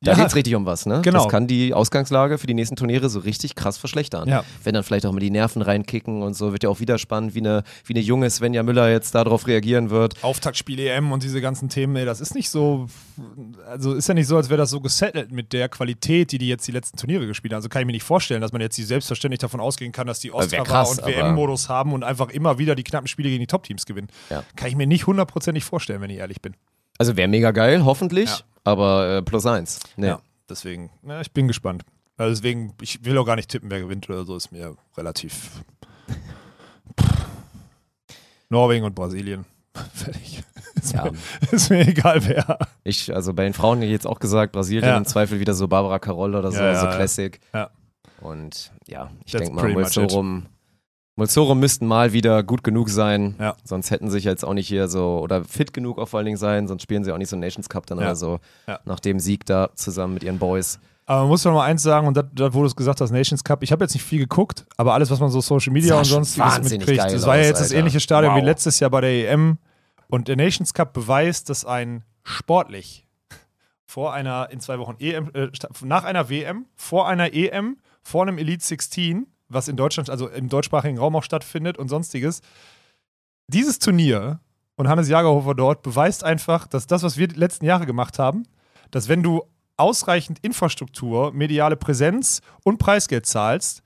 [0.04, 0.18] da ja.
[0.18, 1.00] geht es richtig um was, ne?
[1.02, 1.24] Genau.
[1.24, 4.28] Das kann die Ausgangslage für die nächsten Turniere so richtig krass verschlechtern.
[4.28, 4.44] Ja.
[4.62, 7.34] Wenn dann vielleicht auch mal die Nerven reinkicken und so, wird ja auch wieder spannend,
[7.34, 10.22] wie eine, wie eine junge Svenja Müller jetzt darauf reagieren wird.
[10.22, 12.86] Auftaktspiel EM und diese ganzen Themen, ey, das ist nicht so,
[13.66, 16.48] also ist ja nicht so, als wäre das so gesettelt mit der Qualität, die die
[16.48, 17.58] jetzt die letzten Turniere gespielt haben.
[17.58, 20.32] Also kann ich mir nicht vorstellen, dass man jetzt selbstverständlich davon ausgehen kann, dass die
[20.32, 24.08] Oscar und WM-Modus haben und einfach immer wieder die knappen Spiele gegen die Top-Teams gewinnen.
[24.30, 24.44] Ja.
[24.56, 26.54] Kann ich mir nicht hundertprozentig vorstellen, wenn ich ehrlich bin.
[26.98, 28.30] Also wäre mega geil, hoffentlich.
[28.30, 29.80] Ja aber äh, plus eins.
[29.96, 30.08] Nee.
[30.08, 31.84] Ja, deswegen, ja, ich bin gespannt.
[32.16, 35.62] Also deswegen, ich will auch gar nicht tippen, wer gewinnt oder so, ist mir relativ.
[38.48, 39.44] Norwegen und Brasilien.
[39.94, 40.42] Fertig.
[40.74, 41.04] Ist, ja.
[41.04, 41.12] mir,
[41.50, 42.58] ist, mir, egal wer.
[42.82, 44.96] Ich, also bei den Frauen hätte ich jetzt auch gesagt, Brasilien ja.
[44.96, 47.40] im Zweifel wieder so Barbara Caroll oder so, ja, so Classic.
[47.52, 47.70] Ja.
[48.20, 50.46] Und ja, ich denke mal, so rum
[51.16, 53.56] Molsoro müssten mal wieder gut genug sein, Ja.
[53.62, 56.24] sonst hätten sie sich jetzt auch nicht hier so, oder fit genug auch vor allen
[56.26, 58.04] Dingen sein, sonst spielen sie auch nicht so Nations Cup dann Ja.
[58.06, 58.80] oder so, Ja.
[58.84, 60.80] nach dem Sieg da zusammen mit ihren Boys.
[61.06, 63.00] Aber man muss doch noch mal eins sagen, und das, das wo du es gesagt
[63.00, 65.72] hast, Nations Cup, ich habe jetzt nicht viel geguckt, aber alles, was man so Social
[65.72, 67.78] Media und sonstiges wahnsinnig mitkriegt, das war ja jetzt das Alter.
[67.78, 68.40] ähnliche Stadion Wow.
[68.42, 69.58] wie letztes Jahr bei der EM.
[70.08, 73.06] Und der Nations Cup beweist, dass ein sportlich
[73.86, 75.48] vor einer, in zwei Wochen EM, äh,
[75.82, 80.48] nach einer WM, vor einer EM, vor einem Elite 16, was in Deutschland, also im
[80.48, 82.40] deutschsprachigen Raum auch stattfindet und sonstiges.
[83.48, 84.40] Dieses Turnier
[84.76, 88.44] und Hannes Jagerhofer dort beweist einfach, dass das, was wir die letzten Jahre gemacht haben,
[88.90, 89.42] dass wenn du
[89.76, 93.82] ausreichend Infrastruktur, mediale Präsenz und Preisgeld zahlst,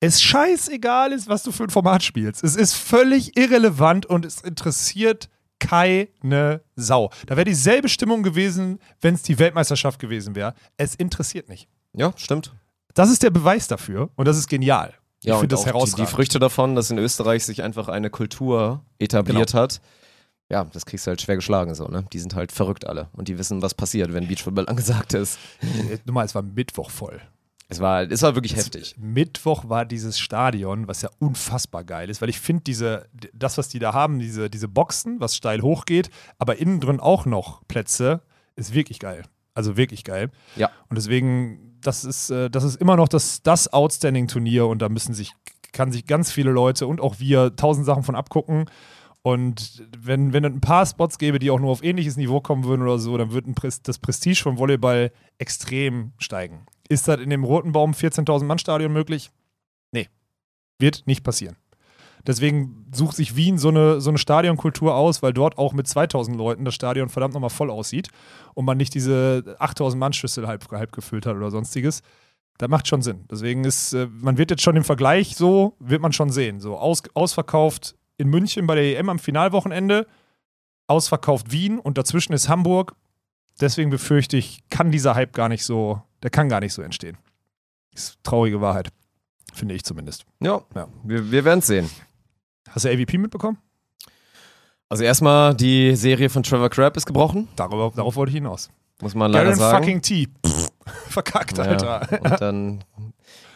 [0.00, 2.44] es scheißegal ist, was du für ein Format spielst.
[2.44, 5.28] Es ist völlig irrelevant und es interessiert
[5.58, 7.10] keine Sau.
[7.26, 10.54] Da wäre dieselbe Stimmung gewesen, wenn es die Weltmeisterschaft gewesen wäre.
[10.76, 11.68] Es interessiert nicht.
[11.94, 12.54] Ja, stimmt.
[12.98, 14.94] Das ist der Beweis dafür und das ist genial.
[15.22, 16.10] Ja, ich finde das auch die, die herausragend.
[16.10, 19.62] Früchte davon, dass in Österreich sich einfach eine Kultur etabliert Genau.
[19.62, 19.80] hat.
[20.50, 22.04] Ja, das kriegst du halt schwer geschlagen so, ne?
[22.12, 25.38] Die sind halt verrückt alle und die wissen, was passiert, wenn Beachfootball angesagt ist.
[25.60, 27.20] Äh, Nummer, es war Mittwoch voll.
[27.70, 28.94] Es war, es war wirklich heftig.
[28.98, 33.68] Mittwoch war dieses Stadion, was ja unfassbar geil ist, weil ich finde, diese, das, was
[33.68, 38.22] die da haben, diese, diese Boxen, was steil hochgeht, aber innen drin auch noch Plätze,
[38.56, 39.24] ist wirklich geil.
[39.52, 40.30] Also wirklich geil.
[40.56, 40.70] Ja.
[40.88, 45.14] Und deswegen, das ist, äh, das ist immer noch das, das Outstanding-Turnier und da müssen
[45.14, 45.32] sich,
[45.72, 48.66] kann sich ganz viele Leute und auch wir tausend Sachen von abgucken.
[49.22, 52.64] Und wenn, wenn es ein paar Spots gäbe, die auch nur auf ähnliches Niveau kommen
[52.64, 56.66] würden oder so, dann würde das Prestige vom Volleyball extrem steigen.
[56.88, 59.30] Ist das in dem Roten Baum 14.000 Mann Stadion möglich?
[59.92, 60.08] Nee.
[60.78, 61.56] Wird nicht passieren.
[62.26, 66.36] Deswegen sucht sich Wien so eine, so eine Stadionkultur aus, weil dort auch mit 2000
[66.36, 68.08] Leuten das Stadion verdammt nochmal voll aussieht
[68.54, 72.02] und man nicht diese 8000 Mann Schüssel halb, halb gefüllt hat oder sonstiges.
[72.58, 73.24] Das macht schon Sinn.
[73.30, 76.60] Deswegen ist, äh, man wird jetzt schon im Vergleich so, wird man schon sehen.
[76.60, 80.06] So aus, ausverkauft in München bei der EM am Finalwochenende,
[80.88, 82.94] ausverkauft Wien und dazwischen ist Hamburg.
[83.60, 87.16] Deswegen befürchte ich, kann dieser Hype gar nicht so, der kann gar nicht so entstehen.
[87.94, 88.88] Ist traurige Wahrheit.
[89.54, 90.24] Finde ich zumindest.
[90.40, 90.88] Ja, Ja.
[91.04, 91.88] wir, wir werden es sehen.
[92.70, 93.58] Hast du AVP mitbekommen?
[94.88, 98.70] Also erstmal, die Serie von Trevor Crabb ist gebrochen, Darüber, darauf wollte ich hinaus.
[99.02, 99.84] muss man leider Garen sagen.
[99.84, 100.28] fucking T.
[100.46, 100.68] Pff,
[101.08, 102.08] verkackt, Alter.
[102.10, 102.84] Ja, und dann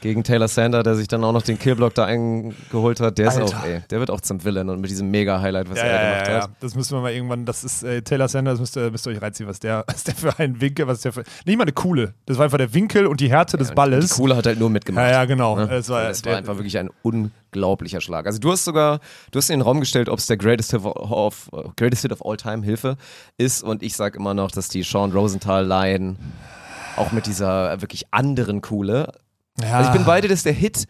[0.03, 3.39] gegen Taylor Sander, der sich dann auch noch den Killblock da eingeholt hat, der ist
[3.39, 3.57] Alter.
[3.59, 6.11] auch, ey, der wird auch zum Villain und mit diesem Mega-Highlight, was Ja, er ja,
[6.13, 6.43] gemacht ja, hat.
[6.51, 6.57] ja.
[6.61, 9.23] Das müssen wir mal irgendwann, das ist äh, Taylor Sanders, müsst ihr, müsst ihr euch
[9.23, 12.13] reinziehen, was der, was der für ein Winkel, was der für, nicht mal eine coole,
[12.27, 14.11] das war einfach der Winkel und die Härte des Balles.
[14.11, 15.07] Die Kohle hat halt nur mitgemacht.
[15.07, 15.57] ja, ja, genau.
[15.57, 15.63] Ne?
[15.71, 18.27] Es war, das war der, einfach wirklich ein unglaublicher Schlag.
[18.27, 19.01] Also du hast sogar,
[19.31, 22.25] du hast in den Raum gestellt, ob es der Greatest Hit of, Greatest Hit of
[22.27, 22.97] All Time Hilfe
[23.39, 26.17] ist und ich sag immer noch, dass die Sean Rosenthal Line
[26.97, 29.13] auch mit dieser wirklich anderen Kohle.
[29.61, 30.85] Ja, Also ich bin beide, dass der Hit,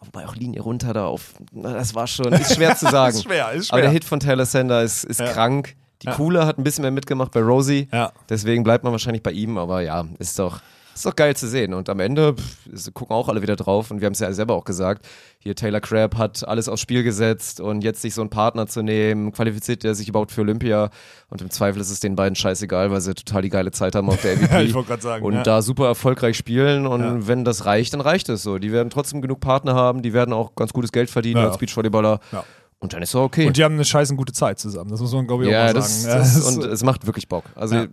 [0.00, 3.14] wobei auch Linie runter da auf, na, das war schon, ist schwer zu sagen.
[3.16, 3.74] ist schwer, ist schwer.
[3.74, 5.32] Aber der Hit von Taylor Sander ist, ist Ja.
[5.32, 5.76] krank.
[6.02, 6.14] Die Ja.
[6.14, 7.88] Kohle hat ein bisschen mehr mitgemacht bei Rosie.
[7.92, 8.12] ja.
[8.28, 10.60] Deswegen bleibt man wahrscheinlich bei ihm, aber ja, ist doch,
[10.94, 11.72] ist doch geil zu sehen.
[11.74, 14.54] Und am Ende pff, gucken auch alle wieder drauf und wir haben es ja selber
[14.54, 15.06] auch gesagt.
[15.38, 18.82] Hier Taylor Crabb hat alles aufs Spiel gesetzt und jetzt sich so einen Partner zu
[18.82, 20.90] nehmen, qualifiziert er sich überhaupt für Olympia
[21.28, 24.08] und im Zweifel ist es den beiden scheißegal, weil sie total die geile Zeit haben
[24.10, 24.74] auf der ja, ich MVP.
[24.74, 25.24] wollte gerade sagen.
[25.24, 25.42] und ja.
[25.42, 27.26] da super erfolgreich spielen und Ja.
[27.28, 28.58] wenn das reicht, dann reicht es so.
[28.58, 31.48] Die werden trotzdem genug Partner haben, die werden auch ganz gutes Geld verdienen Ja.
[31.48, 32.44] als Beachvolleyballer Ja.
[32.78, 33.46] und dann ist es okay.
[33.46, 35.72] und die haben eine scheißen gute Zeit zusammen, das muss man glaube ich auch mal
[35.72, 36.18] das, sagen.
[36.18, 37.44] das, und es macht wirklich Bock.
[37.54, 37.86] Also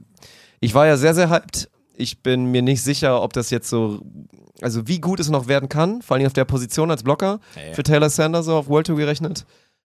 [0.60, 1.70] ich war ja sehr, sehr hyped.
[2.00, 4.02] Ich bin mir nicht sicher, ob das jetzt so,
[4.62, 7.74] also wie gut es noch werden kann, vor allem auf der Position als Blocker ja.
[7.74, 9.46] für Taylor Sanders so auf World Tour gerechnet.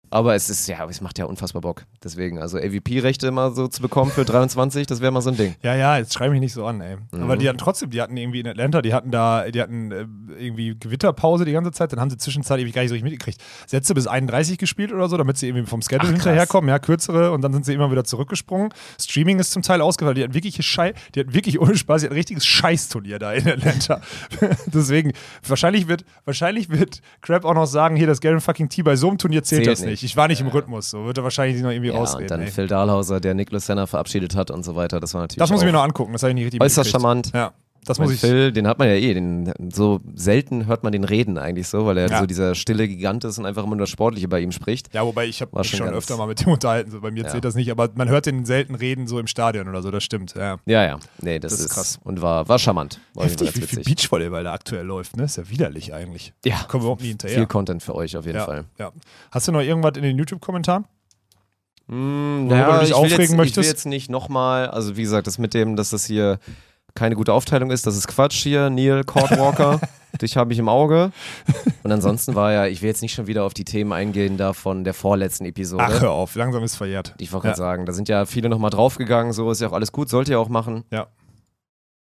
[0.10, 1.84] Aber es ist, ja, es macht ja unfassbar Bock.
[2.04, 5.56] Deswegen, also AVP-Rechte immer so zu bekommen für 23, das wäre mal so ein Ding.
[5.62, 6.98] Ja, ja, jetzt schreibe mich nicht so an, ey.
[7.12, 7.24] Mhm.
[7.24, 10.06] Aber die hatten trotzdem, die hatten irgendwie in Atlanta, die hatten da, die hatten äh,
[10.38, 13.42] irgendwie Gewitterpause die ganze Zeit, dann haben sie zwischenzeitlich gar nicht so richtig mitgekriegt.
[13.66, 17.32] Sätze bis 31 gespielt oder so, damit sie irgendwie vom Schedule Ach, hinterherkommen, ja, kürzere
[17.32, 18.74] und dann sind sie immer wieder zurückgesprungen.
[19.00, 22.06] Streaming ist zum Teil ausgefallen, die hatten wirklich Schei die hatten wirklich ohne Spaß, die
[22.08, 24.02] hatten ein richtiges Scheißturnier da in Atlanta.
[24.68, 25.14] Deswegen,
[25.46, 29.10] wahrscheinlich wird, wahrscheinlich wird Crab auch noch sagen, hier, das Garen fucking T bei so
[29.10, 29.97] einem Turnier zählt, Zählt das nicht.
[30.04, 30.12] Nicht.
[30.12, 32.28] Ich war nicht im Rhythmus, so wird er wahrscheinlich noch irgendwie Ja, und rausreden.
[32.28, 32.48] dann ey.
[32.52, 35.00] Phil Dahlhauser, der Nick Senna verabschiedet hat und so weiter.
[35.00, 36.90] Das war natürlich Das muss ich mir noch angucken, das habe ich nicht richtig äußerst
[36.90, 37.32] charmant.
[37.34, 37.52] Ja,
[37.88, 38.20] das muss ich.
[38.20, 41.86] Phil, den hat man ja eh, den, so selten hört man den reden eigentlich so,
[41.86, 42.20] weil er Ja.
[42.20, 44.94] so dieser stille Gigant ist und einfach immer nur das Sportliche bei ihm spricht.
[44.94, 46.92] Ja, wobei ich habe mich schon öfter mal mit dem unterhalten.
[46.92, 47.30] So, bei mir Ja.
[47.30, 50.04] zählt das nicht, aber man hört den selten reden so im Stadion oder so, das
[50.04, 50.36] stimmt.
[50.36, 50.58] Ja.
[50.66, 51.00] Ja, ja.
[51.22, 52.00] Nee, das, Das ist ist krass.
[52.04, 53.00] Und war, war charmant.
[53.14, 53.84] War Heftig, wie viel.
[53.84, 55.24] Beachvolleyball da aktuell läuft, ne?
[55.24, 56.34] Ist ja widerlich eigentlich.
[56.46, 57.38] Ja, Kommen wir überhaupt nie hinterher.
[57.38, 58.66] viel Content für euch auf jeden ja, Fall.
[58.78, 58.92] ja.
[59.32, 60.86] Hast du noch irgendwas in den YouTube-Kommentaren?
[61.88, 63.70] Mm, Worüber du dich ich aufregen jetzt, Ich will möchtest?
[63.70, 66.40] jetzt nicht nochmal, also wie gesagt, das mit dem, dass das hier
[66.98, 67.86] keine gute Aufteilung ist.
[67.86, 69.80] Das ist Quatsch hier, Neil Cordwalker.
[70.22, 71.12] Dich habe ich im Auge.
[71.84, 74.54] Und ansonsten war ja, ich will jetzt nicht schon wieder auf die Themen eingehen da
[74.54, 75.84] von der vorletzten Episode.
[75.84, 77.14] Ach, hör auf, langsam ist verjährt.
[77.20, 79.92] Ich wollte gerade sagen, da sind ja viele nochmal draufgegangen, so ist ja auch alles
[79.92, 80.86] gut, sollt ihr auch machen.
[80.92, 81.08] Ja.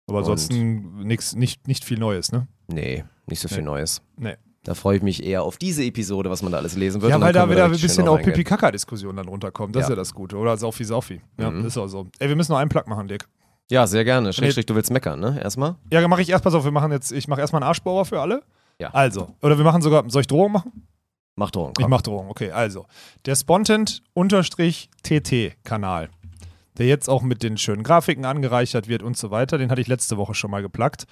[0.07, 2.47] Aber ansonsten nix, nicht, nicht viel Neues, ne?
[2.67, 3.63] Nee, nicht so viel nee.
[3.63, 4.03] Neues.
[4.17, 4.35] Nee.
[4.63, 7.11] Da freue ich mich eher auf diese Episode, was man da alles lesen wird.
[7.11, 9.75] Ja, weil da wieder ein bisschen auch Pipi-Kaka-Diskussion dann runterkommt.
[9.75, 9.85] Das ja.
[9.85, 10.37] ist ja das Gute.
[10.37, 11.21] Oder Saufi-Saufi.
[11.39, 11.65] Ja, mhm.
[11.65, 12.07] ist auch so.
[12.17, 13.27] Ey, wir müssen noch einen Plug machen, Dick.
[13.71, 14.31] Ja, sehr gerne.
[14.31, 15.41] Schrägstrich, du willst meckern, ne?
[15.41, 15.73] Erstmal?
[15.91, 16.43] Ja, mache ich erst.
[16.43, 18.43] Pass auf, wir machen jetzt, ich mache erstmal einen Arschbauer für alle.
[18.79, 18.93] Ja.
[18.93, 20.87] Also, oder wir machen sogar, soll ich Drohung machen?
[21.35, 21.73] Mach Drohung.
[21.75, 21.83] Komm.
[21.83, 22.51] Ich mach Drohung, okay.
[22.51, 22.85] Also,
[23.25, 26.09] der Spontent-TT-Kanal,
[26.77, 29.87] der jetzt auch mit den schönen Grafiken angereichert wird und so weiter, den hatte ich
[29.87, 31.05] letzte Woche schon mal geplackt.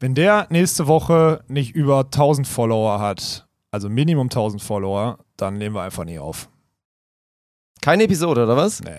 [0.00, 5.74] Wenn der nächste Woche nicht über 1000 Follower hat, also Minimum 1000 Follower, dann nehmen
[5.74, 6.48] wir einfach nie auf.
[7.80, 8.82] Keine Episode, oder was?
[8.82, 8.98] Nee.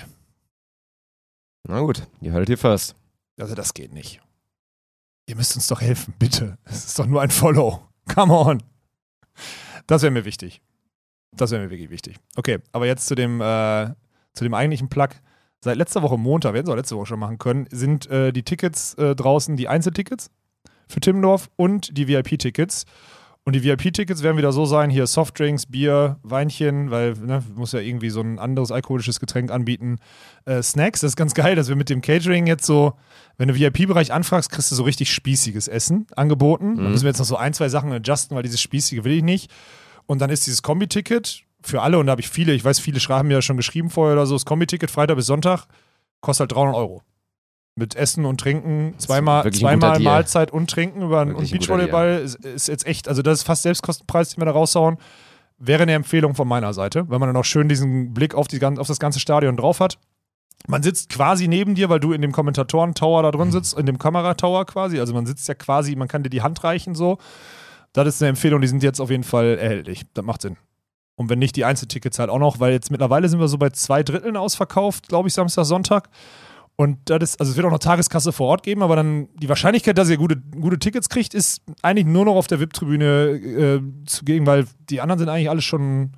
[1.68, 2.95] Na gut, ihr hört hier first.
[3.40, 4.22] Also das geht nicht.
[5.27, 6.57] Ihr müsst uns doch helfen, bitte.
[6.65, 7.88] Es ist doch nur ein Follow.
[8.14, 8.64] Come on.
[9.88, 10.61] Das wäre mir wichtig.
[11.31, 12.18] Das wäre mir wirklich wichtig.
[12.36, 13.94] Okay, aber jetzt zu dem, äh,
[14.34, 15.10] zu dem eigentlichen Plug.
[15.61, 18.31] Seit letzter Woche Montag, wir hätten es auch letzte Woche schon machen können, sind äh,
[18.31, 20.31] die Tickets äh, draußen, die Einzeltickets
[20.88, 22.86] für Timmendorf und die VIP-Tickets.
[23.49, 27.80] Und die VIP-Tickets werden wieder so sein: hier Softdrinks, Bier, Weinchen, weil ne, muss ja
[27.80, 29.97] irgendwie so ein anderes alkoholisches Getränk anbieten.
[30.45, 32.93] Äh, Snacks, das ist ganz geil, dass wir mit dem Catering jetzt so,
[33.39, 36.73] wenn du VIP-Bereich anfragst, kriegst du so richtig spießiges Essen angeboten.
[36.73, 36.76] Mhm.
[36.76, 39.23] Dann müssen wir jetzt noch so ein, zwei Sachen adjusten, weil dieses spießige will ich
[39.23, 39.49] nicht.
[40.05, 42.99] Und dann ist dieses Kombi-Ticket für alle, und da habe ich viele, ich weiß, viele
[42.99, 45.65] haben mir ja schon geschrieben vorher oder so, das Kombi-Ticket Freitag bis Sonntag
[46.21, 47.01] kostet halt 300 Euro
[47.80, 52.85] mit Essen und Trinken, zweimal, zweimal Mahlzeit und Trinken über einen Beachvolleyball ist, ist, jetzt
[52.85, 54.97] echt, also das ist fast Selbstkostenpreis, den wir da raushauen.
[55.57, 58.64] Wäre eine Empfehlung von meiner Seite, weil man dann auch schön diesen Blick auf, die,
[58.64, 59.97] auf das ganze Stadion drauf hat.
[60.68, 63.97] Man sitzt quasi neben dir, weil du in dem Kommentatoren-Tower da drin sitzt, in dem
[63.97, 64.99] Kameratower quasi.
[64.99, 67.18] Also man sitzt ja quasi, man kann dir die Hand reichen so.
[67.93, 70.03] Das ist eine Empfehlung, die sind jetzt auf jeden Fall erhältlich.
[70.14, 70.57] Das macht Sinn.
[71.15, 73.72] Und wenn nicht, die Einzeltickets halt auch noch, weil jetzt mittlerweile sind wir so bei
[73.72, 76.10] zwei Dritteln ausverkauft, glaube ich, Samstag, Sonntag.
[76.80, 79.49] Und das ist, also es wird auch noch Tageskasse vor Ort geben, aber dann die
[79.49, 83.81] Wahrscheinlichkeit, dass ihr gute, gute Tickets kriegt, ist eigentlich nur noch auf der VIP-Tribüne äh,
[84.06, 86.14] zugegen, weil die anderen sind eigentlich alle schon,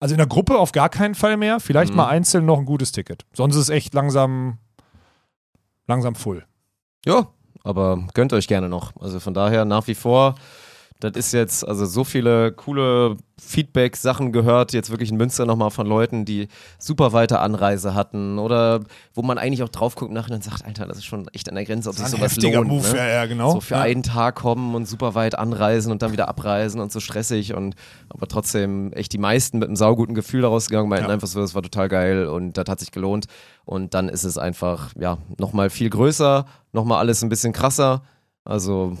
[0.00, 1.60] also in der Gruppe auf gar keinen Fall mehr.
[1.60, 1.98] Vielleicht mhm.
[1.98, 3.26] mal einzeln noch ein gutes Ticket.
[3.34, 4.56] Sonst ist es echt langsam,
[5.86, 6.46] langsam full.
[7.04, 7.28] Ja,
[7.62, 8.96] aber gönnt euch gerne noch.
[9.02, 10.36] Also von daher nach wie vor
[11.00, 15.86] das ist jetzt, also so viele coole Feedback-Sachen gehört, jetzt wirklich in Münster nochmal von
[15.86, 16.48] Leuten, die
[16.78, 18.80] super weite Anreise hatten oder
[19.14, 21.54] wo man eigentlich auch drauf guckt nachher und sagt, Alter, das ist schon echt an
[21.54, 22.66] der Grenze, ob sich sowas lohnt.
[22.66, 22.96] Move, ne?
[22.96, 23.52] ja, ja, genau.
[23.52, 23.82] So für ja.
[23.82, 27.76] einen Tag kommen und super weit anreisen und dann wieder abreisen und so stressig und
[28.08, 31.14] aber trotzdem echt die meisten mit einem sauguten Gefühl daraus gegangen, meinten ja.
[31.14, 33.26] einfach so, das war total geil und das hat sich gelohnt
[33.64, 38.02] und dann ist es einfach, ja, nochmal viel größer, nochmal alles ein bisschen krasser,
[38.44, 38.96] also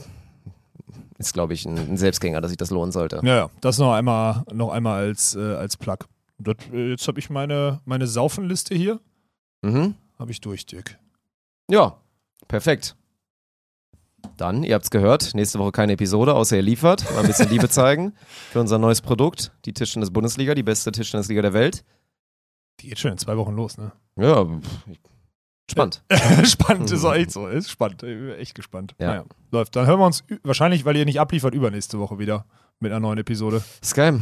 [1.18, 3.20] ist, glaube ich, ein, ein, Selbstgänger, dass sich das lohnen sollte.
[3.24, 3.50] Ja, ja.
[3.60, 5.98] das noch einmal, noch einmal als, äh, als Plug.
[6.38, 9.00] Das, äh, jetzt habe ich meine, meine Saufenliste hier.
[9.62, 9.94] Mhm.
[10.18, 10.98] Habe ich durch, Dirk.
[11.70, 11.98] Ja,
[12.46, 12.96] perfekt.
[14.36, 17.04] Dann, ihr habt es gehört, nächste Woche keine Episode, außer ihr liefert.
[17.12, 18.14] Mal ein bisschen Liebe zeigen
[18.50, 21.84] für unser neues Produkt, die Tischtennis-Bundesliga, die beste Tischtennisliga der Welt.
[22.80, 23.92] Die geht schon in zwei Wochen los, ne?
[24.16, 24.46] Ja,
[25.70, 26.02] Spannend.
[26.44, 27.46] spannend ist auch echt so.
[27.46, 28.02] Ist spannend.
[28.02, 28.94] Echt gespannt.
[28.98, 29.06] Ja.
[29.08, 29.76] Naja, läuft.
[29.76, 32.46] Dann hören wir uns wahrscheinlich, weil ihr nicht abliefert, übernächste Woche wieder
[32.80, 33.62] mit einer neuen Episode.
[33.94, 34.20] Geil.